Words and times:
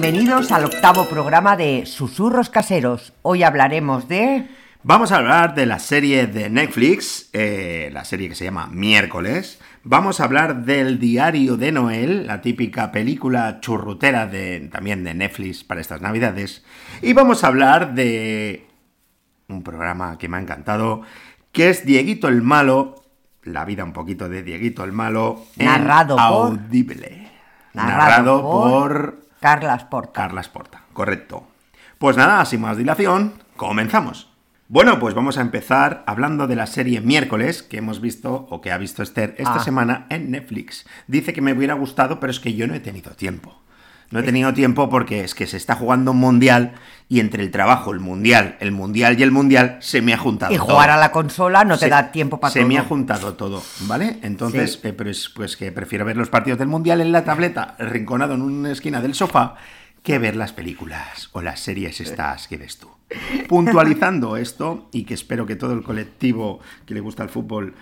Bienvenidos 0.00 0.52
al 0.52 0.64
octavo 0.64 1.06
programa 1.08 1.56
de 1.56 1.84
Susurros 1.84 2.50
Caseros. 2.50 3.14
Hoy 3.22 3.42
hablaremos 3.42 4.06
de... 4.06 4.46
Vamos 4.84 5.10
a 5.10 5.16
hablar 5.16 5.56
de 5.56 5.66
la 5.66 5.80
serie 5.80 6.28
de 6.28 6.48
Netflix, 6.48 7.28
eh, 7.32 7.90
la 7.92 8.04
serie 8.04 8.28
que 8.28 8.36
se 8.36 8.44
llama 8.44 8.68
Miércoles. 8.68 9.58
Vamos 9.82 10.20
a 10.20 10.24
hablar 10.24 10.62
del 10.64 11.00
Diario 11.00 11.56
de 11.56 11.72
Noel, 11.72 12.28
la 12.28 12.40
típica 12.42 12.92
película 12.92 13.58
churrutera 13.60 14.28
de, 14.28 14.68
también 14.70 15.02
de 15.02 15.14
Netflix 15.14 15.64
para 15.64 15.80
estas 15.80 16.00
navidades. 16.00 16.64
Y 17.02 17.12
vamos 17.12 17.42
a 17.42 17.48
hablar 17.48 17.94
de 17.94 18.68
un 19.48 19.64
programa 19.64 20.16
que 20.16 20.28
me 20.28 20.36
ha 20.36 20.40
encantado, 20.40 21.02
que 21.50 21.70
es 21.70 21.84
Dieguito 21.84 22.28
el 22.28 22.42
Malo, 22.42 23.02
la 23.42 23.64
vida 23.64 23.82
un 23.82 23.92
poquito 23.92 24.28
de 24.28 24.44
Dieguito 24.44 24.84
el 24.84 24.92
Malo, 24.92 25.42
en 25.58 25.66
Narrado 25.66 26.14
por- 26.14 26.24
Audible. 26.52 27.26
Narrado 27.74 27.98
Narrado 27.98 28.42
por- 28.42 28.70
por 28.70 29.27
Carlas 29.40 29.84
Porta. 29.84 30.12
Carla 30.12 30.42
Porta, 30.52 30.82
correcto. 30.92 31.46
Pues 31.98 32.16
nada, 32.16 32.44
sin 32.44 32.60
más 32.60 32.76
dilación, 32.76 33.34
comenzamos. 33.56 34.30
Bueno, 34.68 34.98
pues 34.98 35.14
vamos 35.14 35.38
a 35.38 35.40
empezar 35.40 36.04
hablando 36.06 36.46
de 36.46 36.54
la 36.56 36.66
serie 36.66 37.00
Miércoles 37.00 37.62
que 37.62 37.78
hemos 37.78 38.00
visto 38.00 38.46
o 38.50 38.60
que 38.60 38.70
ha 38.70 38.76
visto 38.78 39.02
Esther 39.02 39.34
esta 39.38 39.54
Ah. 39.56 39.60
semana 39.64 40.06
en 40.10 40.30
Netflix. 40.30 40.86
Dice 41.06 41.32
que 41.32 41.40
me 41.40 41.52
hubiera 41.54 41.74
gustado, 41.74 42.20
pero 42.20 42.30
es 42.30 42.38
que 42.40 42.54
yo 42.54 42.66
no 42.66 42.74
he 42.74 42.80
tenido 42.80 43.12
tiempo. 43.12 43.58
No 44.10 44.20
he 44.20 44.22
tenido 44.22 44.54
tiempo 44.54 44.88
porque 44.88 45.22
es 45.24 45.34
que 45.34 45.46
se 45.46 45.56
está 45.58 45.74
jugando 45.74 46.12
un 46.12 46.18
mundial 46.18 46.72
y 47.10 47.20
entre 47.20 47.42
el 47.42 47.50
trabajo, 47.50 47.92
el 47.92 48.00
mundial, 48.00 48.56
el 48.60 48.72
mundial 48.72 49.18
y 49.20 49.22
el 49.22 49.30
mundial 49.30 49.76
se 49.80 50.00
me 50.00 50.14
ha 50.14 50.18
juntado. 50.18 50.52
Y 50.52 50.56
todo. 50.56 50.66
jugar 50.66 50.90
a 50.90 50.96
la 50.96 51.12
consola 51.12 51.64
no 51.64 51.74
te 51.76 51.86
Se- 51.86 51.90
da 51.90 52.10
tiempo 52.10 52.40
para 52.40 52.50
Se 52.52 52.60
todo. 52.60 52.68
me 52.68 52.78
ha 52.78 52.84
juntado 52.84 53.34
todo, 53.34 53.62
¿vale? 53.82 54.18
Entonces, 54.22 54.78
Sí. 54.80 54.88
eh, 54.88 54.92
pero 54.94 55.10
es 55.10 55.28
pues 55.28 55.56
que 55.58 55.72
prefiero 55.72 56.04
ver 56.06 56.16
los 56.16 56.30
partidos 56.30 56.58
del 56.58 56.68
Mundial 56.68 57.00
en 57.02 57.12
la 57.12 57.24
tableta, 57.24 57.74
rinconado 57.78 58.34
en 58.34 58.42
una 58.42 58.72
esquina 58.72 59.00
del 59.02 59.14
sofá, 59.14 59.56
que 60.02 60.18
ver 60.18 60.36
las 60.36 60.52
películas 60.54 61.28
o 61.32 61.42
las 61.42 61.60
series 61.60 62.00
estas 62.00 62.48
que 62.48 62.56
ves 62.56 62.78
tú. 62.78 62.88
Puntualizando 63.48 64.36
esto, 64.36 64.88
y 64.92 65.04
que 65.04 65.14
espero 65.14 65.44
que 65.46 65.56
todo 65.56 65.72
el 65.72 65.82
colectivo 65.82 66.60
que 66.86 66.94
le 66.94 67.00
gusta 67.00 67.22
el 67.22 67.28
fútbol 67.28 67.74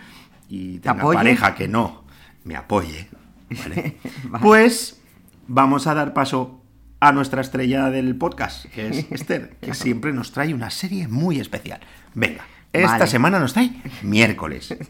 y 0.48 0.79
tenga 0.79 1.03
pareja 1.05 1.55
que 1.55 1.67
no, 1.69 2.05
me 2.45 2.56
apoye, 2.56 3.08
¿vale? 3.51 3.97
Vale. 4.25 4.42
Pues 4.45 5.01
vamos 5.47 5.86
a 5.86 5.94
dar 5.94 6.12
paso 6.14 6.62
a 7.00 7.12
nuestra 7.12 7.41
estrella 7.41 7.91
del 7.91 8.16
podcast, 8.16 8.66
que 8.66 8.89
es 8.89 9.06
Esther, 9.12 9.56
que 9.61 9.75
siempre 9.75 10.12
nos 10.12 10.33
trae 10.33 10.55
una 10.55 10.70
serie 10.70 11.08
muy 11.08 11.39
especial. 11.41 11.80
Venga, 12.14 12.44
esta 12.72 12.92
Vale. 12.92 13.06
semana 13.06 13.39
nos 13.39 13.52
trae 13.52 13.70
miércoles. 14.02 14.74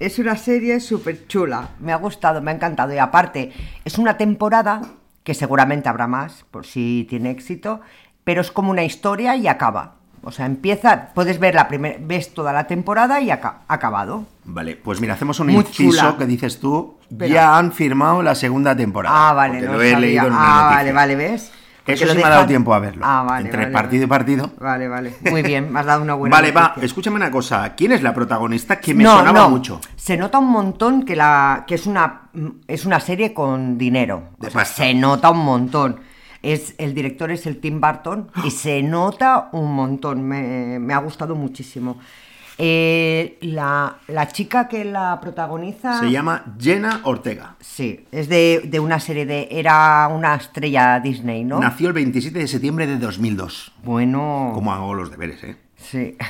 Es 0.00 0.18
una 0.18 0.36
serie 0.36 0.80
súper 0.80 1.26
chula. 1.26 1.70
Me 1.80 1.92
ha 1.92 1.96
gustado, 1.96 2.40
me 2.40 2.50
ha 2.50 2.54
encantado. 2.54 2.92
Y 2.94 2.98
aparte, 2.98 3.52
es 3.84 3.98
una 3.98 4.16
temporada 4.16 4.82
que 5.22 5.34
seguramente 5.34 5.88
habrá 5.88 6.06
más, 6.06 6.44
por 6.50 6.66
si 6.66 7.06
tiene 7.08 7.30
éxito, 7.30 7.80
pero 8.24 8.40
es 8.40 8.50
como 8.50 8.70
una 8.70 8.84
historia 8.84 9.36
y 9.36 9.46
acaba. 9.48 9.96
O 10.22 10.30
sea, 10.30 10.46
empieza, 10.46 11.12
puedes 11.14 11.38
ver 11.38 11.54
la 11.54 11.68
primera, 11.68 11.96
ves 12.00 12.32
toda 12.34 12.52
la 12.52 12.66
temporada 12.66 13.20
y 13.20 13.30
aca- 13.30 13.60
acabado. 13.68 14.26
Vale, 14.46 14.76
pues 14.76 15.00
mira, 15.00 15.14
hacemos 15.14 15.40
un 15.40 15.46
Muy 15.48 15.56
inciso 15.56 15.90
chula. 15.90 16.16
que 16.18 16.26
dices 16.26 16.60
tú. 16.60 16.98
Ya 17.10 17.56
han 17.56 17.72
firmado 17.72 18.22
la 18.22 18.34
segunda 18.34 18.76
temporada. 18.76 19.30
Ah, 19.30 19.32
vale, 19.32 19.60
no 19.62 19.72
lo 19.72 19.82
he 19.82 19.92
sabía. 19.92 20.00
leído 20.06 20.26
en 20.26 20.32
una 20.32 20.38
Ah, 20.42 20.54
noticia. 20.62 20.76
vale, 20.76 20.92
vale, 20.92 21.16
¿ves? 21.16 21.52
Porque 21.78 21.92
Eso 21.92 22.06
sí 22.06 22.06
me 22.06 22.12
ha 22.12 22.16
dejan- 22.28 22.30
dado 22.30 22.46
tiempo 22.46 22.72
a 22.74 22.78
verlo. 22.78 23.02
Ah, 23.06 23.24
vale. 23.28 23.44
Entre 23.46 23.60
vale, 23.60 23.72
partido 23.72 24.04
y 24.04 24.06
partido. 24.06 24.50
Vale, 24.58 24.88
vale. 24.88 25.14
Muy 25.30 25.42
bien, 25.42 25.70
me 25.70 25.80
has 25.80 25.86
dado 25.86 26.02
una 26.02 26.14
buena 26.14 26.34
Vale, 26.36 26.50
va, 26.50 26.74
escúchame 26.80 27.16
una 27.16 27.30
cosa. 27.30 27.74
¿Quién 27.74 27.92
es 27.92 28.02
la 28.02 28.14
protagonista? 28.14 28.80
Que 28.80 28.94
me 28.94 29.04
no, 29.04 29.18
sonaba 29.18 29.40
no. 29.40 29.50
mucho. 29.50 29.80
Se 29.96 30.16
nota 30.16 30.38
un 30.38 30.48
montón 30.48 31.04
que 31.04 31.14
la 31.14 31.64
que 31.66 31.74
es 31.74 31.86
una 31.86 32.30
es 32.68 32.86
una 32.86 33.00
serie 33.00 33.34
con 33.34 33.76
dinero. 33.76 34.30
De 34.38 34.48
O 34.48 34.50
sea, 34.50 34.60
pasta. 34.62 34.76
se 34.84 34.94
nota 34.94 35.28
un 35.30 35.44
montón. 35.44 36.00
Es 36.40 36.74
el 36.78 36.94
director 36.94 37.30
es 37.30 37.46
el 37.46 37.58
Tim 37.60 37.80
Burton 37.80 38.30
y 38.44 38.50
se 38.50 38.82
nota 38.82 39.48
un 39.52 39.74
montón. 39.74 40.22
Me, 40.22 40.78
me 40.78 40.92
ha 40.94 40.98
gustado 40.98 41.34
muchísimo. 41.34 41.98
Eh, 42.56 43.36
la, 43.40 43.96
la 44.06 44.28
chica 44.28 44.68
que 44.68 44.84
la 44.84 45.18
protagoniza 45.20 45.98
Se 45.98 46.10
llama 46.10 46.44
Jenna 46.60 47.00
Ortega. 47.02 47.56
sí 47.60 48.04
es 48.12 48.28
de, 48.28 48.62
de 48.64 48.78
una 48.78 49.00
serie 49.00 49.26
de 49.26 49.48
era 49.50 50.06
una 50.08 50.36
estrella 50.36 51.00
Disney, 51.00 51.42
¿no? 51.42 51.58
Nació 51.58 51.88
el 51.88 51.94
27 51.94 52.38
de 52.38 52.46
septiembre 52.46 52.86
de 52.86 52.98
2002. 52.98 53.72
Bueno, 53.82 54.52
¿Cómo 54.54 54.72
hago 54.72 54.94
los 54.94 55.10
deberes, 55.10 55.42
eh? 55.42 55.56
sí. 55.76 56.16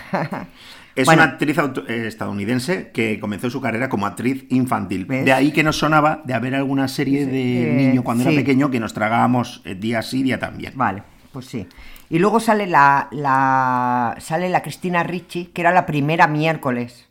Es 0.96 1.06
Bueno, 1.06 1.24
una 1.24 1.32
actriz 1.32 1.58
eh, 1.88 2.06
estadounidense 2.06 2.92
que 2.92 3.18
comenzó 3.18 3.50
su 3.50 3.60
carrera 3.60 3.88
como 3.88 4.06
actriz 4.06 4.44
infantil. 4.50 5.06
¿Ves? 5.06 5.24
De 5.24 5.32
ahí 5.32 5.50
que 5.50 5.64
nos 5.64 5.76
sonaba 5.76 6.22
de 6.24 6.34
haber 6.34 6.54
alguna 6.54 6.86
serie 6.86 7.26
de 7.26 7.72
eh, 7.72 7.74
niño 7.74 8.04
cuando 8.04 8.22
sí. 8.22 8.30
era 8.30 8.38
pequeño 8.38 8.70
que 8.70 8.78
nos 8.78 8.94
tragábamos 8.94 9.60
día 9.80 10.02
sí, 10.02 10.22
día 10.22 10.38
también. 10.38 10.72
Vale, 10.76 11.02
pues 11.32 11.46
sí. 11.46 11.66
Y 12.14 12.20
luego 12.20 12.38
sale 12.38 12.68
la, 12.68 13.08
la 13.10 14.14
sale 14.20 14.48
la 14.48 14.62
Cristina 14.62 15.02
Ricci, 15.02 15.46
que 15.46 15.62
era 15.62 15.72
la 15.72 15.84
primera 15.84 16.28
miércoles. 16.28 17.08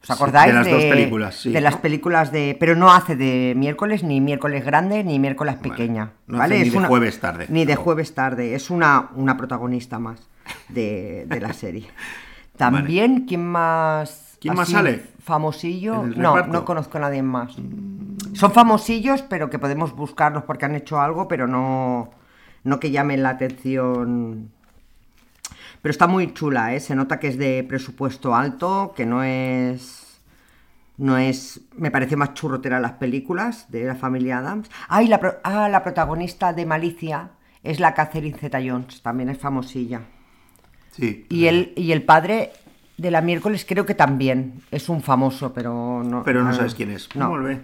¿Os 0.00 0.06
Sí, 0.06 0.12
acordáis? 0.12 0.52
de 0.52 0.58
las 0.60 0.70
dos 0.70 0.84
películas, 0.84 1.34
sí, 1.34 1.50
De 1.50 1.60
las 1.60 1.76
películas 1.78 2.30
de. 2.30 2.56
Pero 2.60 2.76
no 2.76 2.92
hace 2.92 3.16
de 3.16 3.54
miércoles, 3.56 4.04
ni 4.04 4.20
miércoles 4.20 4.64
grande, 4.64 5.02
ni 5.02 5.18
miércoles 5.18 5.56
pequeña. 5.56 6.12
no 6.28 6.38
¿vale? 6.38 6.54
hace 6.60 6.64
ni 6.66 6.70
de 6.70 6.86
jueves 6.86 7.18
tarde. 7.18 7.46
Ni 7.48 7.64
de 7.64 7.74
jueves 7.74 8.14
tarde. 8.14 8.54
Es 8.54 8.70
una, 8.70 9.10
una 9.16 9.36
protagonista 9.36 9.98
más 9.98 10.20
de, 10.68 11.24
de 11.26 11.40
la 11.40 11.52
serie. 11.52 11.88
También, 12.56 13.24
¿quién 13.26 13.44
más? 13.44 14.36
¿Quién 14.40 14.54
más 14.54 14.68
sale? 14.68 15.02
Famosillo. 15.18 16.04
¿En 16.04 16.12
el 16.12 16.18
No, 16.20 16.46
no 16.46 16.64
conozco 16.64 16.98
a 16.98 17.00
nadie 17.00 17.24
más. 17.24 17.56
Son 18.34 18.52
famosillos, 18.52 19.22
pero 19.22 19.50
que 19.50 19.58
podemos 19.58 19.96
buscarlos 19.96 20.44
porque 20.44 20.64
han 20.66 20.76
hecho 20.76 21.00
algo, 21.00 21.26
pero 21.26 21.48
no, 21.48 22.10
no 22.64 22.80
que 22.80 22.90
llamen 22.90 23.22
la 23.22 23.30
atención. 23.30 24.50
Pero 25.82 25.90
está 25.90 26.06
muy 26.06 26.32
chula, 26.32 26.74
¿eh? 26.74 26.80
Se 26.80 26.94
nota 26.94 27.20
que 27.20 27.28
es 27.28 27.38
de 27.38 27.64
presupuesto 27.68 28.34
alto, 28.34 28.94
que 28.96 29.06
no 29.06 29.22
es. 29.22 30.20
No 30.96 31.18
es. 31.18 31.60
Me 31.76 31.90
parece 31.90 32.16
más 32.16 32.34
churrotera 32.34 32.80
las 32.80 32.92
películas 32.92 33.70
de 33.70 33.84
la 33.84 33.94
familia 33.94 34.38
Adams. 34.38 34.70
Ah, 34.88 35.02
y 35.02 35.08
la, 35.08 35.40
ah, 35.44 35.68
la 35.68 35.82
protagonista 35.82 36.52
de 36.52 36.66
Malicia 36.66 37.30
es 37.62 37.80
la 37.80 37.94
Catherine 37.94 38.38
Zeta 38.38 38.60
Jones, 38.64 39.02
también 39.02 39.28
es 39.28 39.38
famosilla. 39.38 40.02
Sí. 40.92 41.26
Y 41.28 41.46
el, 41.46 41.72
y 41.76 41.92
el 41.92 42.02
padre 42.02 42.52
de 42.96 43.10
la 43.10 43.20
miércoles 43.20 43.66
creo 43.68 43.84
que 43.84 43.94
también 43.94 44.62
es 44.70 44.88
un 44.88 45.02
famoso, 45.02 45.52
pero 45.52 46.02
no. 46.04 46.22
Pero 46.22 46.44
no 46.44 46.54
sabes 46.54 46.74
quién 46.74 46.90
es. 46.90 47.14
No. 47.16 47.32
Bé. 47.42 47.60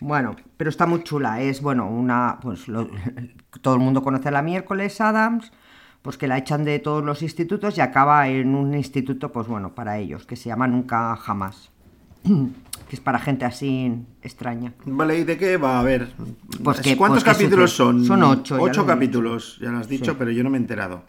Bueno, 0.00 0.34
pero 0.56 0.70
está 0.70 0.86
muy 0.86 1.02
chula. 1.04 1.40
Es, 1.42 1.60
bueno, 1.62 1.88
una. 1.88 2.38
Pues 2.40 2.68
lo- 2.68 2.88
todo 3.62 3.74
el 3.74 3.80
mundo 3.80 4.02
conoce 4.02 4.28
a 4.28 4.32
la 4.32 4.42
miércoles 4.42 5.00
Adams, 5.00 5.52
pues 6.02 6.16
que 6.16 6.26
la 6.26 6.38
echan 6.38 6.64
de 6.64 6.78
todos 6.78 7.04
los 7.04 7.22
institutos 7.22 7.76
y 7.78 7.80
acaba 7.80 8.28
en 8.28 8.54
un 8.54 8.74
instituto, 8.74 9.30
pues 9.32 9.46
bueno, 9.46 9.74
para 9.74 9.98
ellos, 9.98 10.24
que 10.26 10.36
se 10.36 10.48
llama 10.48 10.66
Nunca 10.66 11.14
Jamás. 11.16 11.70
Que 12.88 12.96
es 12.96 13.00
para 13.00 13.20
gente 13.20 13.44
así 13.44 14.02
extraña. 14.20 14.72
Vale, 14.84 15.20
¿y 15.20 15.22
de 15.22 15.38
qué 15.38 15.56
va 15.58 15.78
a 15.78 15.82
ver? 15.84 16.12
Pues 16.64 16.80
que- 16.80 16.96
¿Cuántos 16.96 17.22
pues 17.22 17.36
que 17.36 17.44
capítulos 17.44 17.70
son? 17.70 18.04
son 18.04 18.20
ocho, 18.24 18.56
Ocho 18.60 18.84
capítulos, 18.84 19.60
ya 19.62 19.70
lo 19.70 19.78
has 19.78 19.88
dicho, 19.88 20.10
Sí. 20.10 20.16
pero 20.18 20.32
yo 20.32 20.42
no 20.42 20.50
me 20.50 20.56
he 20.58 20.60
enterado. 20.60 21.04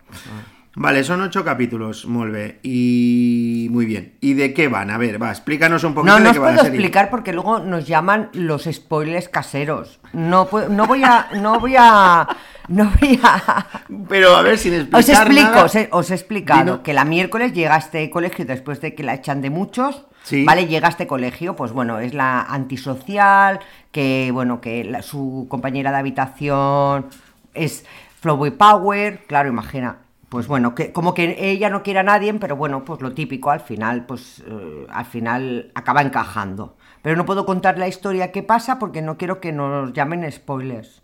Vale, 0.74 1.04
son 1.04 1.22
ocho 1.22 1.44
capítulos, 1.44 2.06
bien. 2.06 2.60
Y 2.64 3.68
muy 3.72 3.86
bien. 3.86 4.14
¿Y 4.22 4.36
de 4.36 4.54
qué 4.54 4.70
van? 4.70 4.90
A 4.90 4.98
ver, 4.98 5.22
va, 5.22 5.30
explícanos 5.30 5.84
un 5.84 5.94
poquito 5.94 6.14
No, 6.14 6.18
de 6.20 6.24
no 6.24 6.30
os 6.30 6.34
qué 6.36 6.40
va 6.40 6.48
la 6.48 6.54
puedo 6.54 6.64
serie. 6.66 6.80
explicar 6.80 7.10
porque 7.10 7.34
luego 7.34 7.60
nos 7.60 7.86
llaman 7.86 8.30
los 8.34 8.64
spoilers 8.72 9.28
caseros. 9.28 10.00
No, 10.14 10.50
pu- 10.50 10.70
no 10.70 10.88
voy 10.88 11.04
a. 11.04 11.28
No 11.36 11.60
voy 11.60 11.76
a. 11.78 12.26
No 12.70 12.90
voy 13.02 13.20
a. 13.22 13.66
Pero 14.08 14.34
a 14.38 14.42
ver, 14.44 14.58
sin 14.58 14.74
explicar 14.74 15.00
Os 15.02 15.10
explico, 15.10 15.42
nada- 15.50 15.64
os 15.66 15.76
he, 15.76 15.90
os 15.92 16.10
he 16.10 16.14
explicado 16.14 16.64
Dino- 16.64 16.84
que 16.84 16.94
la 16.94 17.04
miércoles 17.04 17.52
llega 17.52 17.76
a 17.76 17.80
este 17.80 18.10
colegio 18.10 18.46
después 18.46 18.80
de 18.80 18.96
que 18.96 19.04
la 19.04 19.16
echan 19.16 19.42
de 19.42 19.50
muchos. 19.50 20.06
Sí. 20.24 20.46
Vale, 20.46 20.68
llega 20.68 20.88
a 20.88 20.92
este 20.92 21.06
colegio, 21.08 21.56
pues 21.58 21.74
bueno, 21.74 22.00
es 22.00 22.14
la 22.14 22.42
antisocial, 22.44 23.60
que 23.92 24.30
bueno, 24.32 24.62
que 24.62 24.86
la- 24.86 25.02
su 25.02 25.48
compañera 25.50 25.92
de 25.92 25.98
habitación 25.98 27.08
es 27.54 27.84
Flowboy 28.22 28.52
Power, 28.52 29.26
claro, 29.28 29.50
imagina. 29.50 29.98
Pues 30.32 30.48
bueno, 30.48 30.74
que 30.76 30.94
como 30.94 31.14
que 31.14 31.36
ella 31.52 31.70
no 31.70 31.84
quiere 31.84 32.00
a 32.00 32.04
nadie, 32.04 32.34
pero 32.36 32.56
bueno, 32.56 32.86
pues 32.86 33.02
lo 33.02 33.12
típico, 33.12 33.52
al 33.52 33.60
final, 33.60 34.06
pues 34.06 34.42
eh, 34.48 34.88
al 34.90 35.04
final 35.04 35.72
acaba 35.76 36.02
encajando. 36.02 36.78
Pero 37.02 37.18
no 37.18 37.26
puedo 37.26 37.46
contar 37.46 37.78
la 37.78 37.90
historia 37.90 38.32
que 38.32 38.42
pasa 38.42 38.80
porque 38.80 39.02
no 39.02 39.18
quiero 39.18 39.42
que 39.42 39.52
nos 39.52 39.92
llamen 39.92 40.32
spoilers 40.32 41.02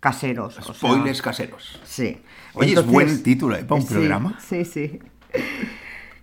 caseros. 0.00 0.58
o 0.58 0.62
sea, 0.62 0.74
Spoilers 0.74 1.20
caseros. 1.20 1.78
Sí. 1.84 2.22
Oye, 2.54 2.72
es 2.72 2.86
buen 2.86 3.22
título, 3.22 3.54
¿eh? 3.56 3.64
para 3.64 3.82
un 3.82 3.86
sí, 3.86 3.92
programa. 3.92 4.38
Sí, 4.40 4.64
sí. 4.64 4.98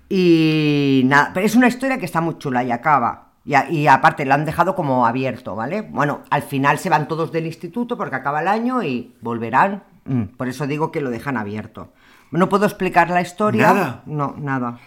Y 0.09 1.03
nada, 1.05 1.31
pero 1.35 1.45
es 1.45 1.55
una 1.55 1.67
historia 1.67 1.97
que 1.99 2.05
está 2.05 2.21
muy 2.21 2.37
chula 2.39 2.63
y 2.63 2.71
acaba. 2.71 3.33
Y, 3.45 3.53
a- 3.53 3.69
y 3.69 3.87
aparte 3.87 4.25
la 4.25 4.33
han 4.35 4.45
dejado 4.45 4.75
como 4.75 5.05
abierto, 5.05 5.55
¿vale? 5.55 5.81
Bueno, 5.81 6.21
al 6.31 6.41
final 6.41 6.79
se 6.79 6.89
van 6.89 7.07
todos 7.07 7.31
del 7.31 7.45
instituto 7.45 7.97
porque 7.97 8.15
acaba 8.15 8.41
el 8.41 8.47
año 8.47 8.81
y 8.83 9.13
volverán. 9.21 9.83
Mm, 10.05 10.23
Por 10.37 10.47
eso 10.47 10.65
digo 10.67 10.91
que 10.91 11.01
lo 11.01 11.09
dejan 11.09 11.37
abierto. 11.37 11.93
No 12.31 12.49
puedo 12.49 12.65
explicar 12.65 13.09
la 13.09 13.21
historia. 13.21 13.73
Nada. 13.73 14.03
No, 14.05 14.35
nada. 14.37 14.77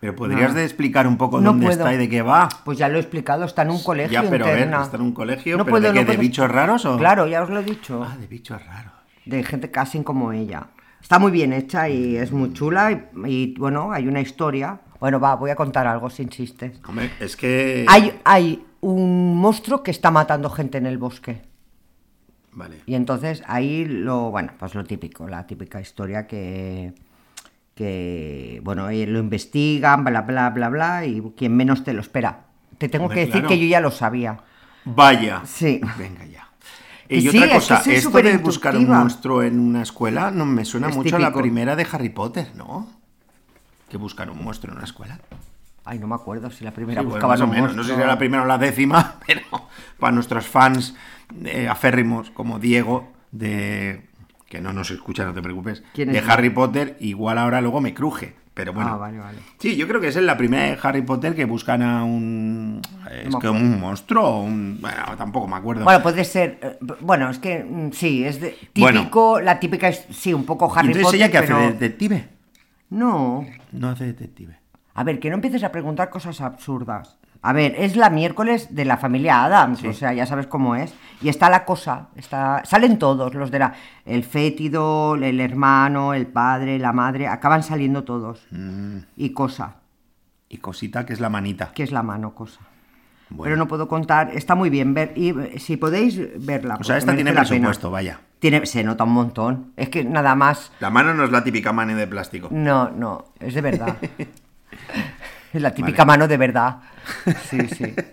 Pero 0.00 0.16
podrías 0.16 0.50
No. 0.52 0.56
de 0.58 0.64
explicar 0.64 1.06
un 1.06 1.16
poco 1.18 1.40
No 1.40 1.50
dónde 1.50 1.66
puedo. 1.66 1.78
está 1.80 1.92
y 1.94 1.98
de 1.98 2.08
qué 2.08 2.22
va. 2.22 2.48
Pues 2.64 2.78
ya 2.78 2.88
lo 2.88 2.96
he 2.96 3.00
explicado, 3.00 3.44
está 3.44 3.62
en 3.62 3.70
un 3.70 3.82
colegio 3.82 4.22
Ya, 4.22 4.30
pero 4.30 4.46
ver, 4.46 4.54
interna. 4.60 4.82
está 4.82 4.96
en 4.96 5.02
un 5.02 5.12
colegio, 5.12 5.58
No 5.58 5.64
pero 5.64 5.76
¿de 5.76 5.80
puedo, 5.82 5.92
qué? 5.92 5.98
¿De 6.00 6.06
puedo- 6.06 6.20
bichos 6.20 6.50
raros 6.50 6.84
o...? 6.86 6.96
Claro, 6.96 7.26
ya 7.26 7.42
os 7.42 7.50
lo 7.50 7.60
he 7.60 7.64
dicho. 7.64 8.02
Ah, 8.08 8.16
de 8.18 8.26
bichos 8.26 8.64
raros. 8.64 8.92
de 9.26 9.42
gente 9.44 9.70
casi 9.70 10.02
como 10.02 10.32
ella. 10.32 10.68
Está 11.00 11.18
muy 11.18 11.30
bien 11.30 11.52
hecha 11.52 11.88
y 11.88 12.16
es 12.16 12.32
muy 12.32 12.52
chula 12.52 12.90
y, 12.92 13.06
y, 13.26 13.54
bueno, 13.58 13.92
hay 13.92 14.08
una 14.08 14.20
historia. 14.20 14.80
Bueno, 14.98 15.20
va, 15.20 15.34
voy 15.36 15.50
a 15.50 15.54
contar 15.56 15.86
algo 15.86 16.10
sin 16.10 16.28
chistes. 16.30 16.80
Hombre, 16.88 17.10
es 17.20 17.36
que... 17.36 17.84
Hay, 17.88 18.18
hay 18.24 18.64
un 18.80 19.36
monstruo 19.36 19.82
que 19.82 19.90
está 19.90 20.10
matando 20.10 20.48
gente 20.50 20.78
en 20.78 20.86
el 20.86 20.98
bosque. 20.98 21.42
Vale. 22.52 22.80
Y 22.86 22.94
entonces 22.94 23.42
ahí 23.46 23.84
lo, 23.84 24.30
bueno, 24.30 24.52
pues 24.58 24.74
lo 24.74 24.84
típico, 24.84 25.28
la 25.28 25.46
típica 25.46 25.80
historia 25.80 26.26
que, 26.26 26.92
que 27.74 28.60
bueno, 28.64 28.88
eh, 28.90 29.06
lo 29.06 29.18
investigan, 29.20 30.04
bla, 30.04 30.22
bla, 30.22 30.50
bla, 30.50 30.68
bla, 30.68 31.06
y 31.06 31.22
quien 31.36 31.56
menos 31.56 31.84
te 31.84 31.92
lo 31.92 32.00
espera. 32.00 32.40
Te 32.78 32.88
tengo 32.88 33.04
Hombre, 33.04 33.16
que 33.20 33.26
decir 33.26 33.40
claro. 33.42 33.48
que 33.48 33.58
yo 33.58 33.66
ya 33.66 33.80
lo 33.80 33.90
sabía. 33.90 34.38
Vaya. 34.84 35.42
Sí. 35.44 35.80
Venga 35.98 36.24
ya. 36.26 36.48
Y 37.08 37.22
sí, 37.22 37.28
otra 37.28 37.44
es 37.44 37.50
que 37.50 37.74
cosa, 37.74 37.92
esto 37.92 38.10
de 38.22 38.36
buscar 38.38 38.76
un 38.76 38.88
monstruo 38.88 39.42
en 39.42 39.58
una 39.58 39.82
escuela 39.82 40.30
no 40.30 40.46
me 40.46 40.64
suena 40.64 40.88
Es 40.90 40.96
mucho 40.96 41.16
a 41.16 41.18
la 41.18 41.26
típico. 41.28 41.40
primera 41.42 41.74
de 41.76 41.86
Harry 41.90 42.08
Potter, 42.10 42.52
¿no? 42.54 42.88
Que 43.88 43.96
buscar 43.96 44.30
un 44.30 44.42
monstruo 44.44 44.70
en 44.72 44.76
una 44.78 44.84
escuela. 44.84 45.18
Ay, 45.84 45.98
no 45.98 46.06
me 46.06 46.14
acuerdo 46.14 46.50
si 46.50 46.62
la 46.62 46.70
primera 46.70 47.00
Sí, 47.00 47.06
bueno, 47.06 47.16
buscaban 47.26 47.38
más 47.38 47.40
o 47.40 47.44
un 47.44 47.50
menos. 47.50 47.68
No 47.76 47.82
sé 47.82 47.88
monstruo. 47.88 47.96
si 47.96 48.00
era 48.02 48.12
la 48.12 48.18
primera 48.18 48.42
o 48.44 48.46
la 48.46 48.58
décima, 48.58 49.16
pero 49.26 49.42
para 49.98 50.12
nuestros 50.12 50.46
fans 50.46 50.94
eh, 51.44 51.68
aférrimos 51.68 52.30
como 52.30 52.58
Diego, 52.58 53.12
de 53.32 54.02
que 54.48 54.60
no 54.60 54.72
nos 54.72 54.90
escucha, 54.90 55.24
no 55.24 55.32
te 55.32 55.42
preocupes, 55.42 55.82
¿Quién 55.94 56.10
de 56.12 56.18
es? 56.18 56.28
Harry 56.28 56.50
Potter, 56.50 56.96
igual 57.00 57.38
ahora 57.38 57.60
luego 57.60 57.80
me 57.80 57.94
cruje. 57.94 58.34
Pero 58.52 58.72
bueno. 58.72 58.90
Ah, 58.92 58.96
vale, 58.96 59.18
vale. 59.18 59.38
Sí, 59.58 59.76
yo 59.76 59.86
creo 59.86 60.00
que 60.00 60.08
es 60.08 60.16
en 60.16 60.26
la 60.26 60.36
primera 60.36 60.64
de 60.64 60.76
Harry 60.82 61.02
Potter 61.02 61.34
que 61.36 61.44
buscan 61.44 61.82
a 61.82 62.02
un. 62.04 62.82
Es 63.24 63.34
que 63.36 63.48
un 63.48 63.80
monstruo 63.80 64.40
un. 64.40 64.78
Bueno, 64.80 64.98
tampoco 65.16 65.46
me 65.46 65.54
acuerdo. 65.56 65.84
Bueno, 65.84 66.02
puede 66.02 66.24
ser. 66.24 66.58
eh, 66.60 66.76
Bueno, 67.00 67.30
es 67.30 67.38
que 67.38 67.62
mm, 67.64 67.92
sí, 67.92 68.24
es 68.24 68.40
de, 68.40 68.58
Bueno. 68.76 69.00
típico, 69.02 69.40
la 69.40 69.60
típica 69.60 69.88
es, 69.88 70.04
sí, 70.10 70.34
un 70.34 70.44
poco 70.44 70.66
¿Y 70.74 70.78
Harry 70.78 70.88
entonces 70.88 71.04
Potter. 71.04 71.20
ella 71.20 71.30
que 71.30 71.38
hace 71.38 71.54
de 71.54 71.66
detective? 71.72 72.28
No. 72.90 73.46
No 73.72 73.88
hace 73.90 74.06
detective. 74.06 74.58
A 74.94 75.04
ver, 75.04 75.20
que 75.20 75.28
no 75.30 75.36
empieces 75.36 75.62
a 75.62 75.70
preguntar 75.70 76.10
cosas 76.10 76.40
absurdas. 76.40 77.18
A 77.42 77.52
ver, 77.54 77.74
es 77.78 77.96
la 77.96 78.10
miércoles 78.10 78.74
de 78.74 78.84
la 78.84 78.98
familia 78.98 79.44
Adams, 79.44 79.82
o 79.84 79.94
sea, 79.94 80.12
ya 80.12 80.26
sabes 80.26 80.46
cómo 80.46 80.76
es. 80.76 80.92
Y 81.22 81.30
está 81.30 81.48
la 81.48 81.64
cosa, 81.64 82.08
está, 82.14 82.62
salen 82.66 82.98
todos, 82.98 83.34
los 83.34 83.50
de 83.50 83.58
la, 83.58 83.74
el 84.04 84.24
fétido, 84.24 85.14
el 85.14 85.40
hermano, 85.40 86.12
el 86.12 86.26
padre, 86.26 86.78
la 86.78 86.92
madre, 86.92 87.28
acaban 87.28 87.62
saliendo 87.62 88.04
todos. 88.04 88.46
Mm. 88.50 88.98
Y 89.16 89.30
cosa, 89.30 89.76
Y 90.50 90.58
cosita 90.58 91.06
que 91.06 91.14
es 91.14 91.20
la 91.20 91.30
manita. 91.30 91.72
que 91.72 91.82
es 91.82 91.92
la 91.92 92.02
mano 92.02 92.34
cosa. 92.34 92.60
Bueno. 93.30 93.44
Pero 93.44 93.56
no 93.56 93.68
puedo 93.68 93.86
contar, 93.88 94.32
está 94.34 94.54
muy 94.54 94.68
bien 94.70 94.92
ver, 94.92 95.12
y 95.16 95.32
si 95.58 95.76
podéis 95.76 96.20
verla. 96.44 96.76
O 96.80 96.84
sea, 96.84 96.96
esta 96.98 97.14
tiene 97.14 97.30
pena. 97.30 97.44
presupuesto, 97.44 97.90
vaya. 97.90 98.20
Tiene, 98.40 98.66
se 98.66 98.82
nota 98.82 99.04
un 99.04 99.12
montón. 99.12 99.72
Es 99.76 99.88
que 99.88 100.02
nada 100.02 100.34
más. 100.34 100.72
La 100.80 100.90
mano 100.90 101.14
no 101.14 101.24
es 101.24 101.30
la 101.30 101.44
típica 101.44 101.72
mano 101.72 101.94
de 101.94 102.06
plástico. 102.06 102.48
No, 102.50 102.90
no, 102.90 103.26
es 103.38 103.54
de 103.54 103.60
verdad. 103.60 103.96
es 105.52 105.62
la 105.62 105.72
típica 105.74 106.04
mano 106.04 106.26
de 106.28 106.36
verdad. 106.36 106.78
Sí, 107.48 107.58
sí. 107.68 107.94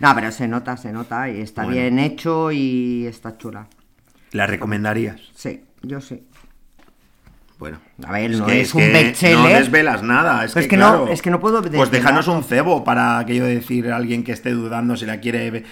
No, 0.00 0.14
pero 0.14 0.30
se 0.30 0.46
nota, 0.46 0.76
se 0.76 0.92
nota 0.92 1.28
y 1.28 1.40
está 1.40 1.64
Bueno. 1.64 1.80
bien 1.80 1.98
hecho 1.98 2.52
y 2.52 3.04
está 3.08 3.36
chula. 3.36 3.66
¿La 4.30 4.46
recomendarías? 4.46 5.20
Sí, 5.34 5.64
yo 5.82 6.00
sí. 6.00 6.24
Bueno. 7.58 7.78
A 8.06 8.12
ver, 8.12 8.30
no 8.30 8.46
es 8.48 8.72
un 8.74 8.80
bestseller. 8.92 9.36
No 9.38 9.48
desvelas 9.48 10.04
nada. 10.04 10.44
Es 10.44 10.52
Pues 10.52 10.66
que, 10.66 10.70
que 10.70 10.76
no- 10.76 11.08
es 11.08 11.20
que 11.20 11.30
no 11.30 11.40
puedo 11.40 11.60
Pues 11.62 11.90
déjanos 11.90 12.28
un 12.28 12.44
cebo 12.44 12.84
para 12.84 13.18
aquello 13.18 13.44
de 13.44 13.56
decir 13.56 13.90
a 13.90 13.96
alguien 13.96 14.22
que 14.22 14.30
esté 14.30 14.52
dudando 14.52 14.96
si 14.96 15.04
la 15.04 15.18
quiere 15.18 15.64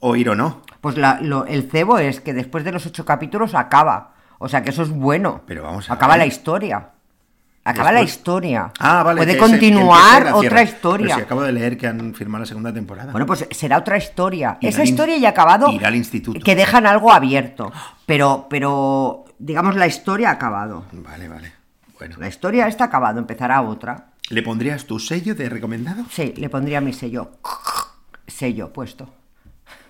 oír 0.00 0.28
o 0.28 0.34
no. 0.34 0.60
Pues 0.82 0.98
la- 0.98 1.18
lo- 1.22 1.46
el 1.46 1.70
cebo 1.70 1.98
es 1.98 2.20
que 2.20 2.34
después 2.34 2.64
de 2.64 2.72
los 2.72 2.84
ocho 2.84 3.06
capítulos 3.06 3.54
acaba. 3.54 4.12
O 4.38 4.50
sea 4.50 4.62
que 4.62 4.68
eso 4.70 4.82
es 4.82 4.90
bueno. 4.90 5.40
Pero 5.46 5.62
vamos 5.62 5.88
a 5.88 5.94
Acaba 5.94 6.14
ver. 6.14 6.18
la 6.20 6.26
historia. 6.26 6.90
Acaba 7.70 7.92
la 7.92 8.02
historia. 8.02 8.72
Ah, 8.78 9.02
vale. 9.02 9.18
Puede 9.18 9.32
se- 9.32 9.38
continuar 9.38 10.32
otra 10.32 10.62
historia. 10.62 11.06
Pero 11.06 11.18
si 11.18 11.24
acabo 11.24 11.42
de 11.42 11.52
leer 11.52 11.76
que 11.76 11.86
han 11.86 12.14
firmado 12.14 12.42
la 12.42 12.46
segunda 12.46 12.72
temporada. 12.72 13.12
Bueno, 13.12 13.26
pues 13.26 13.46
será 13.50 13.78
otra 13.78 13.98
historia. 13.98 14.58
Esa 14.60 14.84
historia 14.84 15.18
ya 15.18 15.28
ha 15.28 15.30
acabado. 15.32 15.70
ir 15.70 15.84
al 15.84 15.94
instituto. 15.94 16.40
Que 16.42 16.56
dejan 16.56 16.86
algo 16.86 17.12
abierto. 17.12 17.70
Pero, 18.06 18.46
pero, 18.48 19.24
digamos, 19.38 19.76
la 19.76 19.86
historia 19.86 20.30
ha 20.30 20.32
acabado. 20.32 20.86
Vale, 20.92 21.28
vale. 21.28 21.52
Bueno. 21.98 22.16
La 22.18 22.28
historia 22.28 22.68
está 22.68 22.84
acabado, 22.84 23.18
empezará 23.18 23.60
otra. 23.60 24.12
¿Le 24.30 24.42
pondrías 24.42 24.84
tu 24.84 24.98
sello 24.98 25.34
de 25.34 25.48
recomendado? 25.48 26.04
Sí, 26.10 26.32
le 26.36 26.48
pondría 26.48 26.80
mi 26.80 26.92
sello. 26.92 27.32
Sello 28.26 28.72
puesto. 28.72 29.08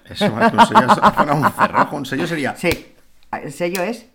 Eso 0.04 0.31
más 0.31 0.50
que 0.50 0.56
un 0.56 0.66
sello. 0.66 0.86
un 1.34 1.52
cerrojo. 1.52 1.96
Un 1.96 2.06
sello 2.06 2.26
sería. 2.26 2.56
Sí, 2.56 2.70
el 3.32 3.52
sello 3.52 3.82
es. 3.82 4.06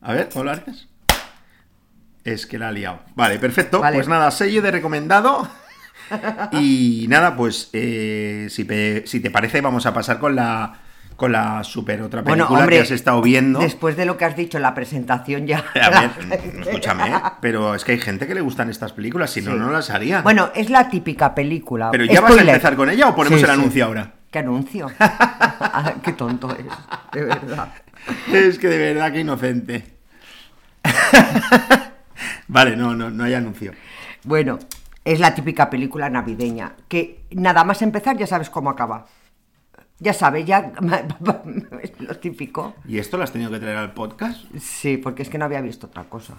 A 0.00 0.12
ver, 0.12 0.28
¿cómo 0.32 0.44
lo 0.44 0.52
haces? 0.52 0.87
Es 2.32 2.46
que 2.46 2.58
la 2.58 2.68
ha 2.68 2.72
liado. 2.72 3.00
Vale, 3.14 3.38
perfecto. 3.38 3.80
Vale. 3.80 3.96
Pues 3.96 4.08
nada, 4.08 4.30
sello 4.30 4.60
de 4.62 4.70
recomendado. 4.70 5.48
Y 6.52 7.06
nada, 7.08 7.36
pues 7.36 7.68
eh, 7.72 8.46
si, 8.50 8.64
pe- 8.64 9.02
si 9.06 9.20
te 9.20 9.30
parece, 9.30 9.60
vamos 9.60 9.84
a 9.86 9.92
pasar 9.92 10.18
con 10.18 10.34
la 10.36 10.80
con 11.16 11.32
la 11.32 11.64
super 11.64 12.00
otra 12.02 12.22
Bueno, 12.22 12.44
película 12.44 12.60
hombre, 12.60 12.76
que 12.76 12.82
has 12.82 12.90
estado 12.92 13.20
viendo. 13.20 13.58
Después 13.58 13.96
de 13.96 14.04
lo 14.06 14.16
que 14.16 14.24
has 14.24 14.36
dicho 14.36 14.56
en 14.56 14.62
la 14.62 14.72
presentación 14.74 15.48
ya. 15.48 15.64
A 15.82 15.90
ver, 16.00 16.10
escúchame, 16.60 17.12
pero 17.40 17.74
es 17.74 17.84
que 17.84 17.90
hay 17.92 17.98
gente 17.98 18.26
que 18.28 18.34
le 18.36 18.40
gustan 18.40 18.70
estas 18.70 18.92
películas, 18.92 19.30
si 19.30 19.42
no, 19.42 19.50
Sí. 19.52 19.58
no 19.58 19.70
las 19.72 19.90
haría. 19.90 20.22
Bueno, 20.22 20.50
es 20.54 20.70
la 20.70 20.88
típica 20.88 21.34
película. 21.34 21.90
pero 21.90 22.04
ya 22.04 22.20
vas 22.20 22.30
a 22.30 22.34
Spoiler. 22.34 22.54
empezar 22.54 22.76
con 22.76 22.88
ella 22.88 23.08
o 23.08 23.16
ponemos 23.16 23.40
Sí, 23.40 23.44
el 23.44 23.50
sí. 23.50 23.58
anuncio 23.60 23.84
ahora. 23.86 24.12
¿Qué 24.30 24.38
anuncio? 24.38 24.86
Qué 26.04 26.12
tonto 26.12 26.56
es, 26.56 26.66
de 27.12 27.24
verdad. 27.24 27.68
Es 28.32 28.58
que 28.60 28.68
de 28.68 28.78
verdad 28.78 29.12
que 29.12 29.20
inocente. 29.20 29.84
vale, 32.48 32.76
no, 32.76 32.94
no, 32.94 33.10
no 33.10 33.24
hay 33.24 33.34
anuncio. 33.34 33.72
Bueno, 34.24 34.58
es 35.04 35.20
la 35.20 35.34
típica 35.34 35.70
película 35.70 36.10
navideña, 36.10 36.74
que 36.88 37.20
nada 37.30 37.64
más 37.64 37.80
empezar 37.82 38.16
ya 38.16 38.26
sabes 38.26 38.50
cómo 38.50 38.70
acaba. 38.70 39.06
Ya 40.00 40.12
sabes, 40.12 40.46
ya 40.46 40.72
es 41.82 42.00
lo 42.00 42.16
típico. 42.18 42.74
¿Y 42.86 42.98
esto 42.98 43.16
lo 43.16 43.24
has 43.24 43.32
tenido 43.32 43.50
que 43.50 43.58
traer 43.58 43.76
al 43.76 43.94
podcast? 43.94 44.44
Sí, 44.60 44.96
porque 44.96 45.22
es 45.22 45.28
que 45.28 45.38
no 45.38 45.44
había 45.44 45.60
visto 45.60 45.86
otra 45.88 46.04
cosa. 46.04 46.34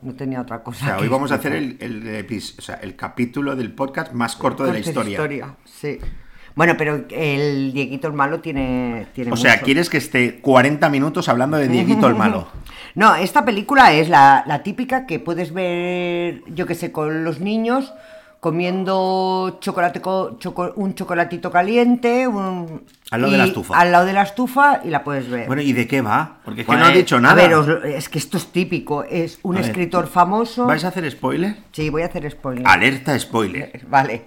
No 0.00 0.14
tenía 0.14 0.40
otra 0.40 0.62
cosa. 0.62 0.84
O 0.84 0.88
sea, 0.88 0.98
hoy 0.98 1.08
vamos 1.08 1.32
a 1.32 1.36
hacer 1.36 1.52
el, 1.52 1.76
el, 1.80 2.02
epi- 2.26 2.58
o 2.58 2.62
sea, 2.62 2.76
el 2.76 2.94
capítulo 2.96 3.56
del 3.56 3.72
podcast 3.72 4.12
más 4.12 4.36
corto 4.36 4.64
de 4.64 4.72
la 4.78 4.82
Corta 4.82 5.08
historia. 5.08 5.56
Sí. 5.64 5.98
Bueno, 6.54 6.74
pero 6.78 7.04
el 7.10 7.72
Dieguito 7.72 8.06
el 8.06 8.12
malo 8.12 8.40
tiene, 8.40 9.06
tiene 9.14 9.32
O 9.32 9.36
sea, 9.36 9.54
mucho. 9.54 9.64
¿quieres 9.64 9.90
que 9.90 9.96
esté 9.98 10.40
40 10.40 10.88
minutos 10.88 11.28
hablando 11.28 11.56
de 11.56 11.68
Dieguito 11.68 12.06
el 12.06 12.14
malo? 12.14 12.46
No, 12.96 13.16
esta 13.16 13.44
película 13.44 13.92
es 13.92 14.08
la, 14.08 14.44
la 14.46 14.62
típica 14.62 15.04
que 15.04 15.18
puedes 15.18 15.52
ver, 15.52 16.42
yo 16.46 16.64
que 16.64 16.76
sé, 16.76 16.92
con 16.92 17.24
los 17.24 17.40
niños 17.40 17.92
comiendo 18.38 19.58
chocolate 19.60 20.00
co- 20.00 20.38
choco- 20.38 20.72
un 20.76 20.94
chocolatito 20.94 21.50
caliente, 21.50 22.28
un, 22.28 22.82
Al 23.14 23.20
lado 23.22 23.32
de 23.32 23.38
la 23.38 23.44
estufa. 23.44 23.78
Al 23.78 23.92
lado 23.92 24.04
de 24.06 24.12
la 24.12 24.22
estufa 24.22 24.80
y 24.84 24.88
la 24.90 25.02
puedes 25.04 25.28
ver. 25.28 25.46
Bueno, 25.46 25.62
¿y 25.62 25.72
de 25.72 25.86
qué 25.86 26.00
va? 26.00 26.38
Porque 26.44 26.60
es 26.62 26.66
que 26.66 26.70
Bueno, 26.70 26.82
no 26.84 26.88
has 26.90 26.94
dicho 26.96 27.16
A 27.16 27.20
nada. 27.20 27.34
ver, 27.34 27.54
os 27.54 27.66
lo- 27.66 27.82
es 27.84 28.08
que 28.08 28.18
esto 28.18 28.36
es 28.36 28.46
típico. 28.48 29.04
Es 29.04 29.38
un 29.42 29.56
A 29.56 29.60
ver, 29.60 29.68
escritor 29.70 30.06
famoso. 30.08 30.66
¿Vais 30.66 30.84
a 30.84 30.88
hacer 30.88 31.10
spoiler? 31.10 31.56
Sí, 31.72 31.90
voy 31.90 32.02
a 32.02 32.06
hacer 32.06 32.30
spoiler. 32.30 32.66
Alerta 32.66 33.18
spoiler. 33.18 33.84
Vale. 33.88 34.24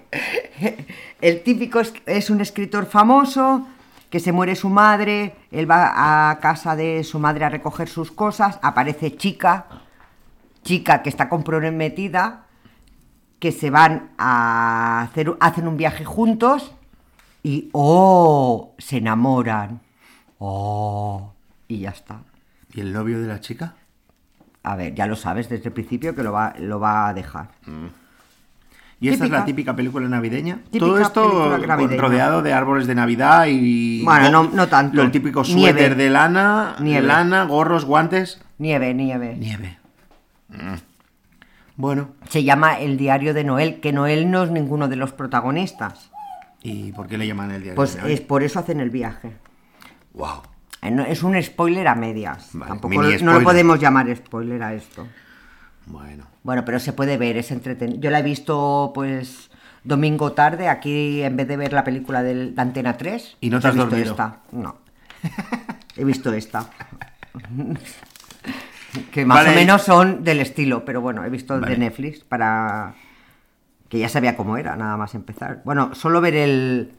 El 1.20 1.42
típico 1.42 1.80
es, 1.80 1.92
es 2.06 2.30
un 2.30 2.40
escritor 2.40 2.86
famoso 2.86 3.66
que 4.10 4.20
se 4.20 4.32
muere 4.32 4.56
su 4.56 4.70
madre, 4.70 5.34
él 5.50 5.70
va 5.70 6.30
a 6.30 6.38
casa 6.40 6.74
de 6.74 7.04
su 7.04 7.18
madre 7.18 7.44
a 7.44 7.50
recoger 7.50 7.88
sus 7.88 8.10
cosas, 8.10 8.58
aparece 8.62 9.16
chica, 9.18 9.66
chica 10.64 11.02
que 11.02 11.10
está 11.10 11.28
comprometida, 11.28 12.46
que 13.38 13.52
se 13.52 13.68
van 13.68 14.10
a 14.16 15.02
hacer, 15.02 15.34
hacen 15.40 15.68
un 15.68 15.76
viaje 15.76 16.04
juntos 16.06 16.72
y 17.42 17.68
¡oh! 17.72 18.74
se 18.78 18.98
enamoran. 18.98 19.80
¡Oh! 20.38 21.32
Y 21.68 21.80
ya 21.80 21.90
está. 21.90 22.20
¿Y 22.74 22.80
el 22.80 22.92
novio 22.92 23.20
de 23.20 23.26
la 23.26 23.40
chica? 23.40 23.74
A 24.62 24.76
ver, 24.76 24.94
ya 24.94 25.06
lo 25.06 25.16
sabes 25.16 25.48
desde 25.48 25.66
el 25.68 25.72
principio 25.72 26.14
que 26.14 26.22
lo 26.22 26.32
va, 26.32 26.54
lo 26.58 26.78
va 26.80 27.08
a 27.08 27.14
dejar. 27.14 27.50
¿Y 29.00 29.08
esta 29.10 29.24
es 29.26 29.30
la 29.30 29.44
Típica. 29.44 29.74
película 29.76 30.08
navideña? 30.08 30.56
Típica 30.70 30.78
Todo 30.80 30.98
esto 30.98 31.58
navideña. 31.66 32.00
rodeado 32.02 32.42
de 32.42 32.52
árboles 32.52 32.86
de 32.88 32.94
Navidad 32.96 33.46
y... 33.48 34.02
Bueno, 34.04 34.30
no- 34.30 34.50
no 34.50 34.66
tanto. 34.66 34.96
Lo, 34.96 35.02
el 35.04 35.12
típico 35.12 35.42
Nieve. 35.44 35.60
suéter 35.80 35.96
de 35.96 36.10
lana, 36.10 36.74
Nieve. 36.80 37.06
lana, 37.06 37.44
gorros, 37.44 37.84
guantes... 37.84 38.40
Nieve, 38.58 38.92
nieve. 38.94 39.36
Nieve. 39.38 39.78
Mm. 40.48 40.74
Bueno, 41.76 42.08
Se 42.28 42.42
llama 42.42 42.80
El 42.80 42.96
diario 42.98 43.34
de 43.34 43.44
Noel, 43.44 43.78
que 43.80 43.92
Noel 43.92 44.30
no 44.32 44.42
es 44.42 44.50
ninguno 44.50 44.88
de 44.88 44.96
los 44.96 45.12
protagonistas. 45.12 46.10
¿Y 46.68 46.92
por 46.92 47.06
qué 47.06 47.16
le 47.18 47.26
llaman 47.26 47.50
el 47.50 47.62
día 47.62 47.74
Pues 47.74 48.00
de 48.02 48.16
por 48.18 48.42
eso 48.42 48.58
hacen 48.58 48.80
el 48.80 48.90
viaje. 48.90 49.32
Wow. 50.14 50.42
Eh, 50.82 51.04
Es 51.08 51.22
un 51.22 51.40
spoiler 51.42 51.88
a 51.88 51.94
medias. 51.94 52.50
Vale, 52.52 52.68
Tampoco 52.68 52.94
no 53.02 53.32
lo 53.34 53.42
podemos 53.42 53.78
llamar 53.80 54.14
spoiler 54.16 54.62
a 54.62 54.74
esto. 54.74 55.06
Bueno. 55.86 56.24
Bueno, 56.42 56.64
pero 56.64 56.78
se 56.78 56.92
puede 56.92 57.16
ver, 57.16 57.36
es 57.36 57.50
entretenido. 57.50 58.00
Yo 58.00 58.10
la 58.10 58.18
he 58.20 58.22
visto, 58.22 58.92
pues, 58.94 59.50
domingo 59.84 60.32
tarde, 60.32 60.68
aquí 60.68 61.22
en 61.22 61.36
vez 61.36 61.48
de 61.48 61.56
ver 61.56 61.72
la 61.72 61.82
película 61.84 62.22
del- 62.22 62.54
de 62.54 62.62
Antena 62.62 62.96
3. 62.96 63.36
¿Y 63.40 63.50
no 63.50 63.58
te 63.60 63.68
has 63.68 63.74
he 63.74 63.76
visto 63.78 63.90
dormido? 63.90 64.10
esta. 64.12 64.38
No. 64.52 64.76
He 65.96 66.04
visto 66.04 66.32
esta. 66.32 66.68
que 69.12 69.24
más 69.26 69.38
Vale. 69.38 69.50
o 69.50 69.54
menos 69.54 69.82
son 69.82 70.24
del 70.24 70.40
estilo, 70.40 70.84
pero 70.84 71.00
bueno, 71.00 71.24
he 71.24 71.30
visto 71.30 71.58
Vale. 71.60 71.72
de 71.72 71.78
Netflix 71.78 72.20
para 72.24 72.94
que 73.88 73.98
ya 73.98 74.08
sabía 74.08 74.36
cómo 74.36 74.56
era, 74.56 74.76
nada 74.76 74.96
más 74.96 75.14
empezar. 75.14 75.62
Bueno, 75.64 75.94
solo 75.94 76.20
ver 76.20 76.34
el. 76.36 76.92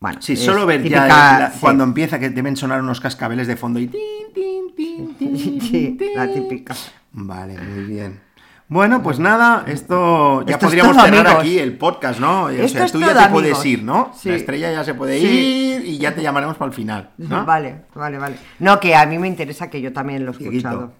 Bueno, 0.00 0.22
Sí, 0.22 0.36
solo 0.36 0.64
ver 0.64 0.78
ya 0.82 1.04
típica- 1.04 1.38
la- 1.38 1.50
sí. 1.52 1.58
cuando 1.60 1.84
empieza 1.84 2.18
que 2.18 2.30
deben 2.30 2.56
sonar 2.56 2.80
unos 2.80 3.00
cascabeles 3.00 3.46
de 3.46 3.56
fondo 3.56 3.78
y... 3.80 3.88
tin, 3.88 4.00
tin, 4.34 4.74
tin, 4.74 5.14
tin, 5.18 5.60
Sí, 5.60 5.98
la 6.16 6.32
típica. 6.32 6.74
Vale, 7.12 7.58
muy 7.58 7.84
bien. 7.84 8.20
Bueno, 8.68 9.02
pues 9.02 9.18
nada, 9.18 9.64
esto 9.66 10.42
ya 10.46 10.54
Esto 10.54 10.66
podríamos 10.68 10.96
todo, 10.96 11.04
cerrar 11.04 11.26
amigos. 11.26 11.40
aquí 11.42 11.58
el 11.58 11.76
podcast, 11.76 12.20
¿no? 12.20 12.44
O 12.44 12.48
Esto 12.50 12.68
sea, 12.78 12.84
es 12.86 12.92
tú 12.92 13.00
ya 13.00 13.06
te 13.06 13.12
amigos. 13.18 13.32
puedes 13.32 13.64
ir, 13.66 13.82
¿no? 13.82 14.12
Sí. 14.16 14.28
La 14.30 14.36
estrella 14.36 14.70
ya 14.72 14.84
se 14.84 14.94
puede 14.94 15.18
Sí. 15.20 15.26
ir 15.26 15.84
y 15.86 15.98
ya 15.98 16.14
te 16.14 16.22
llamaremos 16.22 16.56
para 16.56 16.68
el 16.68 16.74
final, 16.74 17.10
¿no? 17.18 17.44
Vale, 17.44 17.82
vale, 17.94 18.16
vale. 18.18 18.36
No, 18.60 18.78
que 18.78 18.94
a 18.94 19.04
mí 19.06 19.18
me 19.18 19.26
interesa 19.26 19.68
que 19.68 19.80
yo 19.80 19.92
también 19.92 20.24
lo 20.24 20.30
he 20.32 20.34
escuchado. 20.36 20.92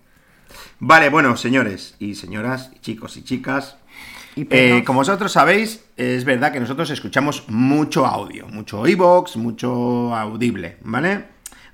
Vale, 0.80 1.10
bueno, 1.10 1.36
señores 1.36 1.94
y 2.00 2.16
señoras, 2.16 2.72
chicos 2.80 3.16
y 3.16 3.22
chicas. 3.22 3.76
Eh, 4.36 4.82
como 4.84 5.00
vosotros 5.00 5.32
sabéis, 5.32 5.84
es 5.96 6.24
verdad 6.24 6.52
que 6.52 6.60
nosotros 6.60 6.90
escuchamos 6.90 7.44
mucho 7.48 8.06
audio, 8.06 8.46
mucho 8.48 8.86
iBox, 8.86 9.36
mucho 9.36 10.14
audible, 10.14 10.76
¿vale? 10.82 11.24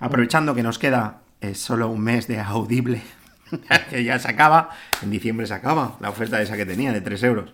Aprovechando 0.01 0.55
que 0.55 0.63
nos 0.63 0.79
queda 0.79 1.21
eh, 1.41 1.55
solo 1.55 1.89
un 1.89 2.01
mes 2.01 2.27
de 2.29 2.41
audible, 2.41 3.03
que 3.91 4.05
ya 4.05 4.19
se 4.19 4.29
acaba, 4.29 4.71
en 5.03 5.11
diciembre 5.11 5.47
se 5.47 5.55
acaba 5.55 5.97
la 6.01 6.11
oferta 6.11 6.41
esa 6.41 6.57
que 6.57 6.67
tenía 6.67 6.93
de 6.93 7.01
3 7.01 7.23
euros. 7.25 7.53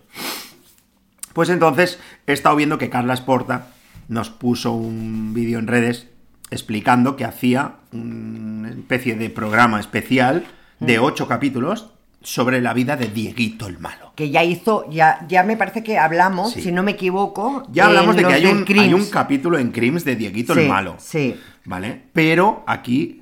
Pues 1.33 1.49
entonces 1.49 1.99
he 2.27 2.33
estado 2.33 2.55
viendo 2.55 2.77
que 2.77 2.89
Carla 2.89 3.15
Sporta 3.15 3.67
nos 4.07 4.29
puso 4.29 4.73
un 4.73 5.33
vídeo 5.33 5.59
en 5.59 5.67
redes 5.67 6.07
explicando 6.51 7.15
que 7.15 7.25
hacía 7.25 7.75
una 7.91 8.69
especie 8.69 9.15
de 9.15 9.29
programa 9.29 9.79
especial 9.79 10.45
de 10.79 10.99
Mm. 10.99 11.03
ocho 11.03 11.27
capítulos 11.27 11.89
sobre 12.23 12.61
la 12.61 12.73
vida 12.73 12.95
de 12.97 13.07
Dieguito 13.07 13.67
el 13.67 13.79
Malo. 13.79 14.13
que 14.15 14.29
ya 14.29 14.43
hizo, 14.43 14.89
ya, 14.89 15.25
ya 15.27 15.43
me 15.43 15.57
parece 15.57 15.83
que 15.83 15.97
hablamos, 15.97 16.51
Sí. 16.53 16.61
si 16.61 16.71
no 16.71 16.83
me 16.83 16.91
equivoco. 16.91 17.67
Ya 17.71 17.85
hablamos 17.87 18.15
de 18.15 18.23
que 18.23 18.33
hay 18.33 18.45
un, 18.45 18.63
Crims. 18.63 18.81
hay 18.83 18.93
un 18.93 19.05
capítulo 19.09 19.57
en 19.59 19.71
Crims 19.71 20.03
de 20.05 20.15
Dieguito 20.15 20.53
el 20.53 20.67
Malo. 20.69 20.95
Sí. 20.99 21.35
¿Vale? 21.65 22.03
Pero 22.13 22.63
aquí. 22.67 23.21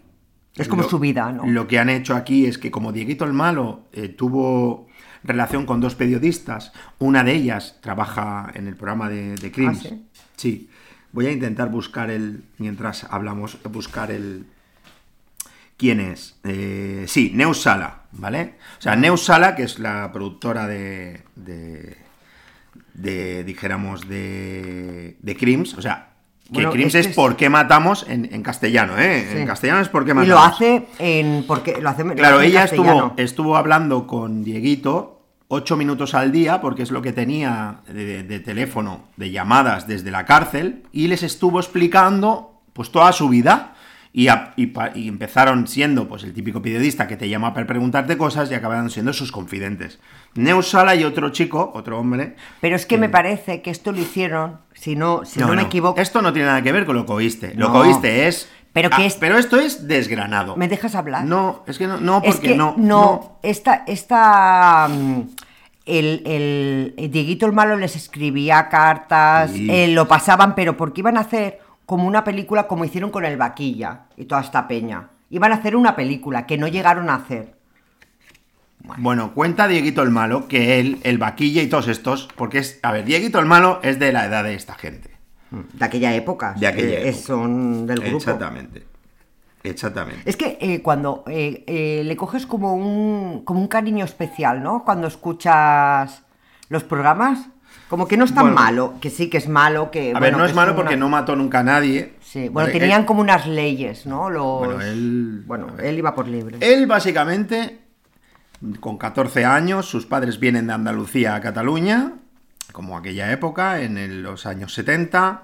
Es 0.56 0.68
como 0.68 0.84
su 0.84 1.00
vida, 1.00 1.32
¿no? 1.32 1.46
Lo 1.48 1.68
que 1.68 1.80
han 1.80 1.90
hecho 1.90 2.14
aquí 2.16 2.46
es 2.46 2.58
que, 2.58 2.70
como 2.72 2.92
Dieguito 2.92 3.24
el 3.26 3.34
Malo 3.34 3.86
eh, 3.94 4.10
tuvo 4.10 4.88
relación 5.24 5.66
con 5.66 5.80
dos 5.80 5.96
periodistas, 5.96 6.74
una 7.00 7.24
de 7.24 7.34
ellas 7.36 7.78
trabaja 7.82 8.52
en 8.54 8.68
el 8.68 8.76
programa 8.76 9.08
de, 9.10 9.36
de 9.36 9.52
Crims. 9.52 9.80
¿Ah, 9.86 9.90
sí? 9.90 10.06
Sí. 10.36 10.70
Voy 11.14 11.28
a 11.28 11.32
intentar 11.32 11.70
buscar 11.70 12.10
el. 12.12 12.44
Mientras 12.58 13.06
hablamos, 13.06 13.58
buscar 13.72 14.12
el. 14.12 14.46
¿Quién 15.82 16.00
es? 16.00 16.36
Eh, 16.44 17.06
sí, 17.08 17.32
Neus 17.34 17.64
Sala, 17.64 18.02
¿vale? 18.12 18.54
O 18.78 18.82
sea, 18.84 18.96
Neus 18.96 19.26
Sala, 19.26 19.56
que 19.56 19.64
es 19.64 19.80
la 19.80 20.12
productora 20.12 20.68
de. 20.68 21.24
de, 21.36 21.98
de, 22.94 23.44
dijéramos, 23.44 24.08
de. 24.08 25.18
de 25.20 25.36
Crims, 25.36 25.74
o 25.74 25.82
sea. 25.82 26.10
Que 26.46 26.52
Bueno, 26.54 26.72
Crims 26.72 26.94
este 26.94 27.10
es 27.10 27.16
por 27.16 27.36
qué 27.36 27.50
matamos 27.50 28.06
en, 28.08 28.30
en 28.32 28.44
castellano, 28.44 28.96
¿eh? 29.00 29.28
Sí. 29.32 29.40
En 29.40 29.48
castellano 29.48 29.80
es 29.82 29.90
por 29.90 30.06
qué 30.06 30.12
Y 30.12 30.14
matamos. 30.14 30.30
lo 30.36 30.40
hace 30.40 30.86
en. 31.00 31.46
Porque 31.48 31.82
lo 31.82 31.90
hace, 31.90 32.04
lo 32.04 32.14
Claro, 32.14 32.38
hace 32.38 32.46
ella 32.46 32.64
estuvo, 32.66 33.16
estuvo 33.18 33.58
hablando 33.58 34.06
con 34.06 34.44
Dieguito 34.44 35.24
ocho 35.48 35.78
minutos 35.78 36.14
al 36.14 36.32
día, 36.32 36.62
porque 36.62 36.84
es 36.84 36.92
lo 36.92 37.02
que 37.02 37.12
tenía 37.12 37.80
de, 37.88 38.22
de 38.22 38.40
teléfono, 38.40 39.06
de 39.18 39.32
llamadas 39.32 39.88
desde 39.88 40.12
la 40.12 40.26
cárcel, 40.26 40.84
y 40.92 41.08
les 41.08 41.24
estuvo 41.24 41.60
explicando 41.60 42.62
pues 42.74 42.92
toda 42.92 43.12
su 43.14 43.30
vida. 43.30 43.74
Y, 44.14 44.28
a- 44.28 44.52
y 44.58 44.68
pa- 44.68 44.92
y 44.94 45.08
empezaron 45.08 45.68
siendo 45.68 46.10
pues 46.10 46.24
el 46.26 46.34
típico 46.34 46.62
periodista 46.62 47.08
que 47.08 47.16
te 47.16 47.30
llama 47.30 47.54
para 47.54 47.66
preguntarte 47.66 48.18
cosas 48.18 48.52
y 48.52 48.54
acabaron 48.54 48.90
siendo 48.90 49.14
sus 49.14 49.32
confidentes. 49.32 50.00
Neusala 50.36 50.96
y 50.96 51.06
otro 51.06 51.30
chico, 51.30 51.72
otro 51.74 51.98
hombre. 51.98 52.36
Pero 52.60 52.76
es 52.76 52.86
que 52.86 52.98
me 52.98 53.08
parece 53.08 53.62
que 53.62 53.70
esto 53.72 53.94
lo 53.94 54.00
hicieron, 54.00 54.58
si 54.74 54.96
no, 54.98 55.24
si 55.24 55.40
no, 55.40 55.48
me 55.48 55.62
equivoco. 55.62 56.00
Esto 56.02 56.22
no 56.22 56.34
tiene 56.34 56.50
nada 56.50 56.62
que 56.62 56.74
ver 56.74 56.86
con 56.86 56.96
lo 56.98 57.06
que 57.06 57.14
oíste. 57.14 57.54
Lo 57.56 57.68
No. 57.70 57.74
que 57.74 57.88
oíste 57.88 58.28
es. 58.28 58.50
Pero 58.74 58.90
que 58.90 59.04
Ah, 59.04 59.06
es- 59.06 59.16
pero 59.16 59.38
esto 59.38 59.60
es 59.60 59.88
desgranado. 59.88 60.56
¿Me 60.58 60.68
dejas 60.68 60.96
hablar? 60.96 61.24
No, 61.26 61.64
es 61.68 61.78
que 61.78 61.88
no, 61.88 61.98
no 62.00 62.16
porque 62.22 62.30
es 62.30 62.40
que 62.40 62.56
no. 62.56 62.76
no, 62.78 63.40
esta, 63.44 63.84
esta 63.88 64.88
mm, 64.90 65.22
el, 65.86 66.22
el, 66.26 66.94
el 66.98 67.12
Dieguito 67.12 67.46
el 67.46 67.52
malo 67.54 67.76
les 67.78 67.96
escribía 67.96 68.70
cartas, 68.70 69.52
Sí. 69.52 69.68
eh, 69.70 69.88
lo 69.90 70.08
pasaban, 70.08 70.56
pero 70.56 70.78
porque 70.78 71.02
iban 71.02 71.18
a 71.18 71.22
hacer 71.22 71.60
como 71.92 72.08
una 72.08 72.24
película 72.24 72.68
como 72.68 72.86
hicieron 72.86 73.10
con 73.10 73.26
el 73.26 73.36
Vaquilla 73.36 74.04
y 74.16 74.24
toda 74.24 74.40
esta 74.40 74.66
peña. 74.66 75.10
Iban 75.30 75.52
a 75.52 75.56
hacer 75.56 75.76
una 75.76 75.94
película 75.94 76.48
que 76.48 76.58
no 76.58 76.70
llegaron 76.70 77.10
a 77.10 77.16
hacer. 77.16 77.58
Bueno, 78.98 79.34
cuenta 79.34 79.68
Dieguito 79.68 80.02
el 80.02 80.10
Malo 80.10 80.48
que 80.48 80.80
él, 80.80 81.02
el 81.04 81.18
vaquilla 81.18 81.62
y 81.62 81.68
todos 81.68 81.90
estos, 81.90 82.30
porque 82.38 82.60
es, 82.60 82.80
a 82.82 82.94
ver, 82.94 83.04
Dieguito 83.04 83.40
el 83.40 83.46
Malo 83.46 83.82
es 83.84 84.00
de 84.00 84.14
la 84.14 84.26
edad 84.26 84.46
de 84.46 84.56
esta 84.56 84.76
gente. 84.76 85.12
De 85.50 85.84
aquella 85.84 86.16
época. 86.16 86.54
De 86.58 86.68
aquella 86.68 87.00
eh, 87.00 87.10
época. 87.10 87.26
Son 87.26 87.86
del 87.86 88.00
grupo. 88.00 88.16
Exactamente. 88.16 88.86
Exactamente. 89.62 90.22
Es 90.30 90.38
que 90.38 90.58
eh, 90.62 90.82
cuando 90.82 91.26
eh, 91.28 92.04
le 92.06 92.16
coges 92.16 92.46
como 92.46 92.74
un, 92.74 93.44
como 93.44 93.60
un 93.60 93.68
cariño 93.68 94.06
especial, 94.06 94.64
¿no? 94.64 94.86
Cuando 94.86 95.08
escuchas 95.08 96.24
los 96.70 96.86
programas, 96.86 97.50
como 97.90 98.08
que 98.08 98.16
no 98.18 98.24
es 98.26 98.34
tan 98.34 98.46
Bueno. 98.46 98.56
malo, 98.62 98.94
que 99.02 99.10
sí 99.10 99.30
que 99.30 99.38
es 99.38 99.48
malo, 99.50 99.92
que... 99.92 100.14
a 100.16 100.20
ver, 100.20 100.36
no 100.38 100.46
es 100.46 100.54
malo 100.56 100.72
una- 100.72 100.82
porque 100.82 100.96
no 100.98 101.10
mató 101.10 101.36
nunca 101.36 101.60
a 101.60 101.64
nadie. 101.64 102.14
Sí, 102.22 102.48
bueno, 102.50 102.68
Vale, 102.70 102.80
tenían 102.80 103.02
él- 103.02 103.06
como 103.06 103.22
unas 103.22 103.46
leyes, 103.48 104.06
¿no? 104.06 104.30
Los... 104.30 104.60
Bueno, 104.66 104.82
él- 104.82 105.44
Bueno, 105.46 105.68
él 105.82 105.98
iba 105.98 106.16
por 106.16 106.28
libre. 106.28 106.58
Él 106.62 106.88
básicamente, 106.88 107.80
con 108.80 108.98
14 108.98 109.44
años, 109.46 109.86
sus 109.88 110.06
padres 110.06 110.40
vienen 110.40 110.68
de 110.68 110.74
Andalucía 110.74 111.36
a 111.36 111.42
Cataluña, 111.42 112.14
como 112.72 112.98
aquella 112.98 113.32
época, 113.32 113.82
en 113.82 113.98
el- 113.98 114.24
los 114.24 114.46
años 114.46 114.74
70, 114.74 115.44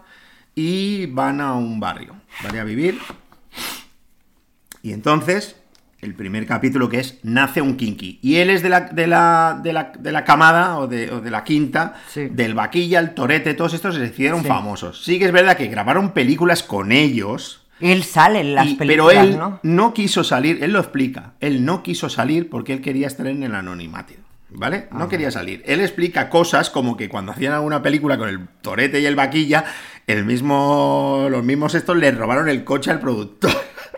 y 0.56 1.06
van 1.08 1.42
a 1.42 1.54
un 1.54 1.80
barrio, 1.82 2.16
van 2.44 2.58
a 2.58 2.64
vivir. 2.64 2.98
Y 4.82 4.94
entonces, 4.94 5.58
el 6.08 6.16
primer 6.16 6.46
capítulo 6.48 6.90
que 6.90 7.00
es 7.00 7.20
Nace 7.24 7.62
un 7.62 7.76
Kinky. 7.78 8.20
Y 8.22 8.38
él 8.38 8.50
es 8.50 8.64
de 8.64 8.70
la, 8.70 8.82
de 8.82 9.08
la, 9.08 9.60
de 9.62 9.74
la, 9.74 9.92
de 10.00 10.12
la 10.12 10.24
camada 10.24 10.78
o 10.80 10.88
de, 10.88 11.12
o 11.12 11.22
de 11.22 11.30
la 11.30 11.44
quinta, 11.44 11.96
Sí. 12.10 12.28
del 12.32 12.54
Vaquilla, 12.54 13.00
el 13.00 13.14
Torete, 13.14 13.54
todos 13.54 13.74
estos 13.74 13.96
se 13.96 14.06
hicieron 14.06 14.42
Sí. 14.42 14.48
famosos. 14.48 15.04
Sí 15.04 15.20
que 15.20 15.26
es 15.26 15.32
verdad 15.32 15.58
que 15.58 15.68
grabaron 15.68 16.12
películas 16.14 16.64
con 16.64 16.92
ellos. 16.92 17.64
Él 17.80 18.04
sale 18.04 18.40
en 18.40 18.56
las 18.56 18.68
Y- 18.68 18.76
películas, 18.76 19.14
pero 19.16 19.22
él 19.24 19.38
¿no? 19.38 19.60
¿no? 19.62 19.94
quiso 19.94 20.24
salir, 20.24 20.64
él 20.64 20.72
lo 20.72 20.80
explica, 20.80 21.34
él 21.40 21.64
no 21.64 21.84
quiso 21.84 22.10
salir 22.10 22.50
porque 22.50 22.74
él 22.74 22.82
quería 22.82 23.06
estar 23.06 23.28
en 23.28 23.44
el 23.44 23.54
anonimato, 23.54 24.14
¿vale? 24.50 24.88
No 24.92 25.08
quería 25.10 25.30
salir. 25.30 25.62
Él 25.68 25.82
explica 25.82 26.30
cosas 26.30 26.72
como 26.72 26.98
que 26.98 27.08
cuando 27.08 27.34
hacían 27.34 27.54
alguna 27.54 27.84
película 27.84 28.18
con 28.18 28.30
el 28.30 28.48
Torete 28.62 29.00
y 29.00 29.06
el 29.06 29.16
Vaquilla, 29.16 29.66
el 30.08 30.26
mismo, 30.26 31.28
los 31.30 31.44
mismos 31.44 31.76
estos 31.76 31.98
le 31.98 32.10
robaron 32.12 32.50
el 32.50 32.64
coche 32.64 32.90
al 32.90 33.00
productor. 33.00 33.52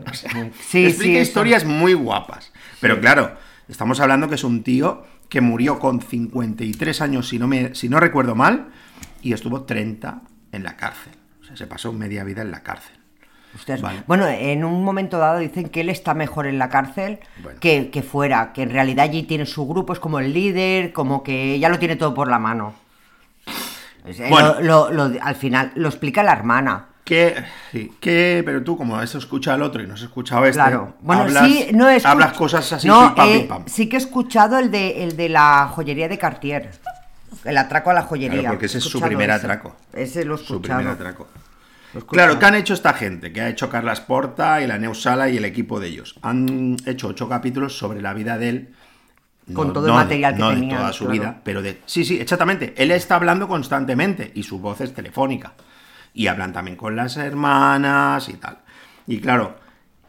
O 0.10 0.14
sea, 0.14 0.32
Sí, 0.60 0.86
explica 0.86 1.04
sí, 1.04 1.18
eso. 1.18 1.22
historias 1.22 1.66
muy 1.66 1.94
guapas. 1.94 2.52
Pero 2.80 3.00
claro, 3.00 3.36
estamos 3.68 4.00
hablando 4.00 4.28
que 4.30 4.36
es 4.36 4.44
un 4.44 4.64
tío 4.64 5.04
que 5.30 5.42
murió 5.42 5.80
con 5.80 6.02
53 6.02 7.02
años, 7.02 7.28
si 7.30 7.38
no, 7.40 7.48
me, 7.48 7.76
si 7.76 7.90
no 7.90 8.00
recuerdo 8.00 8.36
mal, 8.36 8.70
y 9.22 9.34
estuvo 9.34 9.64
30 9.64 10.22
en 10.52 10.64
la 10.64 10.76
cárcel. 10.78 11.14
O 11.42 11.46
sea, 11.46 11.56
se 11.56 11.68
pasó 11.68 11.92
media 11.94 12.24
vida 12.24 12.42
en 12.42 12.52
la 12.52 12.64
cárcel. 12.64 12.96
Ustedes- 13.56 13.82
Vale. 13.82 14.04
Bueno, 14.08 14.28
en 14.28 14.64
un 14.64 14.84
momento 14.84 15.18
dado 15.18 15.40
dicen 15.40 15.70
que 15.70 15.82
él 15.82 15.90
está 15.90 16.14
mejor 16.14 16.46
en 16.46 16.60
la 16.60 16.70
cárcel 16.70 17.20
Bueno. 17.42 17.60
que, 17.60 17.90
que 17.90 18.04
fuera, 18.04 18.54
que 18.54 18.62
en 18.62 18.70
realidad 18.70 19.06
allí 19.06 19.24
tiene 19.24 19.46
su 19.48 19.68
grupo, 19.68 19.92
es 19.94 20.00
como 20.00 20.20
el 20.20 20.34
líder, 20.34 20.94
como 20.94 21.24
que 21.24 21.58
ya 21.60 21.70
lo 21.70 21.80
tiene 21.80 21.96
todo 21.96 22.14
por 22.14 22.28
la 22.30 22.38
mano. 22.40 22.76
O 24.08 24.14
sea, 24.14 24.30
Bueno. 24.30 24.62
lo- 24.62 24.92
lo- 24.92 25.10
lo- 25.10 25.22
al 25.24 25.36
final 25.36 25.72
lo 25.76 25.90
explica 25.90 26.22
la 26.24 26.34
hermana. 26.34 26.89
Que, 27.10 27.44
sí, 27.72 27.92
que, 28.00 28.44
pero 28.46 28.64
tú, 28.64 28.78
como 28.78 28.96
has 28.96 29.14
escuchado 29.16 29.56
al 29.56 29.64
otro 29.64 29.82
y 29.84 29.88
no 29.88 29.96
has 29.96 30.02
escuchado 30.02 30.46
este, 30.46 30.54
Claro. 30.62 30.94
Bueno, 31.02 31.24
hablas, 31.24 31.46
sí, 31.48 31.68
no 31.74 31.90
escuch- 31.90 32.06
hablas 32.06 32.34
cosas 32.34 32.72
así, 32.72 32.88
No, 32.88 33.08
pim, 33.08 33.16
pam, 33.16 33.30
eh, 33.30 33.40
pim, 33.40 33.48
pam. 33.48 33.64
sí 33.68 33.90
que 33.90 33.96
he 33.96 34.00
escuchado 34.00 34.60
el 34.60 34.70
de, 34.70 35.04
el 35.04 35.18
de 35.18 35.28
la 35.30 35.68
joyería 35.74 36.08
de 36.08 36.18
Cartier. 36.18 36.70
El 37.44 37.58
atraco 37.58 37.90
a 37.90 37.94
la 37.94 38.04
joyería. 38.04 38.40
Claro, 38.42 38.54
porque 38.54 38.68
ese 38.68 38.78
es 38.78 38.84
su 38.84 39.02
primer 39.02 39.30
ese. 39.30 39.38
atraco. 39.40 39.76
Ese 39.94 40.24
lo 40.26 40.36
he 40.36 40.38
Su 40.38 40.44
escuchado. 40.56 40.80
primer 40.80 40.94
atraco. 40.94 41.28
Claro, 42.08 42.38
¿qué 42.38 42.46
han 42.46 42.56
hecho 42.56 42.76
esta 42.76 42.94
gente? 42.94 43.34
Que 43.34 43.42
ha 43.42 43.50
hecho 43.50 43.68
Carlas 43.70 44.00
Porta 44.02 44.62
y 44.62 44.68
la 44.68 44.78
Neusala 44.78 45.28
y 45.30 45.38
el 45.38 45.46
equipo 45.46 45.80
de 45.80 45.88
ellos. 45.88 46.16
Han 46.22 46.78
hecho 46.86 47.08
ocho 47.08 47.28
capítulos 47.28 47.76
sobre 47.78 48.02
la 48.02 48.14
vida 48.14 48.38
de 48.38 48.50
él. 48.50 48.70
Con 49.54 49.74
todo 49.74 49.88
el 49.88 49.94
material 49.94 50.36
que 50.36 50.40
no 50.40 50.50
tenían, 50.52 50.70
de 50.70 50.76
toda 50.76 50.94
su 50.94 51.06
claro. 51.06 51.12
vida, 51.20 51.42
pero 51.44 51.64
de... 51.64 51.82
Sí, 51.88 52.06
sí, 52.06 52.20
exactamente. 52.22 52.76
Él 52.78 52.92
está 52.92 53.16
hablando 53.16 53.48
constantemente 53.48 54.32
y 54.36 54.44
su 54.44 54.60
voz 54.60 54.80
es 54.82 54.94
telefónica. 54.94 55.54
Y 56.14 56.28
hablan 56.28 56.54
también 56.54 56.76
con 56.78 56.96
las 56.96 57.18
hermanas 57.18 58.30
y 58.30 58.34
tal. 58.34 58.60
Y 59.08 59.20
claro, 59.20 59.58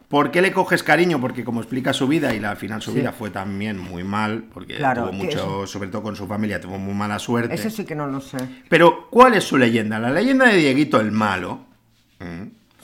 ¿Por 0.07 0.29
qué 0.29 0.41
le 0.41 0.51
coges 0.51 0.83
cariño? 0.83 1.21
Porque 1.21 1.45
como 1.45 1.61
explica 1.61 1.93
su 1.93 2.05
vida 2.05 2.33
y 2.33 2.41
la, 2.41 2.49
al 2.51 2.57
final 2.57 2.81
su 2.81 2.91
Sí. 2.91 2.97
vida 2.99 3.13
fue 3.13 3.29
también 3.29 3.77
muy 3.79 4.03
mal, 4.03 4.43
porque 4.53 4.75
Claro, 4.75 5.03
tuvo 5.03 5.13
mucho, 5.13 5.65
sobre 5.65 5.87
todo 5.87 6.03
con 6.03 6.17
su 6.17 6.27
familia, 6.27 6.59
tuvo 6.59 6.77
muy 6.77 6.93
mala 6.93 7.17
suerte. 7.17 7.55
Eso 7.55 7.69
sí 7.69 7.85
que 7.85 7.95
no 7.95 8.07
lo 8.07 8.19
sé. 8.19 8.37
Pero, 8.67 9.07
¿cuál 9.09 9.35
es 9.35 9.45
su 9.45 9.57
leyenda? 9.57 9.99
La 9.99 10.09
leyenda 10.11 10.47
de 10.47 10.57
Dieguito 10.57 10.99
el 10.99 11.13
Malo. 11.13 11.61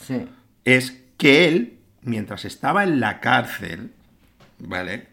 Sí. 0.01 0.25
es 0.63 1.03
que 1.17 1.49
él, 1.49 1.79
mientras 2.01 2.45
estaba 2.45 2.83
en 2.85 3.01
la 3.01 3.19
cárcel, 3.19 3.91
¿vale? 4.59 5.07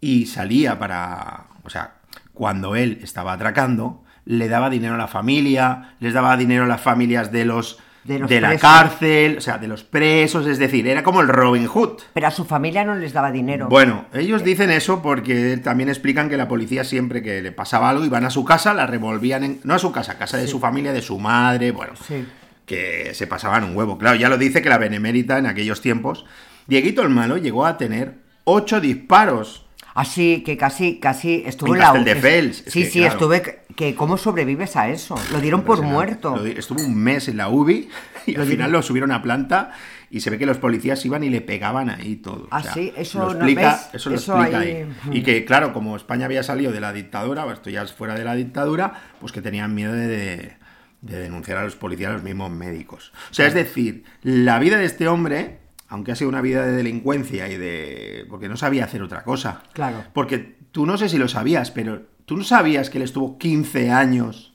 Y 0.00 0.26
salía 0.26 0.76
para. 0.80 1.44
O 1.62 1.70
sea, 1.70 1.94
cuando 2.34 2.74
él 2.74 2.98
estaba 3.02 3.34
atracando, 3.34 4.02
le 4.26 4.48
daba 4.48 4.68
dinero 4.68 4.94
a 4.94 4.98
la 4.98 5.06
familia, 5.08 5.94
les 6.00 6.12
daba 6.12 6.36
dinero 6.36 6.64
a 6.64 6.66
las 6.66 6.80
familias 6.82 7.32
de 7.32 7.46
los. 7.46 7.78
De 8.04 8.40
la 8.40 8.56
cárcel, 8.56 9.38
o 9.38 9.40
sea, 9.40 9.58
de 9.58 9.66
los 9.66 9.82
presos, 9.82 10.46
es 10.46 10.58
decir, 10.60 10.86
era 10.86 11.02
como 11.02 11.22
el 11.22 11.26
Robin 11.26 11.66
Hood. 11.66 12.02
Pero 12.14 12.28
a 12.28 12.30
su 12.30 12.44
familia 12.44 12.84
no 12.84 12.94
les 12.94 13.12
daba 13.12 13.32
dinero. 13.32 13.66
Bueno, 13.68 14.04
ellos 14.14 14.44
dicen 14.44 14.70
eso 14.70 15.02
porque 15.02 15.56
también 15.56 15.88
explican 15.88 16.28
que 16.28 16.36
la 16.36 16.46
policía 16.46 16.84
siempre 16.84 17.20
que 17.20 17.42
le 17.42 17.50
pasaba 17.50 17.90
algo 17.90 18.04
iban 18.04 18.24
a 18.24 18.30
su 18.30 18.44
casa, 18.44 18.74
la 18.74 18.86
revolvían 18.86 19.42
en... 19.42 19.60
No 19.64 19.74
a 19.74 19.80
su 19.80 19.90
casa, 19.90 20.12
a 20.12 20.18
casa 20.18 20.36
de 20.36 20.46
su 20.46 20.60
familia, 20.60 20.92
de 20.92 21.02
su 21.02 21.18
madre, 21.18 21.72
bueno, 21.72 21.94
Sí. 22.06 22.24
que 22.64 23.10
se 23.12 23.26
pasaban 23.26 23.64
un 23.64 23.76
huevo. 23.76 23.98
Claro, 23.98 24.14
ya 24.16 24.28
lo 24.28 24.38
dice 24.38 24.62
que 24.62 24.68
la 24.68 24.78
Benemérita 24.78 25.38
en 25.38 25.46
aquellos 25.46 25.80
tiempos, 25.80 26.24
Dieguito 26.68 27.02
el 27.02 27.08
Malo 27.08 27.38
llegó 27.38 27.66
a 27.66 27.76
tener 27.76 28.18
ocho 28.44 28.80
disparos. 28.80 29.65
Así 29.96 30.42
que 30.44 30.56
casi, 30.56 30.98
casi 30.98 31.42
estuvo 31.46 31.74
En 31.74 31.80
la 31.80 31.86
es 31.86 32.64
Sí, 32.66 32.84
que, 32.84 32.90
sí, 32.90 32.98
claro. 33.00 33.12
estuve. 33.14 33.58
Que, 33.74 33.94
¿Cómo 33.94 34.16
sobrevives 34.16 34.76
a 34.76 34.88
eso? 34.88 35.16
Lo 35.32 35.40
dieron 35.40 35.62
por 35.62 35.82
muerto. 35.82 36.44
Estuvo 36.46 36.82
un 36.82 36.94
mes 36.94 37.28
en 37.28 37.36
la 37.36 37.48
UBI 37.48 37.88
y 38.26 38.32
Lo 38.32 38.42
al 38.42 38.48
final 38.48 38.72
lo 38.72 38.82
subieron 38.82 39.10
a 39.12 39.20
planta 39.22 39.72
y 40.10 40.20
se 40.20 40.30
ve 40.30 40.38
que 40.38 40.46
los 40.46 40.56
policías 40.58 41.04
iban 41.04 41.24
y 41.24 41.30
le 41.30 41.40
pegaban 41.42 41.90
ahí 41.90 42.16
todo. 42.16 42.46
Ah, 42.50 42.62
sí, 42.62 42.92
eso 42.96 43.18
lo 43.18 43.24
no 43.26 43.32
explica, 43.32 43.70
ves, 43.72 43.88
eso 44.00 44.10
lo 44.10 44.16
eso 44.16 44.34
explica 44.38 44.58
ahí, 44.60 44.68
ahí. 44.72 44.84
mm. 45.04 45.12
Y 45.12 45.22
que, 45.22 45.44
claro, 45.44 45.72
como 45.72 45.96
España 45.96 46.24
había 46.26 46.42
salido 46.42 46.72
de 46.72 46.80
la 46.80 46.92
dictadura, 46.92 47.44
o 47.44 47.52
esto 47.52 47.68
ya 47.70 47.82
es 47.82 47.92
fuera 47.92 48.14
de 48.14 48.24
la 48.24 48.34
dictadura, 48.34 48.92
pues 49.20 49.32
que 49.32 49.42
tenían 49.42 49.74
miedo 49.74 49.92
de, 49.92 50.06
de- 50.06 50.56
de 51.02 51.18
denunciar 51.20 51.58
a 51.58 51.64
los 51.64 51.76
policías, 51.76 52.10
a 52.10 52.14
los 52.14 52.22
mismos 52.22 52.50
médicos. 52.50 53.12
O 53.30 53.34
sea, 53.34 53.46
es 53.46 53.54
decir, 53.54 54.04
la 54.22 54.58
vida 54.58 54.78
de 54.78 54.86
este 54.86 55.06
hombre, 55.06 55.58
aunque 55.88 56.12
ha 56.12 56.16
sido 56.16 56.28
una 56.28 56.40
vida 56.40 56.64
de 56.66 56.72
delincuencia 56.72 57.48
y 57.48 57.56
de... 57.56 58.26
porque 58.28 58.48
no 58.48 58.56
sabía 58.56 58.84
hacer 58.84 59.02
otra 59.02 59.22
cosa. 59.22 59.62
Claro. 59.72 60.04
Porque 60.12 60.56
tú 60.72 60.86
no 60.86 60.96
sé 60.98 61.08
si 61.08 61.18
lo 61.18 61.28
sabías, 61.28 61.70
pero 61.70 62.02
tú 62.24 62.36
no 62.36 62.44
sabías 62.44 62.90
que 62.90 62.98
él 62.98 63.04
estuvo 63.04 63.38
15 63.38 63.90
años 63.90 64.52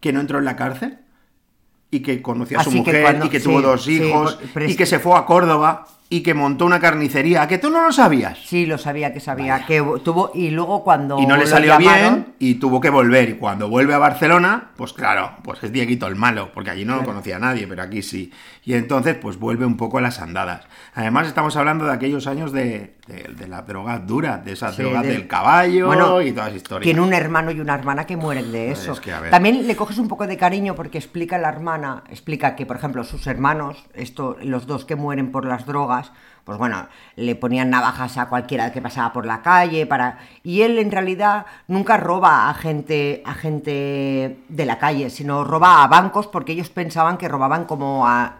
que 0.00 0.12
no 0.12 0.20
entró 0.20 0.38
en 0.38 0.44
la 0.44 0.56
cárcel 0.56 0.98
y 1.90 2.00
que 2.00 2.20
conoció 2.20 2.60
a 2.60 2.64
su 2.64 2.70
Así 2.70 2.78
mujer 2.78 3.02
cuando- 3.02 3.26
y 3.26 3.28
que 3.30 3.38
sí, 3.40 3.44
tuvo 3.44 3.62
dos 3.62 3.84
sí, 3.84 3.94
hijos 4.02 4.34
por- 4.52 4.62
y 4.62 4.76
que- 4.76 4.86
se 4.86 4.98
fue 4.98 5.16
a 5.16 5.24
Córdoba 5.24 5.86
y 6.08 6.22
que 6.22 6.34
montó 6.34 6.64
una 6.66 6.78
carnicería, 6.78 7.42
¿a 7.42 7.48
que 7.48 7.58
tú 7.58 7.68
no 7.68 7.82
lo 7.82 7.92
sabías? 7.92 8.38
Sí, 8.44 8.64
lo 8.64 8.78
sabía 8.78 9.12
que 9.12 9.18
sabía. 9.18 9.66
Que 9.66 9.82
tuvo. 10.04 10.30
Y 10.34 10.50
luego 10.50 10.84
cuando. 10.84 11.18
Y 11.18 11.26
no 11.26 11.36
le 11.36 11.46
salió 11.46 11.72
llamaron- 11.76 12.14
bien 12.14 12.34
y 12.38 12.54
tuvo 12.54 12.80
que 12.80 12.90
volver. 12.90 13.30
Y 13.30 13.34
cuando 13.34 13.68
vuelve 13.68 13.92
a 13.94 13.98
Barcelona, 13.98 14.70
pues 14.76 14.92
claro, 14.92 15.32
pues 15.42 15.62
es 15.64 15.72
Dieguito 15.72 16.06
el 16.06 16.14
malo, 16.14 16.50
porque 16.54 16.70
allí 16.70 16.84
no 16.84 16.96
lo 16.96 17.04
conocía 17.04 17.38
nadie, 17.40 17.66
pero 17.66 17.82
aquí 17.82 18.02
sí. 18.02 18.30
Y 18.64 18.74
entonces, 18.74 19.16
pues 19.16 19.38
vuelve 19.38 19.66
un 19.66 19.76
poco 19.76 19.98
a 19.98 20.00
las 20.00 20.20
andadas. 20.20 20.62
Además, 20.94 21.26
estamos 21.26 21.56
hablando 21.56 21.84
de 21.86 21.92
aquellos 21.92 22.26
años 22.26 22.52
de, 22.52 22.94
de, 23.06 23.34
de 23.36 23.48
las 23.48 23.66
drogas 23.66 24.06
duras, 24.06 24.44
de 24.44 24.52
esas 24.52 24.74
Sí, 24.76 24.82
drogas 24.82 25.02
del- 25.02 25.12
del 25.12 25.26
caballo 25.28 25.86
Bueno, 25.86 26.20
y 26.22 26.30
todas 26.32 26.48
las 26.52 26.56
historias. 26.56 26.84
Tiene 26.84 27.00
un 27.00 27.14
hermano 27.14 27.50
y 27.50 27.60
una 27.60 27.74
hermana 27.74 28.06
que 28.06 28.16
mueren 28.16 28.52
de 28.52 28.70
eso. 28.70 28.92
es 28.92 29.00
que. 29.00 29.12
También 29.30 29.66
le 29.66 29.74
coges 29.76 29.98
un 29.98 30.06
poco 30.08 30.26
de 30.28 30.36
cariño 30.36 30.74
porque 30.76 30.98
explica 30.98 31.36
la 31.38 31.48
hermana, 31.48 32.04
explica 32.10 32.54
que, 32.54 32.64
por 32.66 32.76
ejemplo, 32.76 33.02
sus 33.04 33.26
hermanos, 33.26 33.84
esto, 33.94 34.36
los 34.42 34.66
dos 34.66 34.84
que 34.84 34.94
mueren 34.96 35.30
por 35.32 35.44
las 35.44 35.66
drogas, 35.66 35.95
pues 36.44 36.58
bueno, 36.58 36.86
le 37.16 37.34
ponían 37.34 37.70
navajas 37.70 38.18
a 38.18 38.26
cualquiera 38.28 38.70
que 38.72 38.80
pasaba 38.80 39.12
por 39.12 39.26
la 39.26 39.42
calle 39.42 39.84
para 39.86 40.18
y 40.44 40.62
él 40.62 40.78
en 40.78 40.92
realidad 40.92 41.44
nunca 41.66 41.96
roba 41.96 42.48
a 42.48 42.54
gente 42.54 43.22
a 43.24 43.34
gente 43.34 44.38
de 44.48 44.64
la 44.66 44.78
calle, 44.78 45.10
sino 45.10 45.42
roba 45.44 45.82
a 45.82 45.88
bancos 45.88 46.26
porque 46.28 46.52
ellos 46.52 46.68
pensaban 46.70 47.16
que 47.18 47.28
robaban 47.28 47.64
como 47.64 48.06
a 48.06 48.34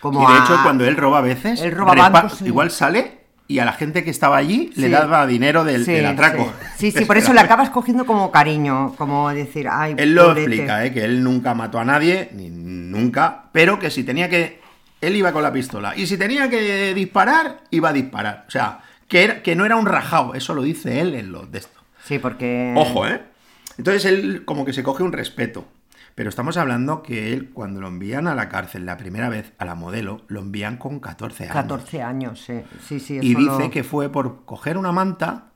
como 0.00 0.22
y 0.22 0.26
de 0.26 0.38
a- 0.38 0.44
hecho, 0.44 0.56
cuando 0.62 0.84
él 0.84 0.96
roba 0.96 1.18
a 1.18 1.22
veces, 1.22 1.60
Él 1.60 1.72
roba 1.72 1.94
repa- 1.94 2.10
bancos, 2.12 2.38
sí. 2.38 2.46
igual 2.46 2.70
sale 2.70 3.18
y 3.46 3.60
a 3.60 3.64
la 3.64 3.72
gente 3.72 4.04
que 4.04 4.10
estaba 4.10 4.36
allí 4.36 4.70
le 4.76 4.88
daba 4.90 5.26
dinero 5.26 5.64
del, 5.64 5.84
Sí, 5.84 5.92
del 5.92 6.06
atraco. 6.06 6.52
Sí, 6.76 6.90
sí, 6.90 6.98
sí, 6.98 7.04
por 7.06 7.16
eso 7.16 7.32
le 7.32 7.40
acabas 7.40 7.70
cogiendo 7.70 8.04
como 8.04 8.30
cariño, 8.30 8.94
como 8.98 9.30
decir, 9.30 9.68
ay, 9.70 9.94
Él 9.96 10.14
lo 10.14 10.26
pobrete. 10.26 10.42
explica, 10.50 10.84
¿eh? 10.84 10.92
que 10.92 11.02
él 11.04 11.24
nunca 11.24 11.54
mató 11.54 11.78
a 11.78 11.84
nadie, 11.84 12.28
ni 12.34 12.50
nunca, 12.50 13.44
pero 13.52 13.78
que 13.78 13.90
si 13.90 14.04
tenía 14.04 14.28
que... 14.28 14.60
Él 15.00 15.16
iba 15.16 15.32
con 15.32 15.42
la 15.42 15.52
pistola. 15.52 15.96
Y 15.96 16.06
si 16.06 16.16
tenía 16.16 16.48
que 16.50 16.92
disparar, 16.94 17.62
iba 17.70 17.90
a 17.90 17.92
disparar. 17.92 18.44
O 18.48 18.50
sea, 18.50 18.80
que, 19.06 19.22
era, 19.24 19.42
que 19.42 19.54
no 19.54 19.64
era 19.64 19.76
un 19.76 19.86
rajado. 19.86 20.34
Eso 20.34 20.54
lo 20.54 20.62
dice 20.62 21.00
él 21.00 21.14
en 21.14 21.30
los 21.32 21.50
de 21.52 21.58
esto. 21.58 21.80
Sí, 22.04 22.18
porque... 22.18 22.74
Ojo, 22.76 23.06
¿eh? 23.06 23.22
Entonces 23.76 24.04
él 24.06 24.44
como 24.44 24.64
que 24.64 24.72
se 24.72 24.82
coge 24.82 25.02
un 25.02 25.12
respeto. 25.12 25.66
Pero 26.16 26.30
estamos 26.30 26.56
hablando 26.56 27.00
que 27.02 27.32
él, 27.32 27.50
cuando 27.52 27.80
lo 27.80 27.86
envían 27.86 28.26
a 28.26 28.34
la 28.34 28.48
cárcel 28.48 28.84
la 28.84 28.96
primera 28.96 29.28
vez 29.28 29.52
a 29.58 29.64
la 29.64 29.76
modelo, 29.76 30.22
lo 30.26 30.40
envían 30.40 30.76
con 30.76 30.98
14 30.98 31.44
años. 31.44 31.54
14 31.54 32.02
años, 32.02 32.42
sí. 32.44 32.60
Sí, 32.88 32.98
sí, 32.98 33.20
Y 33.22 33.30
eso 33.30 33.38
dice 33.38 33.62
lo- 33.64 33.70
que 33.70 33.84
fue 33.84 34.08
por 34.10 34.44
coger 34.44 34.76
una 34.78 34.90
manta, 34.90 35.50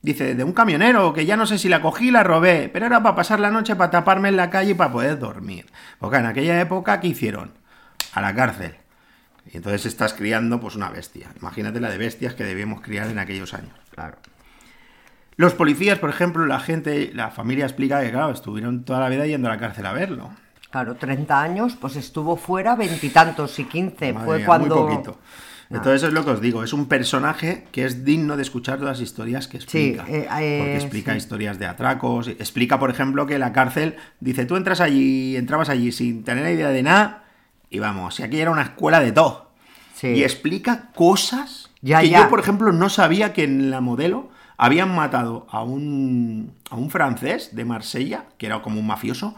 dice, 0.00 0.34
de 0.34 0.42
un 0.42 0.52
camionero, 0.54 1.12
que 1.12 1.26
ya 1.26 1.36
no 1.36 1.44
sé 1.44 1.58
si 1.58 1.68
la 1.68 1.82
cogí 1.82 2.08
y 2.08 2.10
la 2.12 2.22
robé, 2.24 2.70
pero 2.72 2.86
era 2.86 3.02
para 3.02 3.14
pasar 3.14 3.40
la 3.40 3.50
noche, 3.50 3.76
para 3.76 3.90
taparme 3.90 4.30
en 4.30 4.36
la 4.36 4.48
calle 4.48 4.70
y 4.70 4.74
para 4.74 4.90
poder 4.90 5.18
dormir. 5.18 5.66
Porque 5.98 6.16
en 6.16 6.24
aquella 6.24 6.58
época, 6.58 6.98
¿qué 6.98 7.08
hicieron? 7.08 7.52
A 8.12 8.20
la 8.20 8.34
cárcel. 8.34 8.74
Y 9.52 9.56
entonces 9.56 9.86
estás 9.86 10.12
criando 10.14 10.60
pues 10.60 10.76
una 10.76 10.90
bestia. 10.90 11.28
Imagínate 11.40 11.80
la 11.80 11.90
de 11.90 11.98
bestias 11.98 12.34
que 12.34 12.44
debíamos 12.44 12.80
criar 12.80 13.08
en 13.08 13.18
aquellos 13.18 13.54
años. 13.54 13.72
Claro. 13.94 14.16
Los 15.36 15.54
policías, 15.54 15.98
por 15.98 16.10
ejemplo, 16.10 16.44
la 16.46 16.60
gente, 16.60 17.10
la 17.14 17.30
familia 17.30 17.64
explica 17.64 18.02
que, 18.02 18.10
claro, 18.10 18.30
estuvieron 18.32 18.84
toda 18.84 19.00
la 19.00 19.08
vida 19.08 19.26
yendo 19.26 19.48
a 19.48 19.52
la 19.52 19.58
cárcel 19.58 19.86
a 19.86 19.92
verlo. 19.92 20.30
Claro, 20.70 20.96
30 20.96 21.40
años, 21.40 21.76
pues 21.80 21.96
estuvo 21.96 22.36
fuera 22.36 22.76
veintitantos 22.76 23.58
y 23.58 23.64
15. 23.64 24.12
Madre 24.12 24.26
Fue 24.26 24.36
mía, 24.38 24.46
cuando... 24.46 24.76
Muy 24.76 24.96
poquito. 24.96 25.18
Entonces 25.70 26.02
es 26.02 26.12
lo 26.12 26.24
que 26.24 26.32
os 26.32 26.40
digo, 26.40 26.64
es 26.64 26.72
un 26.72 26.86
personaje 26.86 27.64
que 27.70 27.84
es 27.84 28.04
digno 28.04 28.36
de 28.36 28.42
escuchar 28.42 28.78
todas 28.78 28.98
las 28.98 29.08
historias 29.08 29.46
que 29.46 29.60
Sí, 29.60 29.94
explica. 29.94 30.04
eh, 30.08 30.28
eh, 30.40 30.58
porque 30.58 30.74
explica 30.74 31.12
sí. 31.12 31.18
historias 31.18 31.60
de 31.60 31.66
atracos, 31.66 32.26
explica, 32.26 32.80
por 32.80 32.90
ejemplo, 32.90 33.24
que 33.24 33.38
la 33.38 33.52
cárcel, 33.52 33.94
dice, 34.18 34.46
tú 34.46 34.56
entras 34.56 34.80
allí, 34.80 35.36
entrabas 35.36 35.68
allí 35.68 35.92
sin 35.92 36.24
tener 36.24 36.52
idea 36.52 36.70
de 36.70 36.82
nada, 36.82 37.19
y 37.70 37.78
vamos, 37.78 38.20
y 38.20 38.22
aquí 38.24 38.40
era 38.40 38.50
una 38.50 38.62
escuela 38.62 39.00
de 39.00 39.12
todo. 39.12 39.50
Sí. 39.94 40.08
Y 40.08 40.22
explica 40.24 40.90
cosas 40.94 41.70
Ya, 41.82 42.00
que 42.00 42.10
ya. 42.10 42.22
yo, 42.22 42.28
por 42.28 42.40
ejemplo, 42.40 42.72
no 42.72 42.88
sabía 42.88 43.32
que 43.32 43.44
en 43.44 43.70
la 43.70 43.80
modelo 43.80 44.28
habían 44.56 44.94
matado 44.94 45.46
a 45.50 45.62
un, 45.62 46.52
a 46.70 46.76
un 46.76 46.90
francés 46.90 47.54
de 47.54 47.64
Marsella, 47.64 48.24
que 48.38 48.46
era 48.46 48.60
como 48.62 48.80
un 48.80 48.86
mafioso, 48.86 49.34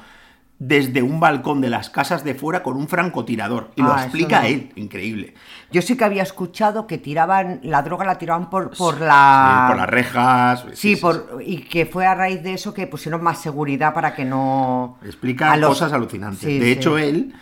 desde 0.59 1.03
un 1.03 1.19
balcón 1.19 1.61
de 1.61 1.69
las 1.71 1.91
casas 1.91 2.23
de 2.23 2.37
fuera 2.37 2.63
con 2.63 2.77
un 2.77 2.87
francotirador. 2.87 3.73
Y 3.75 3.83
lo 3.83 3.93
Ah, 3.93 4.03
explica 4.05 4.43
no. 4.43 4.47
él, 4.47 4.71
increíble. 4.77 5.35
Yo 5.73 5.83
sí 5.83 5.97
que 5.97 6.05
había 6.05 6.23
escuchado 6.23 6.87
que 6.87 6.99
tiraban, 6.99 7.59
la 7.65 7.83
droga 7.83 8.05
la 8.05 8.17
tiraban 8.19 8.49
por, 8.49 8.71
por 8.77 9.01
la... 9.01 9.65
Sí, 9.67 9.69
por 9.73 9.77
las 9.79 9.91
rejas. 9.91 10.65
Sí, 10.75 10.95
por, 10.97 11.41
y 11.45 11.59
que 11.63 11.87
fue 11.87 12.07
a 12.07 12.15
raíz 12.15 12.43
de 12.45 12.55
eso 12.55 12.73
que 12.73 12.87
pusieron 12.87 13.25
más 13.25 13.41
seguridad 13.43 13.93
para 13.93 14.15
que 14.15 14.25
no... 14.25 14.99
Explica 15.05 15.51
a 15.53 15.57
los- 15.57 15.71
cosas 15.71 15.93
alucinantes. 15.93 16.41
Sí, 16.49 16.59
de 16.61 16.67
sí. 16.67 16.71
hecho, 16.73 16.97
él, 16.97 17.35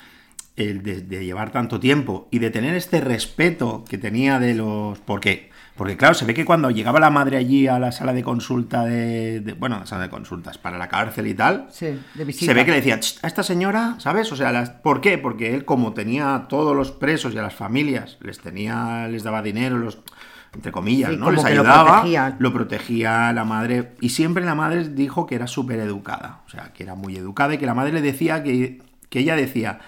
el 0.68 0.83
de, 0.83 1.01
de 1.01 1.25
llevar 1.25 1.51
tanto 1.53 1.81
tiempo 1.81 2.29
y 2.31 2.38
de 2.38 2.51
tener 2.51 2.75
este 2.75 3.01
respeto 3.01 3.85
que 3.88 3.99
tenía 3.99 4.38
de 4.38 4.55
los... 4.55 4.99
Porque, 5.01 5.51
porque 5.77 5.96
claro, 5.96 6.14
se 6.14 6.25
ve 6.25 6.35
que 6.35 6.44
cuando 6.44 6.70
llegaba 6.70 7.01
la 7.01 7.11
madre 7.11 7.37
allí 7.38 7.66
a 7.66 7.79
la 7.79 7.92
sala 7.92 8.12
de 8.12 8.23
consulta 8.23 8.85
de... 8.85 9.40
de- 9.40 9.53
bueno, 9.55 9.79
la 9.81 9.87
sala 9.87 10.03
de 10.05 10.11
consultas 10.11 10.59
para 10.59 10.77
la 10.79 10.88
cárcel 10.88 11.27
y 11.27 11.35
tal, 11.35 11.66
Sí, 11.70 11.87
de 12.14 12.25
visita. 12.25 12.46
se 12.46 12.55
ve 12.55 12.64
que 12.64 12.70
le 12.73 12.77
decía, 12.79 13.01
"Ch, 13.01 13.18
a 13.23 13.27
esta 13.27 13.42
señora, 13.42 13.94
¿sabes? 13.99 14.31
O 14.33 14.37
sea, 14.37 14.53
las- 14.53 14.70
¿por 14.70 15.01
qué? 15.01 15.16
Porque 15.18 15.55
él, 15.55 15.64
como 15.64 15.92
tenía 15.94 16.35
a 16.35 16.49
todos 16.49 16.77
los 16.77 16.90
presos 16.92 17.33
y 17.35 17.38
a 17.38 17.42
las 17.42 17.55
familias, 17.55 18.18
les 18.20 18.38
tenía, 18.40 19.09
les 19.09 19.23
daba 19.23 19.42
dinero, 19.42 19.79
los 19.79 19.99
entre 20.53 20.73
comillas, 20.73 21.12
Sí, 21.12 21.16
¿no? 21.16 21.31
Les 21.31 21.44
que 21.44 21.55
lo 21.55 21.61
ayudaba, 21.61 21.92
protegía. 21.99 22.37
lo 22.40 22.53
protegía 22.53 23.33
la 23.33 23.44
madre. 23.44 23.92
Y 24.01 24.09
siempre 24.09 24.44
la 24.44 24.57
madre 24.57 24.88
dijo 24.88 25.25
que 25.25 25.37
era 25.37 25.46
súper 25.46 25.79
educada. 25.79 26.40
O 26.44 26.51
sea, 26.51 26.73
que 26.73 26.83
era 26.83 26.96
muy 26.96 27.14
educada 27.16 27.55
y 27.55 27.59
que 27.59 27.66
la 27.66 27.75
madre 27.75 27.92
le 27.92 28.03
decía 28.03 28.42
que, 28.42 28.83
que 29.09 29.20
ella 29.20 29.37
decía, 29.37 29.79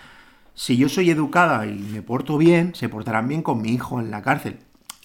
si 0.55 0.77
yo 0.77 0.89
soy 0.89 1.11
educada 1.11 1.67
y 1.67 1.79
me 1.79 2.03
porto 2.03 2.39
bien, 2.39 2.75
se 2.75 2.89
portarán 2.89 3.29
bien 3.29 3.43
con 3.43 3.63
mi 3.63 3.71
hijo 3.71 4.01
en 4.01 4.11
la 4.11 4.23
cárcel. 4.23 4.59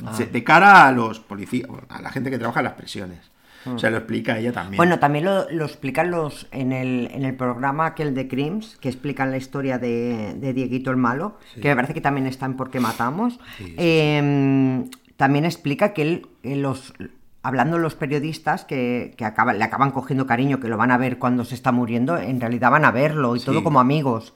Ah. 0.05 0.15
De 0.17 0.43
cara 0.43 0.87
a 0.87 0.91
los 0.91 1.19
policías, 1.19 1.67
a 1.89 2.01
la 2.01 2.11
gente 2.11 2.29
que 2.29 2.37
trabaja 2.37 2.59
en 2.59 2.65
las 2.65 2.73
prisiones. 2.73 3.31
O 3.65 3.79
sea, 3.79 3.89
lo 3.89 3.97
explica 3.97 4.37
ella 4.37 4.53
también. 4.53 4.77
Bueno, 4.77 4.97
también 4.99 5.25
lo, 5.25 5.49
lo 5.49 5.65
explican 5.65 6.09
los 6.09 6.47
en 6.51 6.71
el, 6.71 7.09
en 7.11 7.25
el 7.25 7.35
programa 7.35 7.87
aquel 7.87 8.13
de 8.13 8.27
Crims, 8.27 8.77
que 8.79 8.87
explican 8.87 9.29
la 9.29 9.37
historia 9.37 9.77
de, 9.77 10.35
de 10.35 10.53
Dieguito 10.53 10.89
el 10.89 10.97
Malo, 10.97 11.37
que 11.61 11.67
me 11.67 11.75
parece 11.75 11.93
que 11.93 11.99
también 11.99 12.27
está 12.27 12.45
en 12.45 12.55
Por 12.55 12.69
qué 12.69 12.79
matamos. 12.79 13.39
Eh, 13.59 14.85
también 15.17 15.45
explica 15.45 15.93
que 15.93 16.01
él, 16.03 16.27
eh, 16.43 16.55
los, 16.55 16.93
hablando 17.41 17.77
los 17.77 17.95
periodistas 17.95 18.63
que, 18.63 19.13
que 19.17 19.25
acaban, 19.25 19.57
le 19.57 19.63
acaban 19.63 19.91
cogiendo 19.91 20.27
cariño, 20.27 20.59
que 20.59 20.69
lo 20.69 20.77
van 20.77 20.91
a 20.91 20.97
ver 20.97 21.17
cuando 21.17 21.43
se 21.43 21.55
está 21.55 21.71
muriendo, 21.71 22.17
en 22.17 22.39
realidad 22.39 22.71
van 22.71 22.85
a 22.85 22.91
verlo 22.91 23.35
y 23.35 23.39
todo 23.39 23.63
como 23.63 23.79
amigos. 23.79 24.33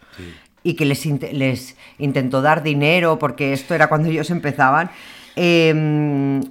Y 0.63 0.75
que 0.75 0.85
les, 0.85 1.05
int- 1.05 1.31
les 1.31 1.75
intentó 1.97 2.41
dar 2.41 2.61
dinero, 2.63 3.17
porque 3.19 3.53
esto 3.53 3.73
era 3.73 3.87
cuando 3.87 4.09
ellos 4.09 4.29
empezaban, 4.29 4.89
eh, 5.35 6.41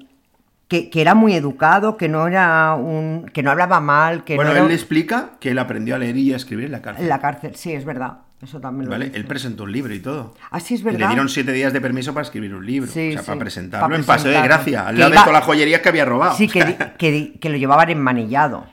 que, 0.68 0.88
que 0.88 1.00
era 1.00 1.14
muy 1.14 1.34
educado, 1.34 1.96
que 1.96 2.08
no 2.08 2.26
era 2.28 2.74
un. 2.74 3.28
que 3.32 3.42
no 3.42 3.50
hablaba 3.50 3.80
mal, 3.80 4.22
que 4.24 4.36
bueno, 4.36 4.50
no 4.50 4.56
era 4.56 4.62
él 4.64 4.68
le 4.68 4.74
explica 4.74 5.30
que 5.40 5.50
él 5.50 5.58
aprendió 5.58 5.96
a 5.96 5.98
leer 5.98 6.16
y 6.16 6.32
a 6.32 6.36
escribir 6.36 6.66
en 6.66 6.72
la 6.72 6.80
cárcel. 6.82 7.04
en 7.04 7.08
la 7.08 7.18
cárcel. 7.20 7.56
Sí, 7.56 7.72
es 7.72 7.84
verdad. 7.84 8.18
Eso 8.40 8.58
también 8.58 8.86
lo 8.86 8.92
¿Vale? 8.92 9.06
dice. 9.06 9.16
Él 9.18 9.26
presentó 9.26 9.64
un 9.64 9.72
libro 9.72 9.92
y 9.92 10.00
todo. 10.00 10.34
Ah, 10.50 10.60
sí, 10.60 10.74
es 10.74 10.80
Y 10.80 10.84
verdad. 10.84 11.00
le 11.00 11.06
dieron 11.08 11.28
siete 11.28 11.52
días 11.52 11.72
de 11.74 11.80
permiso 11.80 12.14
para 12.14 12.22
escribir 12.22 12.54
un 12.54 12.64
libro. 12.64 12.90
Sí, 12.90 13.10
o 13.10 13.12
sea, 13.12 13.20
sí, 13.20 13.26
para 13.26 13.26
para 13.26 13.38
presentarlo 13.40 13.96
en 13.96 14.04
Paseo 14.04 14.30
de. 14.32 14.40
Gracia, 14.42 14.86
al 14.86 14.96
lado 14.98 15.10
de 15.10 15.16
iba- 15.16 15.24
todas 15.24 15.38
las 15.40 15.44
joyerías 15.44 15.80
que 15.82 15.88
había 15.90 16.04
robado. 16.04 16.36
Sí, 16.36 16.48
que, 16.48 16.76
que, 16.96 17.34
que 17.38 17.48
lo 17.50 17.56
llevaban 17.58 17.90
enmanillado. 17.90 18.64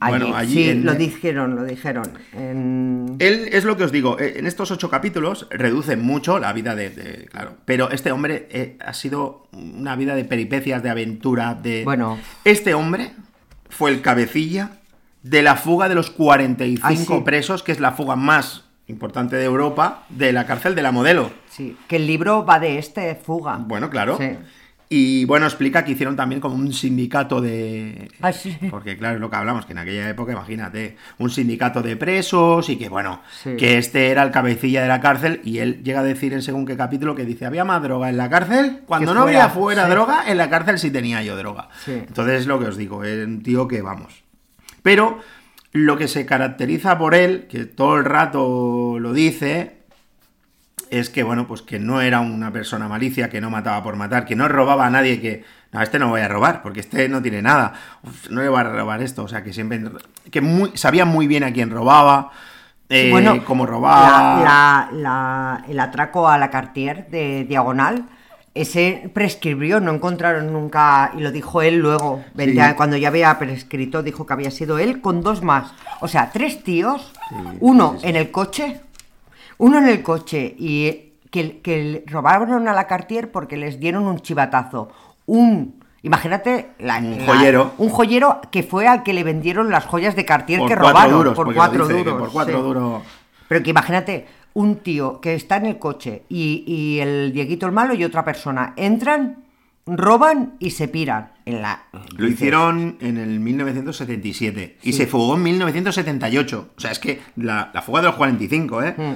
Allí. 0.00 0.18
Bueno, 0.18 0.36
allí 0.36 0.52
sí, 0.54 0.70
en- 0.70 0.84
lo 0.84 0.94
dijeron, 0.94 1.56
lo 1.56 1.64
dijeron. 1.64 2.04
En- 2.32 3.16
Él 3.18 3.48
es 3.52 3.64
lo 3.64 3.76
que 3.76 3.84
os 3.84 3.92
digo, 3.92 4.18
eh, 4.18 4.34
en 4.36 4.46
estos 4.46 4.70
ocho 4.70 4.88
capítulos 4.90 5.46
reduce 5.50 5.96
mucho 5.96 6.38
la 6.38 6.52
vida 6.52 6.74
de, 6.74 6.90
de- 6.90 7.26
claro, 7.26 7.56
pero 7.64 7.90
este 7.90 8.12
hombre 8.12 8.48
eh, 8.50 8.76
ha 8.84 8.92
sido 8.94 9.48
una 9.52 9.96
vida 9.96 10.14
de 10.14 10.24
peripecias, 10.24 10.82
de 10.82 10.90
aventura, 10.90 11.54
de... 11.54 11.82
Bueno. 11.84 12.18
Este 12.44 12.74
hombre 12.74 13.12
fue 13.68 13.90
el 13.90 14.00
cabecilla 14.02 14.72
de 15.22 15.42
la 15.42 15.56
fuga 15.56 15.88
de 15.88 15.94
los 15.96 16.10
45 16.10 16.86
Ay, 16.86 16.96
sí. 16.96 17.24
presos, 17.24 17.62
que 17.62 17.72
es 17.72 17.80
la 17.80 17.92
fuga 17.92 18.14
más 18.16 18.64
importante 18.86 19.36
de 19.36 19.44
Europa, 19.44 20.04
de 20.08 20.32
la 20.32 20.46
cárcel 20.46 20.74
de 20.74 20.82
la 20.82 20.92
modelo. 20.92 21.30
Sí, 21.50 21.76
que 21.88 21.96
el 21.96 22.06
libro 22.06 22.46
va 22.46 22.58
de 22.58 22.78
este 22.78 23.14
fuga. 23.16 23.56
Bueno, 23.58 23.90
claro. 23.90 24.16
Sí. 24.16 24.30
Y 24.90 25.26
bueno, 25.26 25.44
explica 25.44 25.84
que 25.84 25.92
hicieron 25.92 26.16
también 26.16 26.40
como 26.40 26.54
un 26.54 26.72
sindicato 26.72 27.42
de... 27.42 28.10
Ah, 28.22 28.32
sí. 28.32 28.56
Porque 28.70 28.96
claro, 28.96 29.16
es 29.16 29.20
lo 29.20 29.28
que 29.28 29.36
hablamos, 29.36 29.66
que 29.66 29.72
en 29.72 29.78
aquella 29.78 30.08
época, 30.08 30.32
imagínate, 30.32 30.96
un 31.18 31.28
sindicato 31.28 31.82
de 31.82 31.96
presos 31.96 32.70
y 32.70 32.76
que 32.78 32.88
bueno, 32.88 33.20
Sí. 33.42 33.56
que 33.58 33.76
este 33.76 34.08
era 34.08 34.22
el 34.22 34.30
cabecilla 34.30 34.80
de 34.80 34.88
la 34.88 35.00
cárcel 35.02 35.42
y 35.44 35.58
él 35.58 35.82
llega 35.84 36.00
a 36.00 36.04
decir 36.04 36.32
en 36.32 36.40
según 36.40 36.64
qué 36.64 36.74
capítulo 36.76 37.14
que 37.14 37.26
dice, 37.26 37.44
había 37.44 37.66
más 37.66 37.82
droga 37.82 38.08
en 38.08 38.16
la 38.16 38.30
cárcel, 38.30 38.80
cuando 38.86 39.12
no 39.12 39.22
había 39.22 39.50
fuera 39.50 39.84
sí. 39.84 39.90
droga, 39.90 40.24
en 40.26 40.38
la 40.38 40.48
cárcel 40.48 40.78
sí 40.78 40.90
tenía 40.90 41.22
yo 41.22 41.36
droga. 41.36 41.68
Entonces 41.86 42.40
es 42.40 42.46
lo 42.46 42.58
que 42.58 42.66
os 42.66 42.78
digo, 42.78 43.04
es 43.04 43.26
un 43.26 43.42
tío 43.42 43.68
que 43.68 43.82
vamos. 43.82 44.24
Pero 44.82 45.18
lo 45.72 45.98
que 45.98 46.08
se 46.08 46.24
caracteriza 46.24 46.96
por 46.96 47.14
él, 47.14 47.46
que 47.50 47.66
todo 47.66 47.98
el 47.98 48.06
rato 48.06 48.96
lo 48.98 49.12
dice, 49.12 49.77
es 50.90 51.10
que, 51.10 51.22
bueno, 51.22 51.46
pues 51.46 51.62
que 51.62 51.78
no 51.78 52.00
era 52.00 52.20
una 52.20 52.52
persona 52.52 52.88
malicia, 52.88 53.28
que 53.30 53.40
no 53.40 53.50
mataba 53.50 53.82
por 53.82 53.96
matar, 53.96 54.24
que 54.24 54.36
no 54.36 54.48
robaba 54.48 54.86
a 54.86 54.90
nadie, 54.90 55.20
que, 55.20 55.44
no, 55.72 55.82
este 55.82 55.98
no 55.98 56.08
voy 56.08 56.20
a 56.20 56.28
robar, 56.28 56.62
porque 56.62 56.80
este 56.80 57.08
no 57.08 57.20
tiene 57.22 57.42
nada, 57.42 57.72
Uf, 58.02 58.30
no 58.30 58.40
le 58.42 58.48
va 58.48 58.60
a 58.60 58.64
robar 58.64 59.02
esto, 59.02 59.24
o 59.24 59.28
sea, 59.28 59.42
que 59.42 59.52
siempre, 59.52 59.82
que 60.30 60.40
muy, 60.40 60.70
sabía 60.74 61.04
muy 61.04 61.26
bien 61.26 61.44
a 61.44 61.52
quién 61.52 61.70
robaba, 61.70 62.30
eh, 62.88 63.08
Bueno, 63.10 63.44
cómo 63.44 63.66
robaba. 63.66 64.40
la- 64.42 64.88
la- 64.92 64.98
la- 64.98 65.64
el 65.68 65.78
atraco 65.80 66.28
a 66.28 66.38
la 66.38 66.48
Cartier 66.50 67.06
de 67.10 67.44
Diagonal, 67.44 68.06
ese 68.54 69.10
prescribió, 69.14 69.78
no 69.78 69.92
encontraron 69.92 70.52
nunca, 70.52 71.12
y 71.16 71.20
lo 71.20 71.30
dijo 71.30 71.62
él 71.62 71.78
luego, 71.78 72.24
20 72.34 72.54
Sí. 72.54 72.60
años, 72.60 72.74
cuando 72.76 72.96
ya 72.96 73.08
había 73.08 73.38
prescrito, 73.38 74.02
dijo 74.02 74.26
que 74.26 74.32
había 74.32 74.50
sido 74.50 74.78
él 74.78 75.00
con 75.00 75.20
dos 75.22 75.42
más. 75.42 75.72
O 76.00 76.08
sea, 76.08 76.30
tres 76.32 76.64
tíos, 76.64 77.12
uno 77.60 77.96
en 78.02 78.16
el 78.16 78.30
coche, 78.32 78.80
uno 79.58 79.78
en 79.78 79.88
el 79.88 80.02
coche 80.02 80.54
y 80.58 81.12
que, 81.30 81.60
que 81.60 82.04
robaron 82.06 82.68
a 82.68 82.72
la 82.72 82.86
Cartier 82.86 83.30
porque 83.30 83.56
les 83.56 83.78
dieron 83.80 84.04
un 84.06 84.18
chivatazo. 84.20 84.88
Un, 85.26 85.74
imagínate, 86.02 86.68
la- 86.78 86.98
Un 86.98 87.18
la- 87.18 87.26
joyero. 87.26 87.72
un 87.78 87.90
joyero 87.90 88.40
que 88.50 88.62
fue 88.62 88.86
al 88.88 89.02
que 89.02 89.12
le 89.12 89.24
vendieron 89.24 89.70
las 89.70 89.84
joyas 89.84 90.16
de 90.16 90.24
Cartier 90.24 90.60
por 90.60 90.68
que 90.68 90.74
cuatro 90.76 90.92
robaron. 90.92 91.18
duros, 91.18 91.34
por 91.34 91.54
cuatro 91.54 91.86
dice, 91.88 91.98
duros. 91.98 92.18
por 92.20 92.30
cuatro 92.32 92.56
sí. 92.58 92.62
duros. 92.62 93.02
Pero 93.48 93.62
que 93.62 93.70
imagínate, 93.70 94.26
un 94.54 94.76
tío 94.76 95.20
que 95.20 95.34
está 95.34 95.56
en 95.56 95.66
el 95.66 95.78
coche 95.78 96.22
y, 96.28 96.64
y 96.66 97.00
el 97.00 97.32
Dieguito 97.32 97.66
el 97.66 97.72
malo 97.72 97.94
y 97.94 98.04
otra 98.04 98.24
persona 98.24 98.72
entran, 98.76 99.44
roban 99.86 100.54
y 100.58 100.70
se 100.70 100.88
piran. 100.88 101.32
En 101.44 101.62
la, 101.62 101.82
Lo 102.16 102.26
hicieron 102.28 102.96
en 103.00 103.16
el 103.16 103.40
1977 103.40 104.78
y 104.82 104.92
se 104.92 105.06
fugó 105.06 105.34
en 105.36 105.42
1978. 105.44 106.68
O 106.76 106.80
sea, 106.80 106.90
es 106.90 106.98
que 106.98 107.20
la, 107.36 107.70
la 107.72 107.82
fuga 107.82 108.00
de 108.00 108.06
los 108.08 108.16
45, 108.16 108.82
¿eh? 108.82 108.94
Mm. 108.96 109.14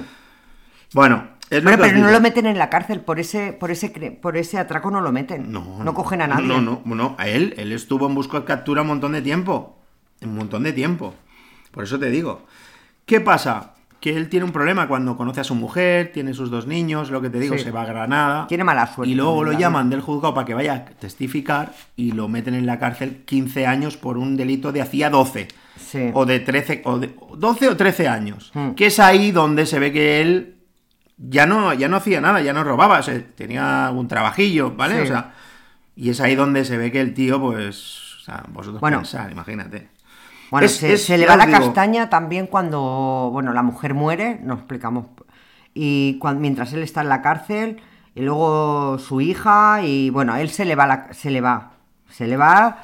Bueno, 0.93 1.27
es 1.49 1.63
lo 1.63 1.69
Bueno, 1.69 1.83
que 1.83 1.89
pero 1.89 1.99
no 2.01 2.07
digo. 2.07 2.17
lo 2.17 2.21
meten 2.21 2.45
en 2.45 2.57
la 2.57 2.69
cárcel, 2.69 3.01
por 3.01 3.19
ese, 3.19 3.53
por 3.53 3.71
ese, 3.71 3.89
por 4.21 4.37
ese 4.37 4.57
atraco 4.57 4.89
no 4.91 5.01
lo 5.01 5.11
meten. 5.11 5.51
No, 5.51 5.93
cogen 5.93 6.21
a 6.21 6.27
nadie. 6.27 6.47
No, 6.47 6.61
no, 6.61 6.81
no, 6.85 7.15
a 7.17 7.27
él, 7.27 7.53
él 7.57 7.71
estuvo 7.71 8.07
en 8.07 8.15
busca 8.15 8.39
de 8.39 8.45
captura 8.45 8.81
un 8.81 8.87
montón 8.87 9.11
de 9.13 9.21
tiempo. 9.21 9.77
Un 10.21 10.35
montón 10.35 10.63
de 10.63 10.73
tiempo. 10.73 11.13
Por 11.71 11.83
eso 11.83 11.99
te 11.99 12.09
digo. 12.09 12.45
¿Qué 13.05 13.19
pasa? 13.19 13.73
Que 13.99 14.15
él 14.15 14.29
tiene 14.29 14.45
un 14.45 14.51
problema 14.51 14.87
cuando 14.87 15.15
conoce 15.15 15.41
a 15.41 15.43
su 15.45 15.55
mujer, 15.55 16.11
tiene 16.13 16.33
sus 16.33 16.49
dos 16.51 16.67
niños, 16.67 17.09
lo 17.09 17.21
que 17.21 17.29
te 17.29 17.39
digo, 17.39 17.57
Sí. 17.57 17.63
se 17.63 17.71
va 17.71 17.83
a 17.83 17.85
Granada. 17.85 18.47
Tiene 18.47 18.63
mala 18.65 18.85
suerte 18.87 19.09
Y 19.11 19.15
luego 19.15 19.43
lo 19.43 19.53
llaman 19.53 19.89
del 19.89 20.01
juzgado 20.01 20.33
para 20.33 20.45
que 20.45 20.53
vaya 20.53 20.73
a 20.73 20.85
testificar 20.85 21.73
y 21.95 22.11
lo 22.11 22.27
meten 22.27 22.53
en 22.53 22.65
la 22.65 22.79
cárcel 22.79 23.23
15 23.25 23.65
años 23.65 23.95
por 23.97 24.17
un 24.17 24.35
delito 24.35 24.71
de 24.73 24.81
hacía 24.81 25.09
12. 25.09 25.47
Sí. 25.77 26.11
O 26.13 26.25
de 26.25 26.39
13, 26.41 26.81
o 26.85 26.99
de 26.99 27.15
12 27.37 27.69
o 27.69 27.77
13 27.77 28.07
años. 28.09 28.51
Hmm. 28.53 28.71
Que 28.71 28.87
es 28.87 28.99
ahí 28.99 29.31
donde 29.31 29.65
se 29.65 29.79
ve 29.79 29.91
que 29.93 30.21
él 30.21 30.52
ya 31.29 31.45
no, 31.45 31.73
ya 31.73 31.87
no 31.87 31.97
hacía 31.97 32.19
nada, 32.21 32.41
ya 32.41 32.53
no 32.53 32.63
robaba, 32.63 32.99
o 32.99 33.03
sea, 33.03 33.21
tenía 33.35 33.87
algún 33.87 34.07
trabajillo, 34.07 34.71
¿vale? 34.75 34.95
Sí. 34.97 35.01
O 35.01 35.05
sea, 35.07 35.33
y 35.95 36.09
es 36.09 36.19
ahí 36.21 36.35
donde 36.35 36.65
se 36.65 36.77
ve 36.77 36.91
que 36.91 37.01
el 37.01 37.13
tío, 37.13 37.39
pues, 37.39 38.15
o 38.19 38.23
sea, 38.23 38.43
vosotros 38.49 38.81
Bueno. 38.81 38.97
pensad, 38.97 39.29
imagínate. 39.29 39.89
Bueno, 40.51 40.65
Es- 40.65 40.77
se, 40.77 40.93
es- 40.93 41.05
se 41.05 41.17
le 41.17 41.25
va 41.25 41.35
la 41.37 41.45
digo, 41.45 41.57
castaña 41.59 42.09
también 42.09 42.47
cuando, 42.47 43.29
bueno, 43.31 43.53
la 43.53 43.63
mujer 43.63 43.93
muere, 43.93 44.39
no 44.43 44.53
explicamos, 44.55 45.05
y 45.73 46.19
mientras 46.37 46.73
él 46.73 46.83
está 46.83 47.01
en 47.01 47.09
la 47.09 47.21
cárcel, 47.21 47.81
y 48.15 48.21
luego 48.21 48.99
su 48.99 49.21
hija, 49.21 49.81
y 49.83 50.09
bueno, 50.11 50.35
él 50.35 50.49
se 50.49 50.65
le 50.65 50.75
va, 50.75 50.85
la- 50.87 51.13
se 51.13 51.31
le 51.31 51.41
va, 51.41 51.71
se 52.09 52.27
le 52.27 52.37
va, 52.37 52.83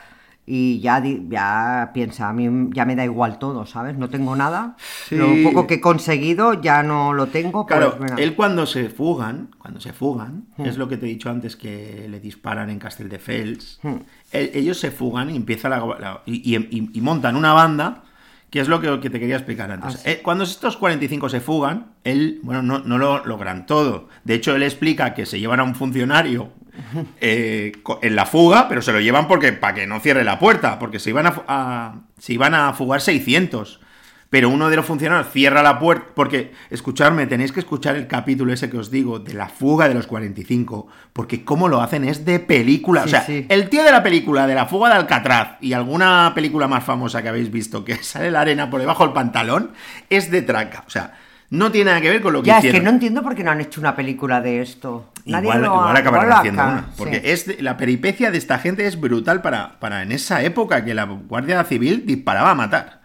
y 0.52 0.80
ya, 0.80 1.00
ya 1.30 1.92
piensa, 1.94 2.28
a 2.30 2.34
mí 2.34 2.70
ya 2.74 2.84
me 2.86 2.96
da 2.96 3.06
igual 3.06 3.38
todo, 3.38 3.68
¿sabes? 3.68 3.98
No 3.98 4.10
tengo 4.10 4.36
nada, 4.36 4.76
Sí. 5.08 5.16
lo 5.16 5.28
poco 5.44 5.68
que 5.68 5.76
he 5.76 5.82
conseguido 5.82 6.60
ya 6.60 6.82
no 6.82 7.14
lo 7.14 7.28
tengo, 7.28 7.68
pues, 7.68 7.78
Claro, 7.80 7.98
él 8.18 8.36
cuando 8.36 8.66
se 8.66 8.90
fugan, 8.90 9.50
cuando 9.60 9.80
se 9.80 9.94
fugan, 9.94 10.46
Hmm. 10.58 10.66
es 10.66 10.78
lo 10.78 10.88
que 10.88 10.98
te 10.98 11.06
he 11.06 11.10
dicho 11.10 11.30
antes 11.30 11.56
que 11.56 12.08
le 12.10 12.20
disparan 12.20 12.72
en 12.72 12.80
Castelldefels. 12.80 13.80
Hmm. 13.84 13.98
El- 14.32 14.50
ellos 14.56 14.80
se 14.80 14.90
fugan 14.90 15.30
y 15.30 15.36
empieza 15.36 15.70
la, 15.70 15.78
la- 16.00 16.22
y, 16.26 16.56
y- 16.56 16.90
y 16.94 17.02
montan 17.02 17.36
una 17.36 17.54
banda, 17.54 18.04
que 18.50 18.60
es 18.60 18.68
lo 18.68 18.82
que, 18.82 19.00
que 19.00 19.12
te 19.12 19.20
quería 19.20 19.36
explicar 19.36 19.70
antes. 19.72 19.96
Ah, 19.96 19.98
sí. 20.04 20.10
Eh, 20.10 20.22
cuando 20.24 20.44
estos 20.44 20.76
45 20.78 21.30
se 21.30 21.40
fugan, 21.40 21.92
él, 22.04 22.40
bueno, 22.42 22.64
no, 22.64 22.80
no 22.80 22.98
lo 22.98 23.24
logran 23.24 23.68
todo. 23.68 24.10
De 24.24 24.34
hecho, 24.34 24.56
él 24.56 24.64
explica 24.64 25.14
que 25.14 25.28
se 25.28 25.40
llevan 25.40 25.60
a 25.60 25.64
un 25.64 25.76
funcionario 25.76 26.50
eh, 27.22 27.72
en 28.02 28.16
la 28.16 28.26
fuga, 28.26 28.68
pero 28.68 28.82
se 28.82 28.92
lo 28.92 29.00
llevan 29.00 29.28
porque 29.28 29.54
para 29.54 29.74
que 29.74 29.88
no 29.88 30.00
cierre 30.00 30.24
la 30.24 30.40
puerta, 30.40 30.80
porque 30.80 31.00
se 31.00 31.10
iban 31.10 31.28
a, 31.28 32.02
se 32.18 32.34
iban 32.34 32.54
a 32.56 32.74
fugar 32.74 33.02
600. 33.02 33.80
Pero 34.30 34.50
uno 34.50 34.70
de 34.70 34.76
los 34.76 34.86
funcionarios 34.86 35.32
cierra 35.34 35.64
la 35.64 35.80
puerta, 35.80 36.12
porque, 36.14 36.54
escuchadme, 36.70 37.26
tenéis 37.26 37.52
que 37.52 37.62
escuchar 37.62 37.96
el 37.96 38.06
capítulo 38.06 38.54
ese 38.54 38.70
que 38.70 38.78
os 38.78 38.92
digo, 38.92 39.18
de 39.18 39.34
la 39.34 39.50
fuga 39.50 39.88
de 39.88 39.96
los 39.96 40.06
45, 40.06 40.88
porque 41.14 41.44
cómo 41.44 41.68
lo 41.68 41.82
hacen 41.82 42.04
es 42.04 42.26
de 42.26 42.40
película. 42.40 43.06
o 43.06 43.08
sea, 43.08 43.24
sí. 43.24 43.48
el 43.50 43.70
tío 43.70 43.84
de 43.84 43.92
la 43.92 44.04
película, 44.04 44.46
de 44.46 44.54
la 44.54 44.68
fuga 44.68 44.90
de 44.90 44.96
Alcatraz, 44.96 45.58
y 45.62 45.74
alguna 45.74 46.32
película 46.36 46.68
más 46.68 46.84
famosa 46.84 47.24
que 47.24 47.30
habéis 47.30 47.50
visto, 47.50 47.84
que 47.84 47.96
sale 48.04 48.30
la 48.30 48.42
arena 48.42 48.70
por 48.70 48.80
debajo 48.80 49.04
del 49.04 49.14
pantalón, 49.14 49.72
es 50.12 50.30
de 50.30 50.44
traca. 50.44 50.84
O 50.86 50.92
sea, 50.92 51.16
no 51.52 51.72
tiene 51.72 51.90
nada 51.90 52.02
que 52.02 52.10
ver 52.10 52.22
con 52.22 52.34
lo 52.34 52.42
que 52.44 52.48
ya, 52.48 52.60
es 52.60 52.72
que 52.72 52.80
no 52.80 52.90
entiendo 52.92 53.24
por 53.24 53.34
qué 53.36 53.44
no 53.44 53.52
han 53.52 53.62
hecho 53.62 53.80
una 53.82 53.96
película 53.96 54.40
de 54.42 54.62
esto. 54.62 55.12
Nadie 55.26 55.46
Igual, 55.50 55.62
lo 55.62 55.72
ha- 55.72 55.76
igual 55.78 55.98
acabarán 55.98 56.26
igual 56.26 56.30
lo 56.30 56.36
haciendo 56.36 56.62
acá- 56.62 56.72
una. 56.72 56.86
Porque 56.98 57.16
sí. 57.16 57.22
es 57.52 57.62
la 57.62 57.78
peripecia 57.78 58.30
de 58.32 58.38
esta 58.38 58.60
gente 58.60 58.86
es 58.86 59.00
brutal 59.00 59.42
para, 59.42 59.80
para 59.80 60.04
en 60.04 60.12
esa 60.12 60.44
época 60.44 60.86
que 60.86 60.94
la 60.94 61.06
Guardia 61.06 61.64
Civil 61.64 62.04
disparaba 62.06 62.52
a 62.52 62.56
matar. 62.56 63.00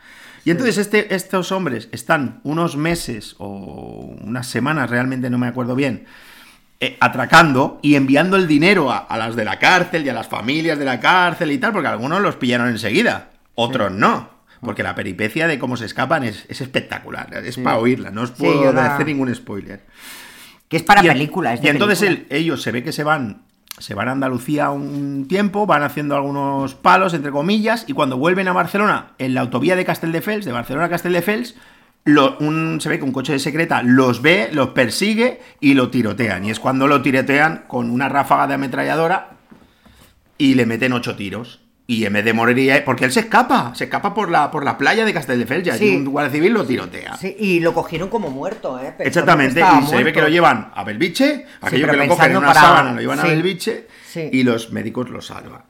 Y 0.45 0.51
entonces 0.51 0.77
este, 0.77 1.15
estos 1.15 1.53
hombres 1.53 1.89
están 1.91 2.41
unos 2.45 2.77
meses 2.77 3.35
o 3.39 4.15
unas 4.23 4.47
semanas, 4.47 4.91
realmente 4.91 5.31
no 5.31 5.39
me 5.39 5.47
acuerdo 5.47 5.75
bien, 5.75 6.05
eh, 6.81 6.99
atracando 7.01 7.79
y 7.81 7.95
enviando 7.95 8.37
el 8.37 8.47
dinero 8.47 8.91
a, 8.93 8.99
a 8.99 9.17
las 9.17 9.37
de 9.37 9.45
la 9.47 9.59
cárcel 9.59 10.05
y 10.05 10.11
a 10.11 10.13
las 10.13 10.29
familias 10.29 10.79
de 10.79 10.85
la 10.85 11.01
cárcel 11.01 11.51
y 11.51 11.57
tal, 11.57 11.73
porque 11.73 11.89
algunos 11.89 12.21
los 12.21 12.37
pillaron 12.37 12.69
enseguida, 12.69 13.31
otros 13.55 13.91
no. 13.91 14.34
Porque 14.61 14.83
la 14.83 14.95
peripecia 14.95 15.47
de 15.47 15.59
cómo 15.59 15.77
se 15.77 15.85
escapan 15.85 16.25
es, 16.25 16.47
es 16.49 16.61
espectacular, 16.61 17.33
es 17.45 17.59
para 17.59 17.79
oírla, 17.79 18.11
no 18.11 18.23
os 18.23 18.31
puedo 18.31 18.73
la- 18.73 18.95
hacer 18.95 19.07
ningún 19.07 19.35
spoiler. 19.35 19.85
Que 20.69 20.79
es 20.79 20.83
para 20.83 21.03
Y 21.05 21.07
en- 21.09 21.13
película, 21.13 21.53
es 21.55 21.61
de 21.61 21.67
Y 21.67 21.71
entonces 21.71 21.99
película. 22.01 22.27
él- 22.31 22.37
ellos 22.37 22.63
se 22.63 22.73
ve 22.73 22.83
que 22.83 22.93
se 22.93 23.05
van, 23.05 23.43
se 23.79 23.95
van 23.95 24.09
a 24.09 24.13
Andalucía 24.13 24.71
un 24.71 25.27
tiempo, 25.29 25.67
van 25.67 25.83
haciendo 25.83 26.17
algunos 26.17 26.75
palos, 26.75 27.13
entre 27.15 27.31
comillas, 27.31 27.85
y 27.87 27.93
cuando 27.93 28.17
vuelven 28.17 28.49
a 28.49 28.53
Barcelona, 28.53 29.13
en 29.19 29.35
la 29.35 29.43
autovía 29.43 29.77
de 29.77 29.85
Castelldefels, 29.85 30.45
de 30.47 30.53
Barcelona 30.53 30.87
a 30.87 30.91
Castelldefels, 30.91 31.57
lo- 32.07 32.37
un, 32.39 32.81
se 32.81 32.89
ve 32.89 32.99
que 32.99 33.05
un 33.05 33.13
coche 33.13 33.33
de 33.33 33.39
secreta 33.39 33.83
los 33.83 34.23
ve, 34.23 34.49
los 34.53 34.69
persigue 34.69 35.41
y 35.61 35.75
lo 35.75 35.91
tirotean. 35.91 36.45
Y 36.45 36.51
es 36.51 36.61
cuando 36.61 36.87
lo 36.87 37.03
tirotean 37.03 37.65
con 37.67 37.91
una 37.91 38.09
ráfaga 38.09 38.47
de 38.47 38.55
ametralladora 38.55 39.31
y 40.39 40.55
le 40.55 40.67
meten 40.67 40.93
ocho 40.93 41.17
tiros. 41.17 41.61
Y 41.87 42.07
en 42.07 42.15
vez 42.15 42.25
de 42.25 42.33
morir, 42.33 42.73
ahí- 42.73 42.83
porque 42.85 43.05
él 43.05 43.13
se 43.13 43.21
escapa, 43.21 43.75
se 43.75 43.85
escapa 43.85 44.15
por 44.15 44.31
la, 44.31 44.51
por 44.51 44.65
la 44.65 44.79
playa 44.79 45.05
de 45.05 45.13
Castelldefels 45.13 45.67
y 45.69 45.71
Sí. 45.79 45.97
un 45.97 46.07
guardia 46.07 46.33
civil 46.33 46.55
lo 46.55 46.65
tirotea. 46.65 47.17
Sí, 47.19 47.37
y 47.39 47.61
lo 47.61 47.75
cogieron 47.75 48.09
como 48.09 48.31
muerto, 48.31 48.79
¿eh? 48.79 48.95
Pensando 48.97 49.05
Exactamente, 49.05 49.61
y 49.61 49.87
se 49.89 50.03
ve 50.03 50.13
que 50.13 50.23
lo 50.23 50.29
llevan 50.29 50.71
a 50.75 50.83
Belviche, 50.83 51.45
aquello 51.61 51.87
pero 51.87 52.01
que 52.01 52.07
lo 52.07 52.15
cogen 52.15 52.31
en 52.31 52.37
una 52.39 52.47
para- 52.49 52.61
sábana, 52.61 52.93
lo 52.93 53.01
llevan 53.03 53.19
a 53.19 53.23
sí. 53.23 53.29
Belviche 53.29 53.87
Sí. 54.07 54.31
y 54.33 54.43
los 54.45 54.73
médicos 54.73 55.11
lo 55.11 55.21
salvan. 55.21 55.63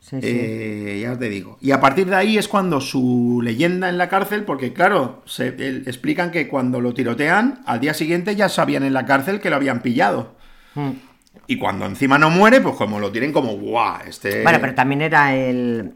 Sí, 0.00 0.16
sí. 0.20 0.28
Eh, 0.30 1.00
ya 1.02 1.18
te 1.18 1.28
digo. 1.28 1.58
Y 1.60 1.72
a 1.72 1.80
partir 1.80 2.06
de 2.06 2.16
ahí 2.16 2.36
es 2.38 2.46
cuando 2.48 2.80
su 2.80 3.40
leyenda 3.42 3.88
en 3.90 3.96
la 3.98 4.08
cárcel, 4.08 4.44
porque 4.44 4.72
claro, 4.72 5.22
se, 5.26 5.48
el- 5.48 5.84
explican 5.86 6.30
que 6.30 6.48
cuando 6.48 6.80
lo 6.80 6.92
tirotean, 6.94 7.62
al 7.66 7.80
día 7.80 7.92
siguiente 7.94 8.34
ya 8.36 8.48
sabían 8.48 8.82
en 8.82 8.92
la 8.94 9.04
cárcel 9.06 9.40
que 9.40 9.48
lo 9.50 9.56
habían 9.56 9.80
pillado. 9.82 10.36
Mm. 10.74 10.90
Y 11.46 11.58
cuando 11.58 11.84
encima 11.86 12.18
no 12.18 12.30
muere, 12.30 12.60
pues 12.60 12.74
como 12.76 12.98
lo 13.00 13.12
tienen 13.12 13.32
como, 13.32 13.52
guau, 13.56 13.98
este... 14.06 14.42
Bueno, 14.42 14.58
pero 14.60 14.74
también 14.74 15.02
era 15.02 15.34
el. 15.34 15.94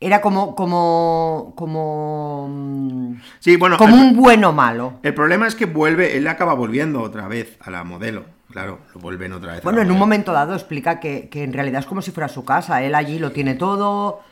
Era 0.00 0.20
como. 0.20 0.54
como. 0.54 1.52
como. 1.56 2.46
mm, 2.48 3.20
Sí, 3.40 3.56
bueno, 3.56 3.76
como 3.76 3.96
el- 3.96 4.02
un 4.02 4.16
bueno 4.16 4.52
malo. 4.52 5.00
El 5.02 5.12
problema 5.12 5.46
es 5.46 5.54
que 5.54 5.66
vuelve, 5.66 6.16
él 6.16 6.26
acaba 6.28 6.54
volviendo 6.54 7.02
otra 7.02 7.26
vez 7.28 7.58
a 7.60 7.70
la 7.70 7.82
modelo. 7.84 8.24
Claro, 8.50 8.78
lo 8.94 9.00
vuelven 9.00 9.32
otra 9.32 9.52
vez. 9.52 9.60
a 9.60 9.64
Bueno, 9.64 9.78
la 9.80 9.84
en 9.84 9.90
un 9.90 9.98
momento 9.98 10.32
dado 10.32 10.54
explica 10.54 11.00
que, 11.00 11.28
que 11.28 11.42
en 11.42 11.52
realidad 11.52 11.80
es 11.80 11.86
como 11.86 12.00
si 12.00 12.12
fuera 12.12 12.28
su 12.28 12.44
casa. 12.44 12.82
Él 12.82 12.94
allí 12.94 13.18
lo 13.18 13.32
tiene 13.32 13.56
todo. 13.56 14.22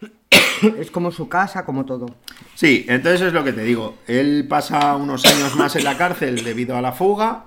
es 0.78 0.90
como 0.90 1.10
su 1.10 1.28
casa, 1.28 1.64
como 1.64 1.84
todo. 1.84 2.06
Sí, 2.54 2.84
entonces 2.88 3.22
es 3.22 3.32
lo 3.32 3.42
que 3.44 3.52
te 3.52 3.62
digo. 3.64 3.96
Él 4.06 4.46
pasa 4.48 4.94
unos 4.96 5.24
años 5.24 5.56
más 5.56 5.74
en 5.76 5.84
la 5.84 5.96
cárcel 5.96 6.44
debido 6.44 6.76
a 6.76 6.82
la 6.82 6.92
fuga 6.92 7.44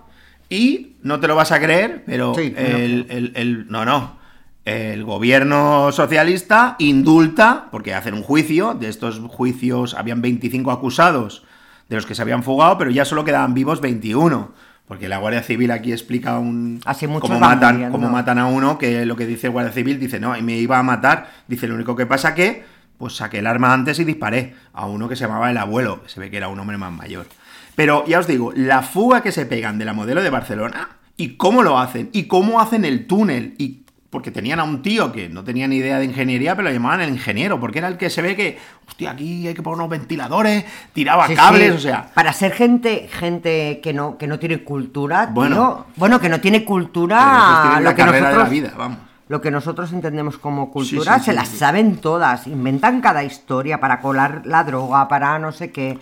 y 0.49 0.95
no 1.01 1.19
te 1.19 1.27
lo 1.27 1.35
vas 1.35 1.51
a 1.51 1.59
creer, 1.59 2.03
pero 2.05 2.33
Sí, 2.35 2.53
el, 2.57 3.05
el- 3.09 3.31
el- 3.35 3.67
no, 3.69 3.85
no. 3.85 4.17
El 4.65 5.03
gobierno 5.03 5.91
socialista 5.91 6.75
indulta, 6.79 7.65
porque 7.71 7.93
hacen 7.93 8.13
un 8.13 8.23
juicio, 8.23 8.73
de 8.73 8.87
estos 8.87 9.19
juicios 9.19 9.93
habían 9.93 10.21
25 10.21 10.71
acusados 10.71 11.43
de 11.89 11.97
los 11.97 12.05
que 12.05 12.15
se 12.15 12.21
habían 12.21 12.43
fugado, 12.43 12.77
pero 12.77 12.89
ya 12.89 13.03
solo 13.03 13.25
quedaban 13.25 13.53
vivos 13.53 13.81
21. 13.81 14.51
Porque 14.87 15.07
la 15.09 15.17
Guardia 15.17 15.41
Civil 15.43 15.71
aquí 15.71 15.91
explica 15.93 16.37
un 16.39 16.79
Así 16.85 17.07
cómo 17.07 17.39
matan, 17.39 17.75
muriendo. 17.75 17.97
cómo 17.97 18.09
matan 18.09 18.37
a 18.37 18.47
uno, 18.47 18.77
que 18.77 19.05
lo 19.05 19.15
que 19.15 19.25
dice 19.25 19.47
el 19.47 19.53
Guardia 19.53 19.71
Civil 19.71 19.97
dice, 19.99 20.19
no, 20.19 20.35
y 20.37 20.41
me 20.41 20.57
iba 20.57 20.77
a 20.77 20.83
matar. 20.83 21.29
Dice, 21.47 21.67
lo 21.67 21.75
único 21.75 21.95
que 21.95 22.05
pasa 22.05 22.35
que, 22.35 22.63
pues 22.97 23.15
saqué 23.15 23.39
el 23.39 23.47
arma 23.47 23.73
antes 23.73 23.97
y 23.99 24.03
disparé 24.03 24.55
a 24.73 24.85
uno 24.85 25.07
que 25.07 25.15
se 25.15 25.23
llamaba 25.25 25.49
el 25.51 25.57
abuelo, 25.57 26.03
que 26.03 26.09
se 26.09 26.19
ve 26.19 26.29
que 26.29 26.35
era 26.37 26.49
un 26.49 26.59
hombre 26.59 26.77
más 26.77 26.91
mayor. 26.91 27.27
Pero 27.75 28.05
ya 28.05 28.19
os 28.19 28.27
digo, 28.27 28.51
la 28.55 28.81
fuga 28.81 29.21
que 29.21 29.31
se 29.31 29.45
pegan 29.45 29.77
de 29.79 29.85
la 29.85 29.93
modelo 29.93 30.21
de 30.21 30.29
Barcelona, 30.29 30.89
y 31.17 31.35
cómo 31.37 31.63
lo 31.63 31.79
hacen, 31.79 32.09
y 32.13 32.23
cómo 32.23 32.59
hacen 32.59 32.85
el 32.85 33.07
túnel, 33.07 33.55
y 33.57 33.79
porque 34.09 34.29
tenían 34.29 34.59
a 34.59 34.63
un 34.63 34.83
tío 34.83 35.11
que 35.11 35.27
no 35.27 35.43
tenía 35.43 35.67
ni 35.67 35.77
idea 35.77 35.97
de 35.97 36.05
ingeniería, 36.05 36.55
pero 36.55 36.67
lo 36.67 36.73
llamaban 36.73 37.01
el 37.01 37.09
ingeniero, 37.09 37.59
porque 37.59 37.79
era 37.79 37.87
el 37.87 37.97
que 37.97 38.11
se 38.11 38.21
ve 38.21 38.35
que, 38.35 38.59
hostia, 38.87 39.09
aquí 39.09 39.47
hay 39.47 39.55
que 39.55 39.63
poner 39.63 39.77
unos 39.77 39.89
ventiladores, 39.89 40.65
tiraba 40.93 41.27
Sí, 41.27 41.33
cables, 41.33 41.71
sí. 41.71 41.75
o 41.77 41.79
sea, 41.79 42.11
Para 42.13 42.31
ser 42.31 42.51
gente 42.51 43.09
gente 43.11 43.79
que 43.81 43.91
no, 43.91 44.19
que 44.19 44.27
no 44.27 44.37
tiene 44.37 44.63
cultura, 44.63 45.29
Bueno. 45.31 45.55
bueno, 45.55 45.85
bueno, 45.95 46.19
que 46.19 46.29
no 46.29 46.39
tiene 46.39 46.63
cultura, 46.63 47.77
lo 47.79 47.85
la 47.85 47.95
que 47.95 48.03
de 48.03 48.11
nosotros 48.11 48.43
la 48.43 48.49
vida, 48.49 48.73
vamos. 48.77 48.97
Lo 49.29 49.41
que 49.41 49.49
nosotros 49.49 49.91
entendemos 49.93 50.37
como 50.37 50.69
cultura, 50.69 51.17
Sí, 51.17 51.25
se 51.25 51.33
las 51.33 51.47
saben 51.47 51.97
todas, 51.97 52.45
inventan 52.45 53.01
cada 53.01 53.23
historia 53.23 53.79
para 53.79 53.99
colar 53.99 54.43
la 54.45 54.63
droga, 54.63 55.07
para 55.07 55.39
no 55.39 55.51
sé 55.51 55.71
qué. 55.71 55.97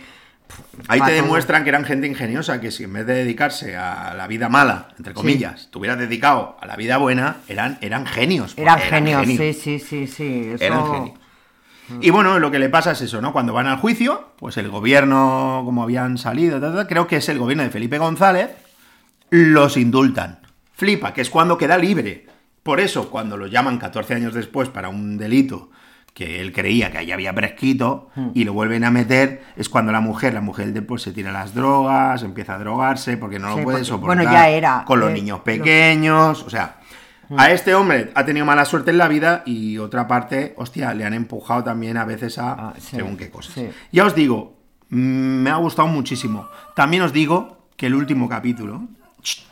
Ahí 0.88 1.02
te 1.02 1.12
demuestran 1.12 1.64
que 1.64 1.70
eran 1.70 1.86
gente 1.86 2.08
ingeniosa, 2.08 2.60
que 2.60 2.72
si 2.72 2.86
en 2.86 2.94
vez 2.94 3.06
de 3.06 3.14
dedicarse 3.14 3.76
a 3.76 4.14
la 4.14 4.28
vida 4.28 4.50
mala, 4.50 4.90
entre 4.98 5.14
comillas, 5.14 5.70
te 5.72 5.78
hubieras 5.78 6.00
dedicado 6.00 6.58
a 6.60 6.66
la 6.66 6.76
vida 6.76 6.98
buena, 6.98 7.38
eran, 7.48 7.78
eran 7.82 8.06
genios. 8.06 8.54
Eran 8.58 8.80
genios, 8.80 9.22
genios. 9.22 9.38
sí, 9.38 9.54
sí, 9.54 9.80
sí, 9.80 10.08
sí. 10.08 10.52
Eso... 10.54 10.64
Eran 10.64 10.92
genios. 10.92 11.20
Y 12.00 12.10
bueno, 12.10 12.40
lo 12.40 12.52
que 12.52 12.60
le 12.60 12.70
pasa 12.70 12.92
es 12.92 13.02
eso, 13.02 13.22
¿no? 13.22 13.34
Cuando 13.34 13.54
van 13.54 13.68
al 13.68 13.78
juicio, 13.78 14.30
pues 14.38 14.56
el 14.58 14.70
gobierno, 14.70 15.62
como 15.66 15.84
habían 15.84 16.18
salido, 16.18 16.60
creo 16.88 17.08
que 17.08 17.18
es 17.18 17.28
el 17.28 17.38
gobierno 17.38 17.64
de 17.64 17.70
Felipe 17.70 17.98
González, 17.98 18.52
los 19.30 19.76
indultan. 19.76 20.40
Flipa, 20.74 21.14
que 21.14 21.22
es 21.22 21.30
cuando 21.30 21.58
queda 21.58 21.78
libre. 21.78 22.28
Por 22.64 22.80
eso, 22.80 23.10
cuando 23.10 23.36
lo 23.36 23.48
llaman 23.48 23.78
14 23.78 24.14
años 24.14 24.34
después 24.34 24.70
para 24.70 24.90
un 24.90 25.18
delito 25.18 25.72
que 26.14 26.42
él 26.42 26.52
creía 26.52 26.92
que 26.92 26.98
ahí 26.98 27.12
había 27.12 27.34
prescrito 27.34 28.10
y 28.34 28.44
lo 28.44 28.54
vuelven 28.54 28.84
a 28.84 28.92
meter, 28.92 29.44
es 29.56 29.70
cuando 29.70 29.92
la 29.92 30.02
mujer, 30.02 30.34
la 30.34 30.42
mujer 30.42 30.74
después 30.74 31.02
se 31.02 31.14
tira 31.14 31.32
las 31.32 31.54
drogas, 31.54 32.22
empieza 32.24 32.56
a 32.56 32.60
drogarse 32.60 33.16
porque 33.18 33.40
no 33.40 33.52
Sí, 33.54 33.58
lo 33.60 33.64
puede 33.64 33.78
porque- 33.78 33.86
soportar. 33.90 34.18
bueno, 34.18 34.32
ya 34.32 34.50
era, 34.50 34.84
Con 34.86 35.00
los 35.00 35.10
eh, 35.10 35.14
niños 35.14 35.38
lo- 35.40 35.44
pequeños, 35.46 36.44
o 36.44 36.50
sea, 36.50 36.78
a 37.38 37.50
este 37.52 37.74
hombre 37.76 38.12
ha 38.14 38.26
tenido 38.26 38.46
mala 38.46 38.66
suerte 38.66 38.92
en 38.92 38.98
la 38.98 39.08
vida 39.08 39.44
y 39.46 39.78
otra 39.78 40.06
parte, 40.06 40.54
hostia, 40.58 40.94
le 40.94 41.06
han 41.06 41.14
empujado 41.14 41.64
también 41.64 41.96
a 41.96 42.04
veces 42.04 42.38
a 42.38 42.52
Ah, 42.52 42.74
sí, 42.78 42.98
según 42.98 43.16
qué 43.16 43.30
cosas. 43.30 43.54
sí. 43.54 43.70
Ya 43.94 44.06
os 44.06 44.14
digo, 44.14 44.58
me 44.90 45.50
ha 45.50 45.56
gustado 45.56 45.88
muchísimo. 45.88 46.50
También 46.76 47.04
os 47.04 47.14
digo 47.14 47.70
que 47.78 47.86
el 47.86 47.96
último 47.96 48.28
capítulo, 48.28 48.84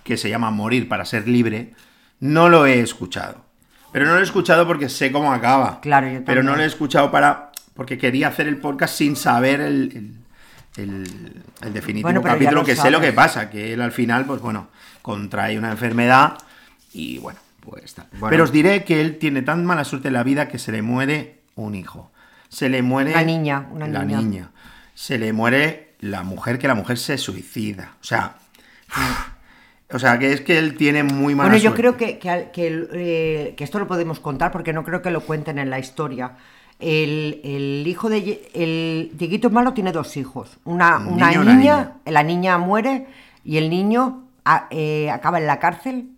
que 0.03 0.17
se 0.17 0.29
llama 0.29 0.51
Morir 0.51 0.89
para 0.89 1.05
ser 1.05 1.25
libre, 1.29 1.73
no 2.19 2.49
lo 2.49 2.65
he 2.65 2.81
escuchado. 2.81 3.45
Pero 3.91 4.05
no 4.05 4.13
lo 4.13 4.19
he 4.19 4.23
escuchado 4.23 4.67
porque 4.67 4.87
sé 4.89 5.11
cómo 5.11 5.33
acaba. 5.33 5.79
Claro, 5.81 6.07
yo 6.07 6.23
Pero 6.25 6.43
no 6.43 6.49
también. 6.51 6.57
lo 6.57 6.63
he 6.63 6.67
escuchado 6.67 7.11
para 7.11 7.51
porque 7.73 7.97
quería 7.97 8.27
hacer 8.27 8.47
el 8.47 8.57
podcast 8.57 8.95
sin 8.97 9.15
saber 9.15 9.61
el, 9.61 9.91
el- 10.77 10.83
el- 10.83 11.43
el 11.61 11.73
definitivo 11.73 12.03
Bueno, 12.07 12.21
capítulo, 12.21 12.61
lo 12.61 12.65
que 12.65 12.75
sé 12.75 12.91
lo 12.91 12.99
que 13.01 13.13
pasa, 13.13 13.49
que 13.49 13.73
él 13.73 13.81
al 13.81 13.91
final, 13.91 14.25
pues 14.25 14.41
bueno, 14.41 14.67
contrae 15.01 15.57
una 15.57 15.71
enfermedad 15.71 16.37
y 16.93 17.17
bueno, 17.19 17.39
pues. 17.61 17.95
Bueno. 18.13 18.29
Pero 18.29 18.43
os 18.43 18.51
diré 18.51 18.83
que 18.83 19.01
él 19.01 19.17
tiene 19.17 19.41
tan 19.41 19.65
mala 19.65 19.83
suerte 19.85 20.07
en 20.09 20.13
la 20.13 20.23
vida 20.23 20.47
que 20.49 20.59
se 20.59 20.71
le 20.71 20.81
muere 20.81 21.39
un 21.55 21.73
hijo. 21.75 22.11
Se 22.49 22.67
le 22.69 22.81
muere 22.81 23.11
Una 23.11 23.23
niña, 23.23 23.67
una 23.71 23.87
la 23.87 24.03
niña. 24.03 24.17
niña. 24.21 24.49
Se 24.93 25.17
le 25.17 25.33
muere 25.33 25.95
la 26.01 26.23
mujer, 26.23 26.59
que 26.59 26.67
la 26.67 26.75
mujer 26.75 26.97
se 26.97 27.17
suicida. 27.17 27.93
O 28.01 28.03
sea, 28.03 28.35
o 29.91 29.99
sea, 29.99 30.19
que 30.19 30.31
es 30.33 30.41
que 30.41 30.57
él 30.57 30.75
tiene 30.77 31.03
muy 31.03 31.35
mala 31.35 31.49
Bueno, 31.49 31.57
yo 31.63 31.71
suerte. 31.71 32.19
creo 32.19 32.51
que, 32.51 32.87
eh, 32.93 33.53
que 33.57 33.63
esto 33.63 33.79
lo 33.79 33.87
podemos 33.87 34.19
contar 34.19 34.51
porque 34.51 34.73
no 34.73 34.83
creo 34.83 35.01
que 35.01 35.11
lo 35.11 35.21
cuenten 35.21 35.57
en 35.59 35.69
la 35.69 35.79
historia. 35.79 36.33
El, 36.79 37.41
el 37.43 37.85
hijo 37.87 38.07
de 38.09 38.49
el 38.53 39.11
Dieguito 39.13 39.49
Malo 39.49 39.73
tiene 39.73 39.91
dos 39.91 40.15
hijos. 40.15 40.57
Una, 40.63 40.97
Un 40.97 41.13
una 41.15 41.27
niña, 41.29 41.41
una 41.41 41.53
niña. 41.55 41.93
la 42.05 42.23
niña 42.23 42.57
muere 42.57 43.07
y 43.43 43.57
el 43.57 43.69
niño 43.69 44.23
a- 44.45 44.67
eh, 44.69 45.09
acaba 45.11 45.39
en 45.39 45.47
la 45.47 45.59
cárcel. 45.59 46.09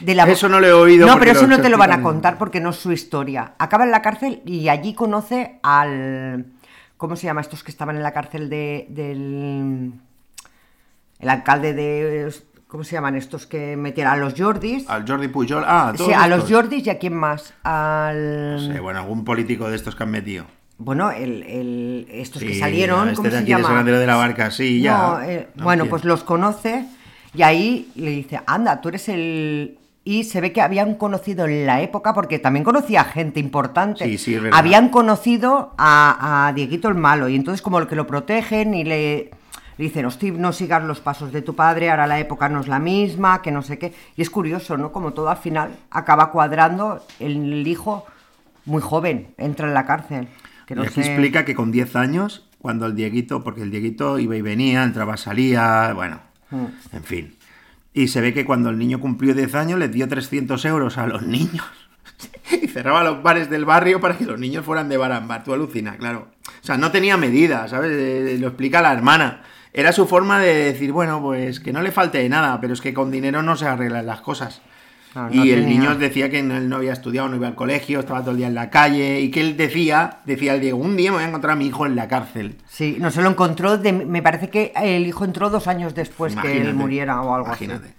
De 0.00 0.14
la... 0.14 0.24
Eso 0.24 0.48
no 0.48 0.58
lo 0.60 0.66
he 0.66 0.72
oído 0.72 1.06
No, 1.06 1.18
pero 1.18 1.32
eso 1.32 1.46
no 1.46 1.60
te 1.60 1.68
lo 1.68 1.76
van 1.76 1.92
a 1.92 2.02
contar 2.02 2.38
porque 2.38 2.60
no 2.60 2.70
es 2.70 2.76
su 2.76 2.92
historia. 2.92 3.52
Acaba 3.58 3.84
en 3.84 3.90
la 3.90 4.00
cárcel 4.00 4.40
y 4.46 4.68
allí 4.68 4.94
conoce 4.94 5.58
al. 5.62 6.46
¿Cómo 6.96 7.14
se 7.16 7.26
llama? 7.26 7.42
Estos 7.42 7.62
que 7.62 7.70
estaban 7.72 7.96
en 7.96 8.02
la 8.02 8.12
cárcel 8.12 8.48
de, 8.48 8.86
del. 8.88 9.92
El 11.18 11.28
alcalde 11.28 11.74
de. 11.74 12.32
¿Cómo 12.76 12.84
se 12.84 12.92
llaman 12.92 13.14
estos 13.16 13.46
que 13.46 13.74
metieron 13.74 14.12
a 14.12 14.16
los 14.18 14.34
Jordis? 14.36 14.84
Al 14.90 15.08
Jordi 15.08 15.28
Pujol. 15.28 15.64
Ah, 15.66 15.92
Sí, 15.92 15.96
todos 15.96 16.12
a 16.12 16.28
los 16.28 16.40
estos. 16.40 16.52
Jordis 16.52 16.86
y 16.86 16.90
a 16.90 16.98
quién 16.98 17.14
más. 17.14 17.54
Al. 17.62 18.56
No 18.68 18.74
sé, 18.74 18.80
bueno, 18.80 18.98
algún 19.00 19.24
político 19.24 19.70
de 19.70 19.76
estos 19.76 19.96
que 19.96 20.02
han 20.02 20.10
metido. 20.10 20.44
Bueno, 20.76 21.10
el, 21.10 21.42
el- 21.44 22.06
estos 22.10 22.42
que 22.42 22.52
Sí, 22.52 22.60
salieron. 22.60 23.04
este 23.08 23.16
¿cómo 23.16 23.24
de 23.30 23.30
se 23.30 23.38
aquí 23.38 23.48
llama? 23.48 23.78
Andrés 23.80 23.98
de 23.98 24.06
la 24.06 24.16
Barca, 24.16 24.50
sí, 24.50 24.82
ya. 24.82 24.98
No, 24.98 25.22
eh, 25.22 25.48
No, 25.54 25.64
bueno, 25.64 25.84
¿quién? 25.84 25.90
pues 25.90 26.04
los 26.04 26.22
conoce 26.22 26.84
y 27.32 27.40
ahí 27.40 27.90
le 27.94 28.10
dice, 28.10 28.40
anda, 28.46 28.78
tú 28.82 28.90
eres 28.90 29.08
el... 29.08 29.78
Y 30.04 30.24
se 30.24 30.42
ve 30.42 30.52
que 30.52 30.60
habían 30.60 30.96
conocido 30.96 31.46
en 31.46 31.64
la 31.64 31.80
época, 31.80 32.12
porque 32.12 32.38
también 32.38 32.62
conocía 32.62 33.04
gente 33.04 33.40
importante. 33.40 34.04
Sí, 34.04 34.18
sí, 34.18 34.34
es 34.34 34.42
verdad. 34.42 34.58
Habían 34.58 34.90
conocido 34.90 35.72
a, 35.78 36.46
a 36.48 36.52
Dieguito 36.52 36.88
el 36.88 36.94
Malo 36.94 37.30
y 37.30 37.36
entonces 37.36 37.62
como 37.62 37.84
que 37.86 37.96
lo 37.96 38.06
protegen 38.06 38.74
y 38.74 38.84
le 38.84 39.30
dicen, 39.84 40.06
hostia, 40.06 40.32
no 40.32 40.52
sigas 40.52 40.82
los 40.84 41.00
pasos 41.00 41.32
de 41.32 41.42
tu 41.42 41.54
padre, 41.54 41.90
ahora 41.90 42.06
la 42.06 42.18
época 42.18 42.48
no 42.48 42.60
es 42.60 42.68
la 42.68 42.78
misma, 42.78 43.42
que 43.42 43.50
no 43.50 43.62
sé 43.62 43.78
qué. 43.78 43.92
Y 44.16 44.22
es 44.22 44.30
curioso, 44.30 44.76
¿no? 44.76 44.92
Como 44.92 45.12
todo 45.12 45.28
al 45.30 45.36
final 45.36 45.70
acaba 45.90 46.30
cuadrando 46.30 47.04
el 47.20 47.66
hijo 47.66 48.06
muy 48.64 48.80
joven, 48.82 49.34
entra 49.38 49.68
en 49.68 49.74
la 49.74 49.86
cárcel. 49.86 50.28
Que 50.66 50.74
no 50.74 50.82
y 50.82 50.86
aquí 50.86 51.02
sé- 51.02 51.08
explica 51.12 51.44
que 51.44 51.54
con 51.54 51.70
10 51.70 51.94
años, 51.96 52.48
cuando 52.58 52.86
el 52.86 52.96
Dieguito, 52.96 53.44
porque 53.44 53.62
el 53.62 53.70
Dieguito 53.70 54.18
iba 54.18 54.34
y 54.36 54.42
venía, 54.42 54.82
entraba, 54.82 55.16
salía, 55.16 55.92
bueno, 55.94 56.20
Mm. 56.50 56.66
en 56.96 57.04
fin. 57.04 57.36
Y 57.92 58.08
se 58.08 58.20
ve 58.20 58.32
que 58.34 58.44
cuando 58.44 58.70
el 58.70 58.78
niño 58.78 59.00
cumplió 59.00 59.34
10 59.34 59.54
años, 59.54 59.78
les 59.78 59.90
dio 59.92 60.06
300 60.08 60.64
euros 60.64 60.98
a 60.98 61.06
los 61.06 61.22
niños. 61.22 61.64
y 62.62 62.68
cerraba 62.68 63.02
los 63.04 63.22
bares 63.22 63.50
del 63.50 63.64
barrio 63.64 64.00
para 64.00 64.16
que 64.16 64.24
los 64.24 64.38
niños 64.38 64.64
fueran 64.64 64.88
de 64.88 64.96
bar 64.96 65.12
en 65.12 65.28
bar. 65.28 65.44
Tú 65.44 65.52
alucina, 65.52 65.96
claro. 65.96 66.28
O 66.62 66.64
sea, 66.66 66.76
no 66.76 66.90
tenía 66.90 67.16
medida, 67.16 67.68
¿sabes? 67.68 67.90
Eh, 67.92 68.36
lo 68.40 68.48
explica 68.48 68.80
la 68.82 68.92
hermana. 68.92 69.42
Era 69.78 69.92
su 69.92 70.06
forma 70.06 70.40
de 70.40 70.54
decir, 70.72 70.90
bueno, 70.90 71.20
pues 71.20 71.60
que 71.60 71.72
no 71.72 71.82
le 71.82 71.92
falte 71.92 72.18
de 72.18 72.28
nada, 72.30 72.60
pero 72.60 72.72
es 72.72 72.80
que 72.80 72.94
con 72.94 73.10
dinero 73.10 73.42
no 73.42 73.56
se 73.56 73.66
arreglan 73.66 74.06
las 74.06 74.22
cosas. 74.22 74.62
No, 75.14 75.28
y 75.30 75.36
no 75.36 75.42
el 75.44 75.66
niño 75.66 75.94
decía 75.96 76.30
que 76.30 76.40
él 76.40 76.68
no 76.68 76.76
había 76.76 76.92
estudiado, 76.92 77.28
no 77.28 77.36
iba 77.36 77.46
al 77.46 77.54
colegio, 77.54 78.00
estaba 78.00 78.20
todo 78.22 78.32
el 78.32 78.36
día 78.38 78.46
en 78.48 78.54
la 78.54 78.68
calle 78.70 79.20
y 79.20 79.30
que 79.30 79.40
él 79.40 79.56
decía, 79.56 80.18
decía 80.26 80.54
el 80.54 80.60
Diego, 80.60 80.78
un 80.78 80.96
día 80.96 81.10
me 81.10 81.16
voy 81.18 81.24
a 81.24 81.28
encontrar 81.28 81.52
a 81.52 81.56
mi 81.56 81.66
hijo 81.66 81.86
en 81.86 81.94
la 81.94 82.08
cárcel. 82.08 82.56
Sí, 82.68 82.96
no 83.00 83.10
se 83.10 83.20
lo 83.22 83.28
encontró, 83.30 83.78
de- 83.78 83.92
me 83.92 84.22
parece 84.22 84.50
que 84.50 84.72
el 84.82 85.06
hijo 85.06 85.24
entró 85.24 85.48
dos 85.50 85.68
años 85.68 85.94
después 85.94 86.34
que 86.36 86.60
él 86.60 86.74
muriera 86.74 87.20
o 87.22 87.34
algo 87.34 87.46
imagínate. 87.48 87.86
así. 87.86 87.94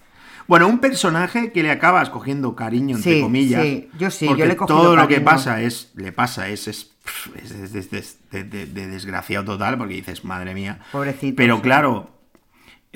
Bueno, 0.48 0.68
un 0.68 0.80
personaje 0.80 1.52
que 1.52 1.62
le 1.64 1.72
acabas 1.72 2.10
cogiendo 2.10 2.56
cariño, 2.56 2.96
entre 2.96 3.16
Sí, 3.16 3.22
comillas. 3.22 3.62
sí, 3.64 3.90
yo 4.00 4.10
sí, 4.12 4.26
yo 4.26 4.32
porque 4.32 4.46
le 4.48 4.54
he 4.54 4.56
todo 4.56 4.96
lo 4.96 5.08
que 5.08 5.20
pasa 5.22 5.62
es, 5.62 5.92
le 5.96 6.12
pasa 6.12 6.48
es, 6.48 6.68
es, 6.68 6.92
es- 7.94 8.18
de, 8.32 8.44
de- 8.44 8.66
de 8.66 8.88
desgraciado 8.88 9.46
total, 9.46 9.78
porque 9.78 9.94
dices, 9.96 10.24
madre 10.26 10.54
mía. 10.54 10.80
Pobrecito, 10.92 11.36
Pero 11.36 11.58
sí. 11.58 11.62
claro, 11.62 12.12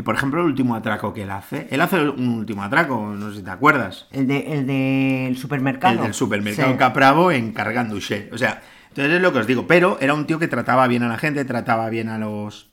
por 0.04 0.16
ejemplo, 0.16 0.40
el 0.42 0.48
último 0.48 0.76
atraco 0.76 1.14
que 1.14 1.24
él 1.24 1.30
hace, 1.32 1.68
él 1.70 1.82
hace 1.82 2.00
un 2.10 2.30
último 2.30 2.64
atraco, 2.64 3.14
no 3.16 3.30
sé 3.32 3.38
si 3.40 3.44
te 3.44 3.52
acuerdas. 3.52 4.08
El, 4.12 4.28
de, 4.28 4.40
el 4.54 4.66
del 4.68 5.38
supermercado. 5.38 5.96
El 5.96 6.02
del 6.04 6.14
supermercado 6.14 6.72
Sí. 6.72 6.78
Capravo 6.78 7.32
en 7.32 7.52
Carganduché. 7.52 8.30
O 8.34 8.38
sea, 8.38 8.62
entonces 8.90 9.14
es 9.14 9.22
lo 9.22 9.32
que 9.32 9.40
os 9.40 9.48
digo. 9.48 9.68
Pero 9.68 9.98
era 10.02 10.14
un 10.14 10.26
tío 10.26 10.40
que 10.40 10.48
trataba 10.48 10.88
bien 10.88 11.04
a 11.04 11.08
la 11.08 11.18
gente, 11.18 11.46
trataba 11.46 11.90
bien 11.90 12.10
a 12.10 12.18
los. 12.18 12.71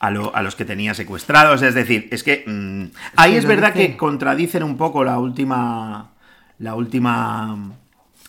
A, 0.00 0.10
lo- 0.10 0.34
a 0.34 0.42
los 0.42 0.54
que 0.54 0.64
tenía 0.64 0.94
secuestrados. 0.94 1.62
Es 1.62 1.74
decir, 1.74 2.08
es 2.12 2.22
que. 2.22 2.44
mm, 2.46 2.84
ahí 3.16 3.34
es 3.36 3.44
verdad 3.46 3.72
que 3.72 3.96
contradicen 3.96 4.62
un 4.62 4.76
poco 4.76 5.02
la 5.04 5.18
última. 5.18 6.10
La 6.58 6.74
última. 6.74 7.72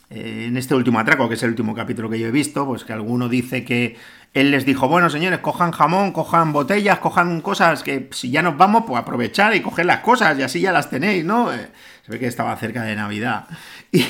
eh, 0.09 0.45
en 0.47 0.57
este 0.57 0.73
último 0.75 0.99
atraco, 0.99 1.27
que 1.29 1.35
es 1.35 1.43
el 1.43 1.51
último 1.51 1.75
capítulo 1.75 2.09
que 2.09 2.19
yo 2.19 2.27
he 2.27 2.31
visto, 2.31 2.65
pues 2.65 2.83
que 2.83 2.93
alguno 2.93 3.29
dice 3.29 3.63
que 3.63 3.95
él 4.33 4.49
les 4.51 4.65
dijo, 4.65 4.87
bueno 4.87 5.09
señores, 5.09 5.39
cojan 5.39 5.71
jamón, 5.71 6.11
cojan 6.11 6.51
botellas, 6.53 6.99
cojan 6.99 7.41
cosas 7.41 7.81
que 7.83 8.09
si 8.11 8.29
ya 8.31 8.41
nos 8.43 8.57
vamos, 8.57 8.83
pues 8.87 8.99
aprovechar 9.01 9.55
y 9.55 9.61
coger 9.61 9.85
las 9.87 9.99
cosas 10.01 10.37
y 10.37 10.43
así 10.43 10.61
ya 10.61 10.71
las 10.71 10.89
tenéis, 10.89 11.25
¿no? 11.25 11.51
Eh, 11.53 11.67
se 12.05 12.11
ve 12.11 12.19
que 12.19 12.27
estaba 12.27 12.55
cerca 12.57 12.81
de 12.83 12.95
Navidad. 12.95 13.45
Y, 13.91 14.05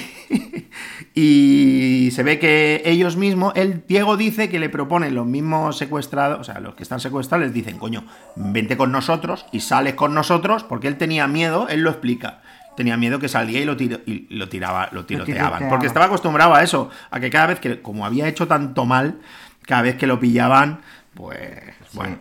y 1.22 2.12
se 2.12 2.24
ve 2.24 2.40
que 2.40 2.82
ellos 2.86 3.18
mismos, 3.18 3.54
el 3.56 3.84
Diego 3.86 4.16
dice 4.16 4.48
que 4.50 4.58
le 4.60 4.70
proponen 4.70 5.16
los 5.16 5.26
mismos 5.26 5.78
secuestrados, 5.78 6.40
o 6.40 6.44
sea, 6.46 6.60
los 6.60 6.76
que 6.76 6.84
están 6.84 7.00
secuestrados 7.00 7.46
les 7.46 7.54
dicen, 7.54 7.78
coño, 7.78 8.06
vente 8.36 8.78
con 8.78 8.92
nosotros 8.92 9.46
y 9.52 9.60
sales 9.60 9.96
con 9.96 10.14
nosotros, 10.14 10.64
porque 10.64 10.88
él 10.88 10.98
tenía 10.98 11.28
miedo, 11.28 11.68
él 11.68 11.82
lo 11.82 11.90
explica. 11.90 12.42
Tenía 12.78 12.96
miedo 12.96 13.20
que 13.20 13.28
salía 13.28 13.60
y 13.60 13.66
lo, 13.66 13.76
tiro- 13.76 14.00
y 14.06 14.34
lo 14.34 14.48
tiraba, 14.48 14.88
lo 14.94 15.06
tiroteaban. 15.06 15.48
tiroteaba. 15.48 15.70
Porque 15.70 15.88
estaba 15.88 16.06
acostumbrado 16.06 16.56
a 16.56 16.64
eso, 16.64 16.90
a 17.12 17.20
que 17.20 17.30
cada 17.30 17.48
vez 17.48 17.60
que, 17.60 17.82
como 17.82 18.06
había 18.06 18.28
hecho 18.30 18.48
tanto 18.48 18.86
mal, 18.86 19.20
cada 19.64 19.82
vez 19.82 19.96
que 19.98 20.08
lo 20.08 20.20
pillaban, 20.22 20.80
pues 21.14 21.42
bueno. 21.92 22.18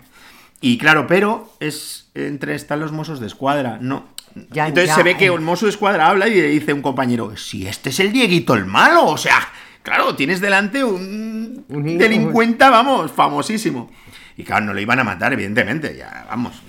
Y 0.61 0.77
claro, 0.77 1.07
pero 1.07 1.53
es 1.61 2.08
entre 2.27 2.55
están 2.55 2.81
los 2.81 2.93
mozos 2.93 3.21
de 3.21 3.27
escuadra, 3.27 3.79
no. 3.81 4.07
Ya, 4.51 4.69
Entonces 4.69 4.91
ya, 4.91 4.95
se 4.97 5.03
ve 5.03 5.17
que 5.17 5.27
eh. 5.27 5.31
un 5.31 5.43
mozo 5.43 5.67
de 5.67 5.71
escuadra 5.71 6.09
habla 6.09 6.29
y 6.29 6.35
le 6.35 6.49
dice 6.49 6.73
un 6.73 6.83
compañero, 6.83 7.37
si 7.37 7.67
este 7.67 7.91
es 7.91 8.01
el 8.01 8.13
Dieguito 8.13 8.55
el 8.55 8.67
malo, 8.67 9.07
o 9.07 9.17
sea, 9.17 9.39
claro, 9.83 10.15
tienes 10.15 10.41
delante 10.41 10.85
un, 10.85 11.65
delincuente, 11.69 12.69
vamos, 12.69 13.11
famosísimo. 13.11 13.91
Y 14.37 14.45
claro, 14.45 14.67
no 14.67 14.75
lo 14.75 14.81
iban 14.81 14.99
a 15.01 15.05
matar, 15.05 15.33
evidentemente, 15.33 15.97
ya, 15.97 16.27
vamos. 16.29 16.63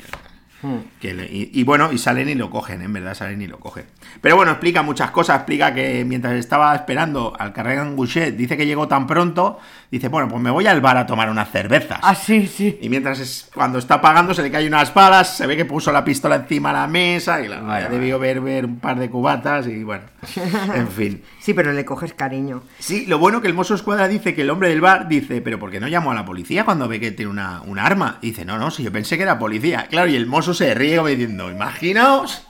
Hmm. 0.61 0.77
Que 0.99 1.13
le- 1.13 1.25
y, 1.31 1.51
y 1.53 1.63
bueno, 1.63 1.91
y 1.93 1.97
salen 1.97 2.27
y 2.27 2.35
lo 2.35 2.49
cogen, 2.49 2.81
en 2.81 2.91
verdad 2.91 3.13
salen 3.13 3.41
y 3.41 3.47
lo 3.47 3.59
cogen. 3.59 3.85
Pero 4.19 4.35
bueno, 4.35 4.51
explica 4.51 4.81
muchas 4.81 5.11
cosas, 5.11 5.37
explica 5.37 5.73
que 5.73 6.03
mientras 6.05 6.33
estaba 6.33 6.75
esperando 6.75 7.33
al 7.37 7.53
Carregan 7.53 7.95
Gouchet, 7.95 8.35
dice 8.35 8.57
que 8.57 8.65
llegó 8.65 8.87
tan 8.87 9.07
pronto, 9.07 9.59
dice, 9.91 10.07
bueno, 10.07 10.27
pues 10.27 10.41
me 10.41 10.51
voy 10.51 10.67
al 10.67 10.81
bar 10.81 10.97
a 10.97 11.05
tomar 11.05 11.29
unas 11.29 11.49
cervezas. 11.51 11.99
Ah, 12.01 12.13
sí, 12.13 12.47
sí. 12.47 12.77
Y 12.81 12.89
mientras 12.89 13.19
es, 13.19 13.49
cuando 13.53 13.79
está 13.79 13.99
pagando 14.01 14.33
se 14.33 14.43
le 14.43 14.51
caen 14.51 14.67
unas 14.67 14.93
balas, 14.93 15.35
se 15.35 15.47
ve 15.47 15.57
que 15.57 15.65
puso 15.65 15.91
la 15.91 16.03
pistola 16.05 16.35
encima 16.35 16.69
de 16.69 16.79
la 16.79 16.87
mesa 16.87 17.41
y 17.41 17.47
la, 17.47 17.61
Vaya, 17.61 17.89
debió 17.89 18.19
ver, 18.19 18.41
ver 18.41 18.65
un 18.65 18.79
par 18.79 18.99
de 18.99 19.09
cubatas 19.09 19.67
y 19.67 19.83
bueno, 19.83 20.03
en 20.75 20.87
fin. 20.89 21.23
Sí, 21.39 21.53
pero 21.53 21.73
le 21.73 21.85
coges 21.85 22.13
cariño. 22.13 22.61
Sí, 22.77 23.05
lo 23.07 23.17
bueno 23.17 23.41
que 23.41 23.47
el 23.47 23.53
mozo 23.53 23.75
escuadra 23.75 24.07
dice 24.07 24.35
que 24.35 24.43
el 24.43 24.49
hombre 24.49 24.69
del 24.69 24.81
bar 24.81 25.07
dice, 25.07 25.41
pero 25.41 25.59
¿por 25.59 25.71
qué 25.71 25.79
no 25.79 25.87
llamó 25.87 26.11
a 26.11 26.15
la 26.15 26.25
policía 26.25 26.65
cuando 26.65 26.87
ve 26.87 26.99
que 26.99 27.11
tiene 27.11 27.31
una, 27.31 27.61
un 27.61 27.79
arma? 27.79 28.19
Y 28.21 28.27
dice, 28.27 28.45
no, 28.45 28.57
no, 28.57 28.71
si 28.71 28.83
yo 28.83 28.91
pensé 28.91 29.17
que 29.17 29.23
era 29.23 29.39
policía. 29.39 29.87
Claro, 29.89 30.09
y 30.09 30.15
el 30.15 30.27
mozo 30.27 30.53
se 30.53 30.73
ríe 30.73 30.97
como 30.97 31.07
diciendo, 31.07 31.49
imaginaos 31.49 32.47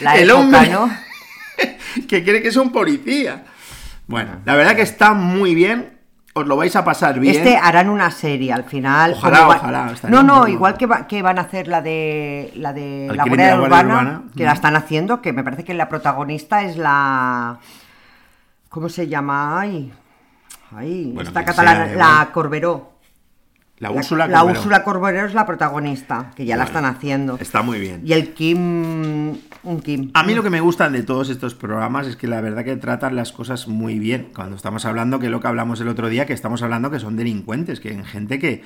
La 0.00 0.16
el 0.16 0.30
época, 0.30 0.40
hombre 0.40 0.70
¿no? 0.70 0.90
que 2.08 2.22
cree 2.22 2.42
que 2.42 2.48
es 2.48 2.56
un 2.56 2.70
policía. 2.70 3.44
Bueno, 4.06 4.40
la 4.44 4.56
verdad 4.56 4.76
que 4.76 4.82
está 4.82 5.14
muy 5.14 5.54
bien, 5.54 5.91
os 6.34 6.46
lo 6.46 6.56
vais 6.56 6.74
a 6.76 6.84
pasar 6.84 7.18
bien. 7.20 7.36
Este 7.36 7.56
harán 7.56 7.88
una 7.90 8.10
serie 8.10 8.52
al 8.52 8.64
final. 8.64 9.12
Ojalá, 9.16 9.46
va- 9.46 9.56
ojalá, 9.56 9.92
No, 10.08 10.22
no, 10.22 10.48
igual 10.48 10.76
que, 10.78 10.86
va- 10.86 11.06
que 11.06 11.20
van 11.22 11.38
a 11.38 11.42
hacer 11.42 11.68
la 11.68 11.82
de 11.82 12.52
la 12.56 12.72
de 12.72 13.08
la 13.14 13.24
Guardia 13.24 13.60
Urbana, 13.60 13.94
Urbana. 13.94 14.22
que 14.36 14.44
la 14.44 14.52
están 14.52 14.76
haciendo, 14.76 15.20
que 15.20 15.32
me 15.32 15.44
parece 15.44 15.64
que 15.64 15.74
la 15.74 15.88
protagonista 15.88 16.62
es 16.62 16.76
la 16.78 17.58
¿cómo 18.70 18.88
se 18.88 19.08
llama? 19.08 19.60
Ay, 19.60 19.92
ay, 20.74 21.10
Bueno, 21.14 21.28
esta 21.28 21.44
catalana, 21.44 21.86
sea, 21.88 21.96
la. 21.96 22.28
Corberó. 22.32 22.91
La 23.82 23.88
La- 23.90 23.96
Úrsula 23.96 24.28
la 24.28 24.38
Corberó. 24.40 24.58
Úrsula 24.60 24.84
Corberó 24.84 25.26
es 25.26 25.34
la 25.34 25.44
protagonista, 25.44 26.30
que 26.36 26.44
ya 26.44 26.56
la 26.56 26.64
están 26.64 26.84
haciendo. 26.84 27.36
Está 27.40 27.62
muy 27.62 27.80
bien. 27.80 28.00
Y 28.04 28.12
el 28.12 28.32
Kim, 28.32 29.30
un 29.64 29.80
Kim. 29.82 30.10
A 30.14 30.22
mí 30.22 30.34
lo 30.34 30.42
que 30.44 30.50
me 30.50 30.60
gustan 30.60 30.92
de 30.92 31.02
todos 31.02 31.28
estos 31.30 31.56
programas 31.56 32.06
es 32.06 32.14
que 32.14 32.28
la 32.28 32.40
verdad 32.40 32.62
que 32.64 32.76
tratan 32.76 33.16
las 33.16 33.32
cosas 33.32 33.66
muy 33.66 33.98
bien. 33.98 34.28
Cuando 34.34 34.54
estamos 34.54 34.84
hablando, 34.84 35.18
que 35.18 35.26
es 35.26 35.32
lo 35.32 35.40
que 35.40 35.48
hablamos 35.48 35.80
el 35.80 35.88
otro 35.88 36.08
día, 36.08 36.26
que 36.26 36.32
estamos 36.32 36.62
hablando 36.62 36.92
que 36.92 37.00
son 37.00 37.16
delincuentes, 37.16 37.80
que 37.80 37.88
hay 37.88 38.04
gente 38.04 38.38
que, 38.38 38.62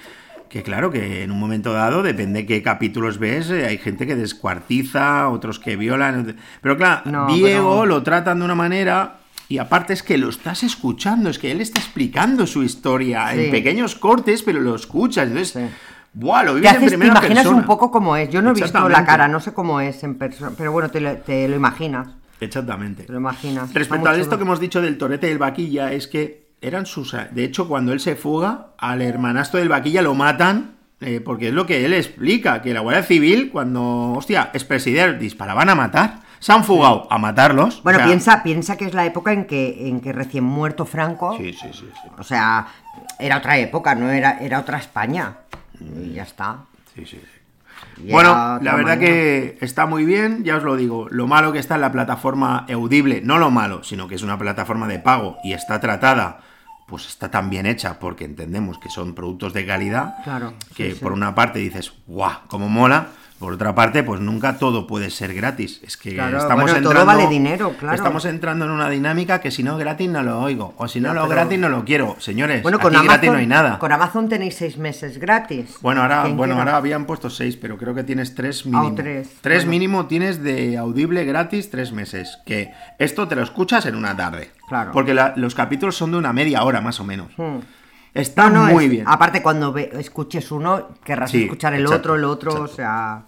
que 0.50 0.62
claro, 0.62 0.90
que 0.90 1.22
en 1.22 1.30
un 1.30 1.40
momento 1.40 1.72
dado, 1.72 2.02
depende 2.02 2.44
qué 2.44 2.62
capítulos 2.62 3.18
ves, 3.18 3.48
eh, 3.50 3.64
hay 3.66 3.78
gente 3.78 4.06
que 4.06 4.16
descuartiza, 4.16 5.28
otros 5.30 5.58
que 5.58 5.76
violan. 5.76 6.36
Pero 6.60 6.76
claro, 6.76 7.02
No, 7.10 7.26
Diego 7.34 7.80
pero- 7.80 7.86
lo 7.86 8.02
tratan 8.02 8.38
de 8.40 8.44
una 8.44 8.54
manera... 8.54 9.20
Y 9.48 9.58
aparte 9.58 9.92
es 9.92 10.02
que 10.02 10.18
lo 10.18 10.28
estás 10.28 10.62
escuchando, 10.64 11.30
es 11.30 11.38
que 11.38 11.52
él 11.52 11.60
está 11.60 11.78
explicando 11.80 12.46
su 12.46 12.62
historia 12.64 13.32
en 13.34 13.50
pequeños 13.50 13.94
cortes, 13.94 14.42
pero 14.42 14.60
lo 14.60 14.74
escuchas. 14.74 15.28
Entonces, 15.28 15.50
Sí. 15.52 15.74
¡buah! 16.14 16.42
Lo 16.42 16.54
vives 16.54 16.70
en 16.70 16.76
haces, 16.76 16.90
te 16.90 16.98
primera 16.98 17.12
imaginas 17.18 17.44
persona. 17.44 17.56
un 17.60 17.64
poco 17.66 17.90
cómo 17.90 18.16
es. 18.16 18.28
Yo 18.30 18.42
no 18.42 18.50
he 18.50 18.54
visto 18.54 18.88
la 18.88 19.04
cara, 19.04 19.28
no 19.28 19.38
sé 19.40 19.52
cómo 19.54 19.80
es 19.80 20.02
en 20.02 20.16
persona, 20.16 20.52
pero 20.56 20.72
bueno, 20.72 20.90
te 20.90 21.00
lo, 21.00 21.16
te 21.18 21.46
lo 21.48 21.54
imaginas. 21.56 22.08
Exactamente. 22.40 23.04
Te 23.04 23.12
lo 23.12 23.18
imaginas. 23.18 23.72
Respecto 23.72 24.08
a 24.08 24.12
esto 24.14 24.24
chulo. 24.24 24.36
que 24.38 24.42
hemos 24.42 24.60
dicho 24.60 24.82
del 24.82 24.98
torete 24.98 25.28
y 25.28 25.32
el 25.32 25.38
vaquilla, 25.38 25.92
es 25.92 26.06
que 26.08 26.48
eran 26.60 26.86
sus... 26.86 27.14
De 27.30 27.44
hecho, 27.44 27.68
cuando 27.68 27.92
él 27.92 28.00
se 28.00 28.16
fuga, 28.16 28.68
al 28.78 29.00
hermanastro 29.02 29.60
del 29.60 29.68
vaquilla 29.68 30.02
lo 30.02 30.14
matan, 30.14 30.72
eh, 31.00 31.20
porque 31.24 31.48
es 31.48 31.54
lo 31.54 31.66
que 31.66 31.84
él 31.84 31.92
explica, 31.94 32.62
que 32.62 32.74
la 32.74 32.80
Guardia 32.80 33.02
Civil, 33.04 33.50
cuando, 33.52 34.12
hostia, 34.12 34.50
es 34.54 34.64
presidente, 34.64 35.18
disparaban 35.18 35.68
a 35.68 35.74
matar. 35.74 36.25
Se 36.38 36.52
han 36.52 36.64
fugado 36.64 37.06
a 37.10 37.18
matarlos. 37.18 37.82
Bueno, 37.82 37.98
o 37.98 38.00
sea- 38.00 38.06
piensa, 38.08 38.42
piensa 38.42 38.76
que 38.76 38.84
es 38.86 38.94
la 38.94 39.04
época 39.06 39.32
en 39.32 39.46
que, 39.46 39.88
en 39.88 40.00
que 40.00 40.12
recién 40.12 40.44
muerto 40.44 40.84
Franco, 40.84 41.36
Sí, 41.36 41.52
sí, 41.52 41.68
sí. 41.72 41.88
sí. 42.02 42.08
o 42.18 42.22
sea, 42.22 42.66
era 43.18 43.38
otra 43.38 43.58
época, 43.58 43.94
no 43.94 44.10
era, 44.10 44.38
era 44.40 44.60
otra 44.60 44.78
España. 44.78 45.36
Y 45.80 46.12
ya 46.12 46.22
está. 46.22 46.58
Sí, 46.94 47.04
sí, 47.06 47.20
sí. 47.20 48.10
Bueno, 48.10 48.30
la 48.62 48.74
verdad 48.74 48.96
manera. 48.96 48.98
que 48.98 49.58
está 49.60 49.86
muy 49.86 50.04
bien, 50.04 50.44
ya 50.44 50.56
os 50.56 50.62
lo 50.62 50.76
digo. 50.76 51.08
Lo 51.10 51.26
malo 51.26 51.52
que 51.52 51.58
está 51.58 51.74
en 51.76 51.80
la 51.82 51.92
plataforma 51.92 52.66
Audible, 52.72 53.20
no 53.22 53.38
lo 53.38 53.50
malo, 53.50 53.82
sino 53.84 54.06
que 54.08 54.14
es 54.14 54.22
una 54.22 54.38
plataforma 54.38 54.86
de 54.86 54.98
pago 54.98 55.38
y 55.44 55.52
está 55.54 55.80
tratada, 55.80 56.40
pues 56.86 57.06
está 57.06 57.30
tan 57.30 57.48
bien 57.50 57.66
hecha 57.66 57.98
porque 57.98 58.24
entendemos 58.24 58.78
que 58.78 58.88
son 58.90 59.14
productos 59.14 59.52
de 59.54 59.66
calidad. 59.66 60.16
Claro, 60.24 60.52
Que 60.74 60.90
sí, 60.90 60.96
sí. 60.96 61.02
por 61.02 61.12
una 61.12 61.34
parte 61.34 61.58
dices, 61.58 61.92
¡guau! 62.06 62.32
¡Cómo 62.48 62.68
mola! 62.68 63.08
Por 63.38 63.52
otra 63.52 63.74
parte, 63.74 64.02
pues 64.02 64.18
nunca 64.22 64.56
todo 64.58 64.86
puede 64.86 65.10
ser 65.10 65.34
gratis. 65.34 65.80
Es 65.82 65.98
que 65.98 66.14
Claro, 66.14 66.38
estamos 66.38 66.62
bueno, 66.64 66.80
todo 66.80 66.92
entrando. 66.92 67.06
vale 67.22 67.26
dinero, 67.28 67.74
claro. 67.78 67.94
Estamos 67.94 68.24
entrando 68.24 68.64
en 68.64 68.70
una 68.70 68.88
dinámica 68.88 69.42
que 69.42 69.50
si 69.50 69.62
no 69.62 69.76
gratis 69.76 70.08
no 70.08 70.22
lo 70.22 70.40
oigo. 70.40 70.72
O 70.78 70.88
si 70.88 71.00
no 71.00 71.08
Ya, 71.08 71.14
lo 71.14 71.22
pero- 71.28 71.34
gratis 71.34 71.58
no 71.58 71.68
lo 71.68 71.84
quiero. 71.84 72.16
Señores, 72.18 72.62
Bueno, 72.62 72.78
con 72.78 72.88
aquí 72.96 73.00
Amazon, 73.04 73.12
gratis 73.12 73.30
no 73.32 73.36
hay 73.36 73.46
nada. 73.46 73.78
con 73.78 73.92
Amazon 73.92 74.30
tenéis 74.30 74.54
seis 74.56 74.78
meses 74.78 75.18
gratis. 75.18 75.76
Bueno, 75.82 76.00
ahora, 76.00 76.22
¿Quién 76.22 76.38
bueno, 76.38 76.54
quiera? 76.54 76.70
ahora 76.70 76.78
habían 76.78 77.04
puesto 77.04 77.28
seis, 77.28 77.56
pero 77.58 77.76
creo 77.76 77.94
que 77.94 78.04
tienes 78.04 78.34
tres 78.34 78.64
mínimo. 78.64 78.94
tres. 78.94 79.28
Tres 79.42 79.58
Bueno. 79.64 79.70
mínimo 79.70 80.06
tienes 80.06 80.42
de 80.42 80.78
audible 80.78 81.24
gratis 81.26 81.68
tres 81.70 81.92
meses. 81.92 82.38
Que 82.46 82.72
esto 82.98 83.28
te 83.28 83.36
lo 83.36 83.42
escuchas 83.42 83.84
en 83.84 83.96
una 83.96 84.16
tarde. 84.16 84.50
Claro. 84.66 84.92
Porque 84.92 85.12
la- 85.12 85.34
los 85.36 85.54
capítulos 85.54 85.94
son 85.94 86.12
de 86.12 86.16
una 86.16 86.32
media 86.32 86.62
hora 86.64 86.80
más 86.80 87.00
o 87.00 87.04
menos. 87.04 87.28
Hmm. 87.36 87.58
Está 88.20 88.48
No, 88.50 88.66
no, 88.66 88.72
muy 88.72 88.84
es- 88.84 88.90
bien. 88.90 89.04
Aparte, 89.08 89.42
cuando 89.42 89.72
ve- 89.72 89.90
escuches 89.98 90.50
uno, 90.50 90.88
querrás 91.04 91.30
Sí, 91.30 91.44
escuchar 91.44 91.74
el 91.74 91.82
exacto, 91.82 91.98
otro, 92.00 92.14
el 92.16 92.24
otro, 92.24 92.50
exacto. 92.52 92.72
o 92.72 92.74
sea. 92.76 93.22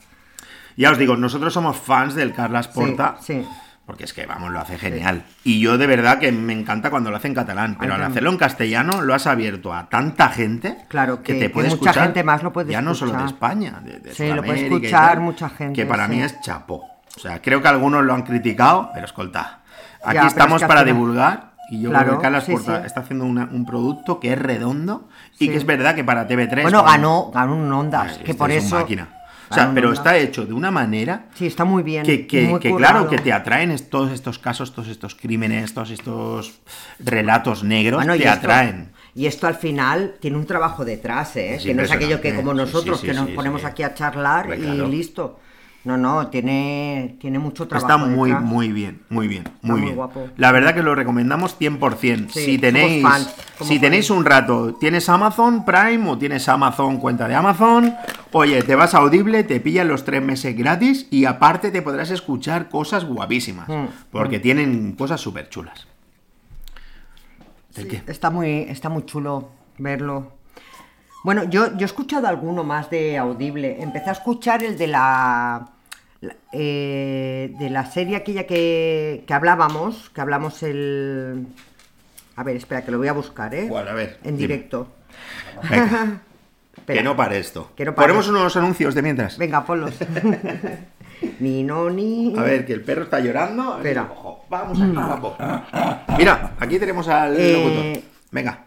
Ya 0.77 0.91
os 0.93 0.99
digo, 0.99 1.17
nosotros 1.17 1.53
somos 1.53 1.77
fans 1.77 2.15
del 2.15 2.33
Carlas 2.33 2.69
Porta. 2.69 3.17
Sí, 3.21 3.43
sí. 3.43 3.49
Porque 3.85 4.05
es 4.05 4.13
que, 4.13 4.27
vamos, 4.27 4.51
lo 4.51 4.61
hace 4.61 4.77
genial. 4.79 5.25
Y 5.45 5.61
yo 5.61 5.79
de 5.79 5.87
verdad 5.87 6.19
que 6.19 6.31
me 6.31 6.53
encanta 6.53 6.91
cuando 6.91 7.11
lo 7.11 7.17
hace 7.17 7.29
en 7.29 7.35
catalán. 7.35 7.79
Pero 7.81 7.95
al 7.95 8.03
hacerlo 8.05 8.29
en 8.31 8.37
castellano 8.37 9.01
lo 9.01 9.15
has 9.15 9.27
abierto 9.27 9.73
a 9.73 9.89
tanta 9.89 10.29
gente 10.29 10.77
Claro, 10.89 11.23
que- 11.23 11.33
te 11.33 11.39
que 11.41 11.51
puede 11.51 11.69
mucha 11.71 11.75
escuchar. 11.91 12.05
gente 12.05 12.23
más 12.23 12.43
lo 12.43 12.53
puede 12.53 12.71
Ya 12.71 12.83
no 12.83 12.95
solo 12.95 13.13
de. 13.15 13.25
España, 13.25 13.81
de, 13.83 13.99
de 14.01 14.15
Sí, 14.15 14.29
lo 14.31 14.43
puede 14.43 14.67
escuchar 14.67 15.15
tal, 15.15 15.21
mucha 15.21 15.49
gente, 15.49 15.73
Que 15.73 15.87
para 15.87 16.07
mí 16.07 16.21
es 16.23 16.39
chapó. 16.43 16.85
O 17.17 17.21
sea, 17.21 17.41
creo 17.41 17.63
que 17.63 17.69
algunos 17.69 18.05
lo 18.05 18.13
han 18.13 18.23
criticado, 18.25 18.91
pero 18.93 19.07
escolta. 19.07 19.61
Aquí 20.05 20.15
Ya, 20.17 20.27
estamos 20.27 20.57
es 20.61 20.65
que 20.65 20.69
para 20.69 20.81
final- 20.83 20.95
divulgar. 20.95 21.48
Y 21.71 21.81
yo 21.83 21.91
Claro, 21.91 22.07
creo 22.07 22.19
que 22.19 22.23
Carlas 22.23 22.45
sí, 22.45 22.53
Porta 22.53 22.81
sí. 22.81 22.87
está 22.87 23.01
haciendo 23.01 23.25
una- 23.27 23.49
un 23.53 23.67
producto 23.67 24.19
que 24.21 24.33
es 24.33 24.39
redondo 24.39 25.09
y 25.35 25.47
Sí. 25.47 25.49
que 25.51 25.57
es 25.57 25.67
verdad 25.67 25.95
que 25.95 26.03
para 26.05 26.27
TV3. 26.27 26.63
Bueno, 26.63 26.83
ganó, 26.83 27.31
ganó 27.33 27.57
un 27.57 27.71
Ondas, 27.73 28.13
Ay, 28.19 28.25
que 28.25 28.31
este 28.33 28.35
por 28.35 28.51
es 28.51 28.65
eso. 28.65 28.77
máquina. 28.77 29.09
O 29.51 29.55
sea, 29.55 29.71
pero 29.75 29.93
está 29.95 30.17
hecho 30.19 30.45
de 30.45 30.53
una 30.53 30.71
manera 30.71 31.25
Sí, 31.35 31.47
está 31.47 31.65
muy 31.65 31.83
bien. 31.83 32.05
que, 32.05 32.27
que- 32.27 32.43
muy 32.49 32.61
que 32.61 32.69
currado. 32.71 32.93
claro, 33.07 33.09
que 33.11 33.17
te 33.19 33.33
atraen 33.33 33.75
todos 33.89 34.13
estos 34.13 34.39
casos, 34.39 34.73
todos 34.75 34.89
estos 34.89 35.15
crímenes, 35.15 35.73
todos 35.73 35.91
estos 35.91 36.61
relatos 36.99 37.65
negros, 37.65 37.97
Bueno, 37.99 38.15
y 38.15 38.19
te 38.19 38.25
esto- 38.25 38.39
atraen. 38.39 38.93
Y 39.15 39.27
esto 39.27 39.47
al 39.47 39.55
final 39.55 40.15
tiene 40.21 40.37
un 40.37 40.47
trabajo 40.47 40.85
detrás, 40.85 41.35
¿eh? 41.37 41.59
Que 41.63 41.75
no 41.75 41.83
es 41.83 41.91
aquello 41.91 42.21
que 42.21 42.35
como 42.35 42.53
nosotros 42.55 43.01
que 43.01 43.13
nos 43.15 43.29
ponemos 43.31 43.65
aquí 43.65 43.83
a 43.83 43.95
charlar 43.95 44.57
y 44.59 44.63
listo. 44.87 45.41
No, 45.89 45.97
no, 45.97 46.27
tiene, 46.29 47.17
tiene 47.19 47.39
mucho 47.39 47.67
trabajo. 47.67 47.87
Está 47.87 47.97
muy, 48.07 48.29
detrás. 48.29 48.45
muy 48.45 48.73
bien, 48.73 49.01
muy 49.09 49.27
bien, 49.27 49.45
muy 49.63 49.73
muy 49.73 49.81
bien. 49.81 49.95
guapo. 49.97 50.29
La 50.37 50.53
verdad 50.53 50.75
que 50.75 50.83
lo 50.83 50.95
recomendamos 50.95 51.57
100%. 51.59 52.29
Sí, 52.31 52.45
si 52.45 52.59
tenéis, 52.59 53.03
fans, 53.03 53.35
si 53.63 53.79
tenéis 53.79 54.11
un 54.11 54.27
rato, 54.27 54.75
tienes 54.75 55.09
Amazon 55.09 55.65
Prime 55.65 56.07
o 56.11 56.19
tienes 56.19 56.47
Amazon 56.47 56.99
cuenta 56.99 57.27
de 57.27 57.35
Amazon, 57.35 57.95
oye, 58.33 58.61
te 58.63 58.75
vas 58.75 58.95
a 58.95 58.99
Audible, 58.99 59.45
te 59.45 59.61
pillan 59.61 59.89
los 59.89 60.05
tres 60.05 60.23
meses 60.23 60.55
gratis 60.55 61.07
y 61.11 61.25
aparte 61.25 61.71
te 61.71 61.81
podrás 61.81 62.11
escuchar 62.11 62.69
cosas 62.69 63.07
guapísimas. 63.07 63.67
Mm, 63.69 63.87
Porque 64.13 64.39
tienen 64.41 64.93
cosas 64.93 65.21
súper 65.23 65.49
chulas. 65.49 65.87
Está 68.07 68.31
muy, 68.31 68.63
está 68.69 68.89
muy 68.89 69.05
chulo 69.07 69.49
verlo. 69.79 70.33
Bueno, 71.25 71.45
yo, 71.45 71.77
yo 71.77 71.81
he 71.81 71.85
escuchado 71.85 72.27
alguno 72.29 72.65
más 72.65 72.91
de 72.91 73.19
Audible. 73.19 73.83
Empecé 73.83 74.11
a 74.11 74.13
escuchar 74.13 74.63
el 74.65 74.77
de 74.79 74.87
la- 74.89 75.69
eh, 76.53 77.55
de 77.59 77.71
la 77.71 77.87
serie 77.87 78.17
aquella 78.17 78.47
que, 78.47 79.25
que 79.27 79.35
hablábamos, 79.35 80.11
que 80.11 80.21
hablamos 80.21 80.63
el... 80.63 81.47
A 82.37 82.43
ver, 82.45 82.57
espera, 82.57 82.85
que 82.85 82.91
lo 82.91 82.99
voy 82.99 83.09
a 83.09 83.13
buscar, 83.13 83.55
¿eh? 83.55 83.69
A 83.75 83.93
ver, 83.95 84.19
En 84.23 84.37
dime. 84.37 84.49
directo. 84.49 84.89
Venga, 85.69 86.21
Espera. 86.77 86.99
que 87.01 87.05
no 87.05 87.17
pare 87.17 87.39
esto. 87.39 87.73
Que 87.77 87.85
no 87.85 87.95
pare. 87.95 88.07
Ponemos 88.07 88.29
unos 88.29 88.57
anuncios 88.57 88.95
de 88.95 89.03
mientras. 89.03 89.37
Venga, 89.39 89.65
ponlos. 89.65 89.95
ni 91.41 91.65
no 91.65 91.91
ni... 91.91 92.37
A 92.39 92.43
ver, 92.43 92.65
que 92.65 92.73
el 92.75 92.83
perro 92.83 93.03
está 93.05 93.19
llorando. 93.21 93.77
Espera. 93.79 94.09
ojo, 94.13 94.45
Vamos 94.49 94.81
aquí, 94.81 94.93
guapo. 94.93 95.37
Mira, 96.17 96.53
aquí 96.61 96.79
tenemos 96.79 97.09
al 97.09 97.37
Eh, 97.37 97.53
locutor. 97.53 98.03
Venga. 98.31 98.65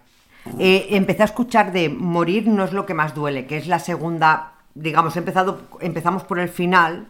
Eh, 0.60 0.88
empecé 0.92 1.22
a 1.22 1.26
escuchar 1.26 1.72
de 1.72 1.88
morir 1.90 2.48
no 2.48 2.66
es 2.66 2.74
lo 2.74 2.86
que 2.86 2.94
más 2.94 3.14
duele, 3.16 3.46
que 3.46 3.58
es 3.58 3.68
la 3.68 3.80
segunda, 3.80 4.54
digamos, 4.76 5.16
he 5.16 5.20
empezado, 5.20 5.62
empezamos 5.80 6.24
por 6.24 6.40
el 6.40 6.50
final 6.50 7.08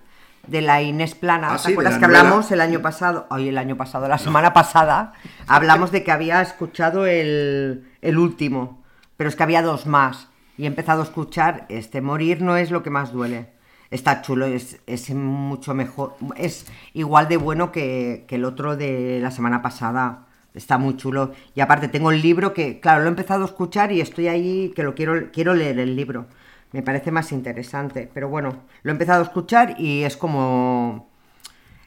de 0.48 0.62
la 0.62 0.82
Inés 0.82 1.16
Plana. 1.16 1.54
Ah, 1.54 1.58
¿Te 1.58 1.64
sí, 1.64 1.72
acuerdas 1.72 1.96
que 1.96 2.02
novela. 2.02 2.20
hablamos 2.20 2.52
el 2.52 2.62
año 2.62 2.82
pasado? 2.82 3.28
Hoy 3.30 3.50
el 3.50 3.58
año 3.58 3.78
pasado, 3.78 4.08
la 4.08 4.18
semana 4.18 4.54
pasada, 4.54 5.14
hablamos 5.48 5.92
de 5.92 6.04
que 6.04 6.12
había 6.12 6.42
escuchado 6.42 7.06
el, 7.06 7.88
el 8.02 8.18
último, 8.18 8.84
pero 9.18 9.30
es 9.30 9.36
que 9.36 9.44
había 9.44 9.62
dos 9.62 9.86
más. 9.86 10.28
Y 10.58 10.64
he 10.64 10.68
empezado 10.68 11.02
a 11.02 11.06
escuchar 11.06 11.66
este 11.70 12.02
morir 12.02 12.42
no 12.42 12.58
es 12.58 12.72
lo 12.72 12.84
que 12.84 12.89
más 12.89 13.12
duele. 13.12 13.50
Está 13.89 14.22
chulo, 14.22 14.46
es, 14.46 14.80
es 14.88 15.10
mucho 15.14 15.74
mejor, 15.74 16.16
es 16.38 16.66
igual 16.94 17.28
de 17.28 17.38
bueno 17.38 17.72
que, 17.72 18.26
que 18.28 18.36
el 18.36 18.46
otro 18.46 18.78
de 18.78 19.20
la 19.22 19.32
semana 19.32 19.62
pasada. 19.62 20.28
Está 20.54 20.78
muy 20.78 20.98
chulo. 20.98 21.32
Y 21.56 21.62
aparte 21.62 21.88
tengo 21.88 22.12
el 22.12 22.22
libro 22.22 22.54
que, 22.54 22.80
claro, 22.82 23.02
lo 23.02 23.06
he 23.06 23.10
empezado 23.10 23.44
a 23.44 23.48
escuchar 23.48 23.92
y 23.92 24.02
estoy 24.02 24.28
ahí 24.28 24.74
que 24.76 24.84
lo 24.84 24.96
quiero, 24.96 25.32
quiero 25.32 25.54
leer 25.54 25.80
el 25.80 25.96
libro. 25.96 26.28
Me 26.72 26.82
parece 26.82 27.12
más 27.12 27.32
interesante. 27.32 28.10
Pero 28.14 28.30
bueno, 28.30 28.56
lo 28.84 28.92
he 28.92 28.94
empezado 28.94 29.22
a 29.22 29.26
escuchar 29.26 29.76
y 29.80 30.04
es 30.04 30.18
como. 30.18 31.10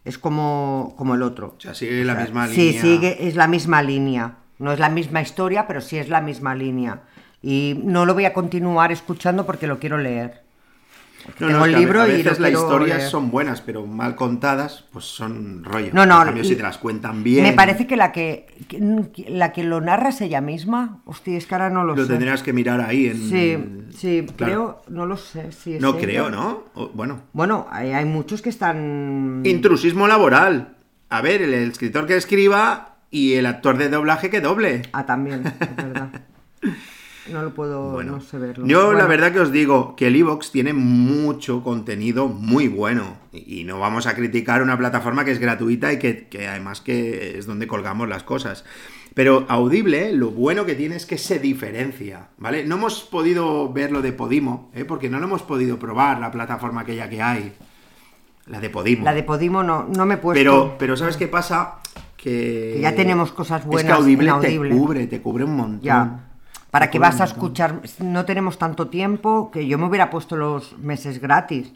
Es 0.05 0.19
como, 0.19 0.95
como 0.99 1.15
el 1.15 1.23
otro. 1.23 1.55
O 1.57 1.61
sea, 1.61 1.73
sigue 1.75 2.05
la 2.05 2.15
misma 2.15 2.47
Sí, 2.49 2.67
línea. 2.73 2.83
sigue, 2.83 3.27
es 3.29 3.37
la 3.37 3.49
misma 3.49 3.83
línea. 3.83 4.37
No 4.59 4.73
es 4.73 4.79
la 4.79 4.91
misma 4.91 5.23
historia, 5.23 5.67
pero 5.67 5.81
sí 5.81 5.97
es 5.97 6.09
la 6.11 6.21
misma 6.21 6.55
línea. 6.55 7.03
Y 7.43 7.81
no 7.85 8.05
lo 8.07 8.13
voy 8.15 8.27
a 8.27 8.35
continuar 8.35 8.93
escuchando 8.93 9.47
porque 9.47 9.67
lo 9.67 9.79
quiero 9.79 9.97
leer. 9.99 10.44
No, 11.27 11.47
Tengo 11.49 11.59
no, 11.61 11.65
el 11.65 11.73
libro 11.73 12.03
a 12.03 12.09
y 12.09 12.13
veces 12.23 12.39
lo 12.39 12.49
las 12.49 12.53
historias 12.61 12.99
leer. 12.99 13.11
son 13.11 13.31
buenas, 13.31 13.61
pero 13.63 13.87
mal 13.87 14.15
contadas, 14.15 14.85
pues 14.93 15.05
son 15.07 15.65
rollo. 15.65 15.89
No, 15.93 16.05
no, 16.05 16.19
En 16.21 16.27
cambio, 16.27 16.45
y- 16.45 16.47
si 16.49 16.57
te 16.57 16.63
las 16.63 16.77
cuentan 16.79 17.23
bien, 17.25 17.43
Me 17.45 17.53
parece 17.55 17.87
que 17.87 17.97
la 17.97 18.13
que, 18.13 18.47
que- 18.69 19.25
la 19.29 19.53
que 19.53 19.65
lo 19.65 19.81
narra 19.81 20.11
es 20.11 20.21
ella 20.21 20.41
misma. 20.41 21.01
Hostia, 21.07 21.39
es 21.39 21.47
que 21.47 21.55
ahora 21.55 21.71
no 21.71 21.83
lo, 21.85 21.97
lo 21.97 22.03
sé. 22.05 22.11
tendrías 22.13 22.43
que 22.43 22.53
mirar 22.53 22.81
ahí 22.81 23.07
en. 23.07 23.17
Sí, 23.17 23.59
sí, 23.97 24.27
Claro. 24.37 24.83
creo, 24.83 24.83
no 24.89 25.07
lo 25.07 25.17
sé. 25.17 25.51
si 25.53 25.75
es 25.75 25.81
No 25.81 25.91
ella. 25.91 26.01
creo, 26.01 26.31
¿no? 26.31 26.65
O- 26.75 26.89
bueno. 26.91 27.23
Bueno, 27.33 27.67
hay, 27.71 27.93
hay 27.93 28.05
muchos 28.05 28.43
que 28.43 28.51
están. 28.51 29.41
Intrusismo 29.45 30.07
laboral. 30.07 30.77
A 31.09 31.21
ver, 31.21 31.43
el, 31.43 31.55
el 31.55 31.71
escritor 31.71 32.07
que 32.07 32.17
escriba 32.17 32.97
y 33.11 33.35
el 33.35 33.47
actor 33.47 33.79
de 33.79 33.89
doblaje 33.89 34.29
que 34.29 34.41
doble. 34.41 34.83
Ah, 34.93 35.07
también, 35.07 35.45
es 35.47 35.77
verdad. 35.77 36.04
No 37.35 37.43
lo 37.43 37.53
puedo, 37.53 37.91
Bueno, 37.91 38.13
no 38.13 38.21
sé 38.21 38.39
verlo. 38.39 38.65
yo 38.65 38.93
la 38.93 39.07
verdad 39.07 39.33
que 39.33 39.41
os 39.41 39.51
digo 39.51 39.97
que 39.97 40.07
el 40.07 40.15
iVoox 40.15 40.53
tiene 40.53 40.73
mucho 40.73 41.65
contenido 41.65 42.29
muy 42.29 42.69
bueno 42.69 43.17
y 43.33 43.65
no 43.65 43.81
vamos 43.81 44.07
a 44.07 44.15
criticar 44.15 44.63
una 44.63 44.79
plataforma 44.79 45.25
que 45.25 45.33
es 45.33 45.41
gratuita 45.41 45.93
y 45.93 45.99
que, 45.99 46.29
que 46.29 46.47
además 46.47 46.81
que 46.81 47.37
es 47.37 47.47
donde 47.47 47.67
colgamos 47.67 48.09
las 48.09 48.23
cosas. 48.23 48.65
Pero 49.15 49.47
Audible, 49.49 50.13
lo 50.13 50.31
bueno 50.31 50.65
que 50.65 50.77
tiene 50.77 50.95
es 50.95 51.07
que 51.07 51.19
se 51.19 51.41
diferencia, 51.41 52.29
¿vale? 52.39 52.65
No 52.65 52.77
hemos 52.77 53.03
podido 53.03 53.73
ver 53.73 53.91
lo 53.91 54.01
de 54.01 54.13
Podimo, 54.13 54.71
¿eh? 54.73 54.85
porque 54.85 55.11
no 55.11 55.19
lo 55.19 55.25
hemos 55.27 55.43
podido 55.43 55.77
probar, 55.79 56.21
la 56.21 56.31
plataforma 56.31 56.83
aquella 56.83 57.11
que 57.11 57.21
hay. 57.21 57.53
La 58.47 58.61
de 58.61 58.71
Podimo. 58.71 59.05
La 59.05 59.13
de 59.13 59.25
Podimo 59.25 59.65
no, 59.65 59.89
no 59.89 60.07
me 60.07 60.15
he 60.15 60.19
puesto. 60.19 60.39
Pero, 60.39 60.77
pero 60.79 60.97
¿sabes 60.97 61.17
qué 61.17 61.27
pasa? 61.27 61.79
Que, 62.17 62.75
Que 62.77 62.81
ya 62.81 62.95
tenemos 62.95 63.33
cosas 63.33 63.61
Es 63.61 63.65
que 63.65 63.71
buenas 63.71 63.99
Audible, 63.99 64.25
en 64.29 64.31
Audible. 64.35 64.71
te 64.71 64.77
cubre, 64.77 65.07
te 65.09 65.21
cubre 65.21 65.45
un 65.45 65.57
montón. 65.57 65.81
Ya. 65.83 66.31
¿Para 66.75 66.91
cubre 66.91 66.99
vas 67.09 67.21
a 67.21 67.25
escuchar? 67.25 67.81
No 68.01 68.25
tenemos 68.25 68.59
tanto 68.59 68.89
tiempo 68.89 69.51
que 69.53 69.67
yo 69.67 69.79
me 69.79 69.87
hubiera 69.87 70.11
puesto 70.11 70.37
los 70.37 70.77
meses 70.79 71.21
gratis. 71.21 71.73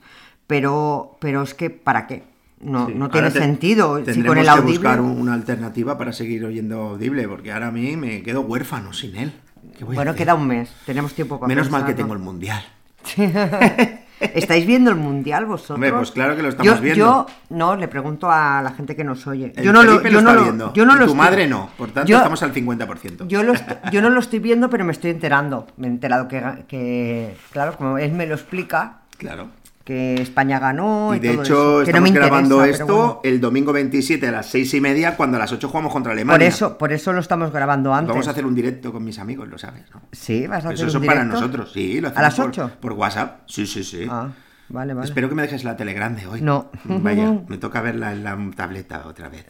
Pero, 0.46 1.16
pero 1.20 1.42
es 1.42 1.54
que, 1.54 1.70
¿para 1.70 2.06
qué? 2.06 2.24
No, 2.60 2.86
Sí. 2.86 2.94
no 2.96 3.08
tiene 3.08 3.30
te- 3.30 3.38
sentido. 3.38 3.98
Si 4.04 4.22
con 4.24 4.38
el 4.38 4.44
que 4.44 4.50
audible. 4.50 4.72
buscar 4.72 5.00
un- 5.00 5.20
una 5.20 5.34
alternativa 5.34 5.96
para 5.96 6.12
seguir 6.12 6.44
oyendo 6.44 6.80
Audible, 6.88 7.28
porque 7.28 7.52
ahora 7.52 7.68
a 7.68 7.70
mí 7.70 7.96
me 7.96 8.22
quedo 8.22 8.40
huérfano 8.40 8.92
sin 8.92 9.14
él. 9.16 9.32
¿Qué 9.78 9.84
voy 9.84 9.94
a 9.94 9.98
Bueno, 9.98 10.14
queda 10.16 10.34
un 10.34 10.46
mes. 10.48 10.70
Tenemos 10.86 11.12
tiempo 11.14 11.38
para 11.38 11.46
Menos 11.48 11.70
mal 11.70 11.84
que 11.86 11.94
tengo 11.94 12.14
el 12.14 12.18
mundial. 12.18 12.64
¿Estáis 14.20 14.66
viendo 14.66 14.90
el 14.90 14.96
mundial 14.96 15.46
vosotros? 15.46 15.76
Hombre, 15.76 15.92
pues 15.92 16.10
claro 16.10 16.34
que 16.36 16.42
lo 16.42 16.48
estamos 16.48 16.76
yo, 16.76 16.80
viendo. 16.82 16.98
Yo 17.04 17.26
no 17.50 17.76
le 17.76 17.88
pregunto 17.88 18.30
a 18.30 18.60
la 18.62 18.70
gente 18.72 18.96
que 18.96 19.04
nos 19.04 19.26
oye. 19.26 19.52
El 19.56 19.64
yo 19.64 19.72
no 19.72 19.82
lo, 19.82 20.02
yo 20.02 20.10
no 20.10 20.18
está 20.18 20.32
lo- 20.34 20.42
viendo. 20.42 20.72
yo 20.74 20.84
no 20.86 20.92
y 20.92 20.98
lo 20.98 21.04
tu 21.04 21.12
estoy- 21.12 21.16
madre 21.18 21.46
no. 21.46 21.70
Por 21.78 21.90
tanto, 21.90 22.08
yo- 22.10 22.16
estamos 22.16 22.42
al 22.42 22.52
50%. 22.52 23.26
Yo, 23.28 23.42
lo 23.42 23.52
yo 23.92 24.02
no 24.02 24.10
lo 24.10 24.20
estoy 24.20 24.38
viendo, 24.40 24.68
pero 24.70 24.84
me 24.84 24.92
estoy 24.92 25.10
enterando. 25.12 25.66
Me 25.76 25.86
he 25.86 25.90
enterado 25.90 26.26
que, 26.28 26.42
que, 26.68 27.36
claro, 27.52 27.76
como 27.76 27.98
él 27.98 28.12
me 28.12 28.26
lo 28.26 28.34
explica, 28.34 28.98
Claro. 29.18 29.48
Que 29.88 30.20
España 30.20 30.58
ganó. 30.58 31.14
Y 31.14 31.16
Y, 31.16 31.20
de 31.20 31.30
todo 31.32 31.42
hecho, 31.42 31.54
eso, 31.82 31.86
que 31.86 31.92
no 31.92 31.98
estamos 31.98 32.10
me 32.12 32.18
grabando 32.18 32.54
interesa, 32.56 32.82
esto 32.82 32.94
bueno. 32.94 33.20
el 33.24 33.40
domingo 33.40 33.72
27 33.72 34.28
a 34.28 34.32
las 34.32 34.46
6 34.50 34.74
y 34.74 34.80
media, 34.82 35.16
cuando 35.16 35.38
a 35.38 35.40
las 35.40 35.50
8 35.50 35.66
jugamos 35.66 35.94
contra 35.94 36.12
Alemania. 36.12 36.34
Por 36.36 36.42
eso, 36.42 36.76
por 36.76 36.92
eso 36.92 37.14
lo 37.14 37.20
estamos 37.20 37.50
grabando 37.50 37.94
antes. 37.94 38.10
Vamos 38.10 38.28
a 38.28 38.32
hacer 38.32 38.44
un 38.44 38.54
directo 38.54 38.92
con 38.92 39.02
mis 39.02 39.18
amigos, 39.18 39.48
lo 39.48 39.56
sabes, 39.56 39.84
¿no? 39.94 40.02
Sí, 40.12 40.46
vas 40.46 40.66
a 40.66 40.68
hacer 40.68 40.74
Eso 40.74 40.84
un 40.84 40.90
son 40.90 41.06
para 41.06 41.20
directo? 41.24 41.40
nosotros, 41.40 41.72
sí. 41.72 42.02
Lo 42.02 42.08
¿A 42.14 42.20
las 42.20 42.34
por- 42.34 42.48
8? 42.48 42.70
Por, 42.82 42.92
WhatsApp. 42.92 43.40
Sí, 43.46 43.66
sí, 43.66 43.82
sí. 43.82 44.06
Ah, 44.10 44.28
vale, 44.68 44.92
vale. 44.92 45.06
Espero 45.08 45.30
que 45.30 45.34
me 45.34 45.40
dejes 45.40 45.64
la 45.64 45.74
telegrande 45.74 46.26
hoy. 46.26 46.42
No. 46.42 46.70
Vaya, 46.84 47.32
me 47.48 47.56
toca 47.56 47.80
verla 47.80 48.12
en 48.12 48.24
la 48.24 48.36
tableta 48.54 49.04
otra 49.06 49.30
vez. 49.30 49.46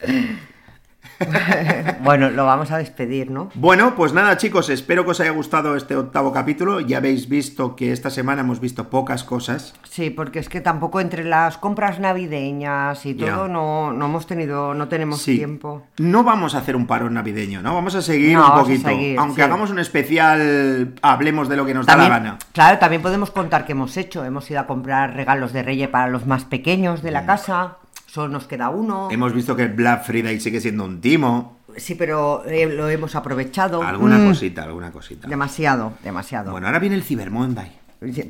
bueno, 2.03 2.29
lo 2.29 2.45
vamos 2.45 2.71
a 2.71 2.77
despedir, 2.77 3.29
¿no? 3.31 3.49
Bueno, 3.55 3.95
pues 3.95 4.13
nada, 4.13 4.37
chicos, 4.37 4.69
espero 4.69 5.03
que 5.05 5.11
os 5.11 5.19
haya 5.19 5.31
gustado 5.31 5.75
este 5.75 5.95
octavo 5.95 6.31
capítulo. 6.31 6.79
Ya 6.79 6.97
habéis 6.97 7.27
visto 7.29 7.75
que 7.75 7.91
esta 7.91 8.09
semana 8.09 8.41
hemos 8.41 8.59
visto 8.59 8.89
pocas 8.89 9.23
cosas. 9.23 9.73
Sí, 9.89 10.09
porque 10.09 10.39
es 10.39 10.49
que 10.49 10.61
tampoco 10.61 10.99
entre 11.01 11.23
las 11.23 11.57
compras 11.57 11.99
navideñas 11.99 13.05
y 13.05 13.13
todo 13.15 13.47
no, 13.47 13.91
no 13.93 14.05
hemos 14.05 14.27
tenido, 14.27 14.73
no 14.73 14.87
tenemos 14.87 15.21
Sí. 15.21 15.37
tiempo. 15.37 15.83
No 15.97 16.23
vamos 16.23 16.55
a 16.55 16.59
hacer 16.59 16.75
un 16.75 16.87
parón 16.87 17.13
navideño, 17.15 17.61
¿no? 17.61 17.73
Vamos 17.75 17.95
a 17.95 18.01
seguir 18.01 18.37
No, 18.37 18.53
un 18.53 18.59
poquito. 18.61 18.87
seguir, 18.89 19.19
Aunque 19.19 19.35
sí. 19.35 19.41
hagamos 19.41 19.71
un 19.71 19.79
especial, 19.79 20.93
hablemos 21.01 21.49
de 21.49 21.57
lo 21.57 21.65
que 21.65 21.73
nos 21.73 21.85
da 21.85 21.97
la 21.97 22.09
gana. 22.09 22.37
claro, 22.53 22.77
también 22.79 23.01
podemos 23.01 23.31
contar 23.31 23.65
qué 23.65 23.73
hemos 23.73 23.97
hecho. 23.97 24.23
Hemos 24.25 24.49
ido 24.49 24.59
a 24.61 24.67
comprar 24.67 25.15
regalos 25.15 25.53
de 25.53 25.63
Reyes 25.63 25.89
para 25.89 26.07
los 26.07 26.25
más 26.25 26.45
pequeños 26.45 27.01
de 27.01 27.11
la 27.11 27.25
casa. 27.25 27.77
Solo 28.11 28.29
nos 28.29 28.45
queda 28.45 28.69
uno. 28.69 29.09
Hemos 29.11 29.33
visto 29.33 29.55
que 29.55 29.67
Black 29.67 30.03
Friday 30.05 30.39
sigue 30.39 30.59
siendo 30.61 30.83
un 30.85 30.99
timo. 31.01 31.59
Sí, 31.77 31.93
pero 31.95 32.43
eh, 32.45 32.65
lo 32.65 32.89
hemos 32.89 33.15
aprovechado. 33.15 33.83
Alguna 33.83 34.17
Mm, 34.17 34.27
cosita, 34.27 34.63
alguna 34.63 34.91
cosita. 34.91 35.27
Demasiado, 35.27 35.93
demasiado. 36.03 36.51
Bueno, 36.51 36.67
ahora 36.67 36.79
viene 36.79 36.95
el 36.95 37.03
Cyber 37.03 37.29
Monday. 37.29 37.71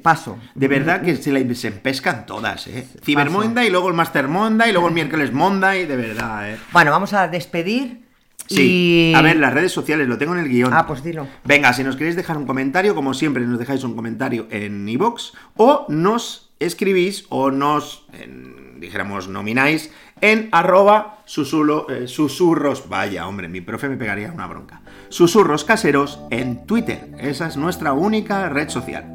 Paso. 0.02 0.38
De 0.56 0.68
verdad 0.68 1.02
que 1.02 1.16
se, 1.16 1.32
la, 1.32 1.56
se 1.56 1.68
empescan 1.68 2.26
todas, 2.26 2.66
¿eh? 2.68 2.88
Cyber 3.04 3.30
Monday, 3.30 3.68
y 3.68 3.70
luego 3.70 3.88
el 3.88 3.94
Master 3.94 4.28
Monday, 4.28 4.70
y 4.72 4.74
luego 4.74 4.88
el 4.88 4.94
miércoles 4.96 5.32
Monday, 5.32 5.86
de 5.86 5.96
verdad, 5.96 6.52
¿eh? 6.52 6.58
Bueno, 6.74 6.90
vamos 6.92 7.14
a 7.14 7.28
despedir. 7.28 8.02
Sí, 8.48 9.12
y... 9.12 9.16
a 9.16 9.22
ver, 9.22 9.38
las 9.38 9.54
redes 9.54 9.72
sociales, 9.72 10.08
lo 10.08 10.18
tengo 10.18 10.34
en 10.34 10.40
el 10.42 10.50
guion. 10.50 10.74
Ah, 10.74 10.88
pues 10.88 11.04
dilo. 11.04 11.28
Venga, 11.46 11.72
si 11.74 11.84
nos 11.84 11.96
queréis 11.96 12.16
dejar 12.16 12.36
un 12.38 12.48
comentario, 12.48 12.96
como 12.96 13.14
siempre, 13.14 13.46
nos 13.46 13.60
dejáis 13.60 13.84
un 13.84 13.96
comentario 13.96 14.48
en 14.50 14.90
iVoox 14.90 15.34
o 15.56 15.86
nos 15.90 16.50
escribís 16.60 17.26
o 17.30 17.52
nos, 17.52 18.08
en- 18.14 18.59
dijéramos, 18.80 19.28
nomináis 19.28 19.92
en 20.22 20.50
arroba 20.52 21.20
susulo- 21.26 21.90
eh, 21.90 22.08
susurros. 22.08 22.90
Vaya, 22.90 23.28
hombre, 23.28 23.48
mi 23.48 23.62
profe 23.62 23.90
me 23.90 23.98
pegaría 23.98 24.32
una 24.32 24.48
bronca. 24.48 24.82
Susurros 25.10 25.64
caseros 25.64 26.20
en 26.30 26.66
Twitter. 26.66 27.10
Esa 27.20 27.48
es 27.48 27.58
nuestra 27.58 27.94
única 27.94 28.50
red 28.50 28.70
social. 28.70 29.06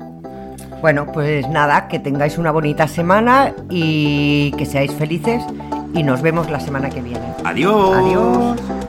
Bueno, 0.81 1.07
pues 1.13 1.49
nada, 1.49 1.89
que 1.89 1.99
tengáis 1.99 2.37
una 2.37 2.51
bonita 2.51 2.87
semana 2.89 3.55
y 3.71 4.53
que 4.59 4.67
seáis 4.67 4.93
felices 4.93 5.43
y 5.95 6.03
nos 6.03 6.21
vemos 6.21 6.51
la 6.51 6.61
semana 6.61 6.91
que 6.91 7.01
viene. 7.01 7.25
Adiós. 7.45 7.97
Adiós. 7.97 8.84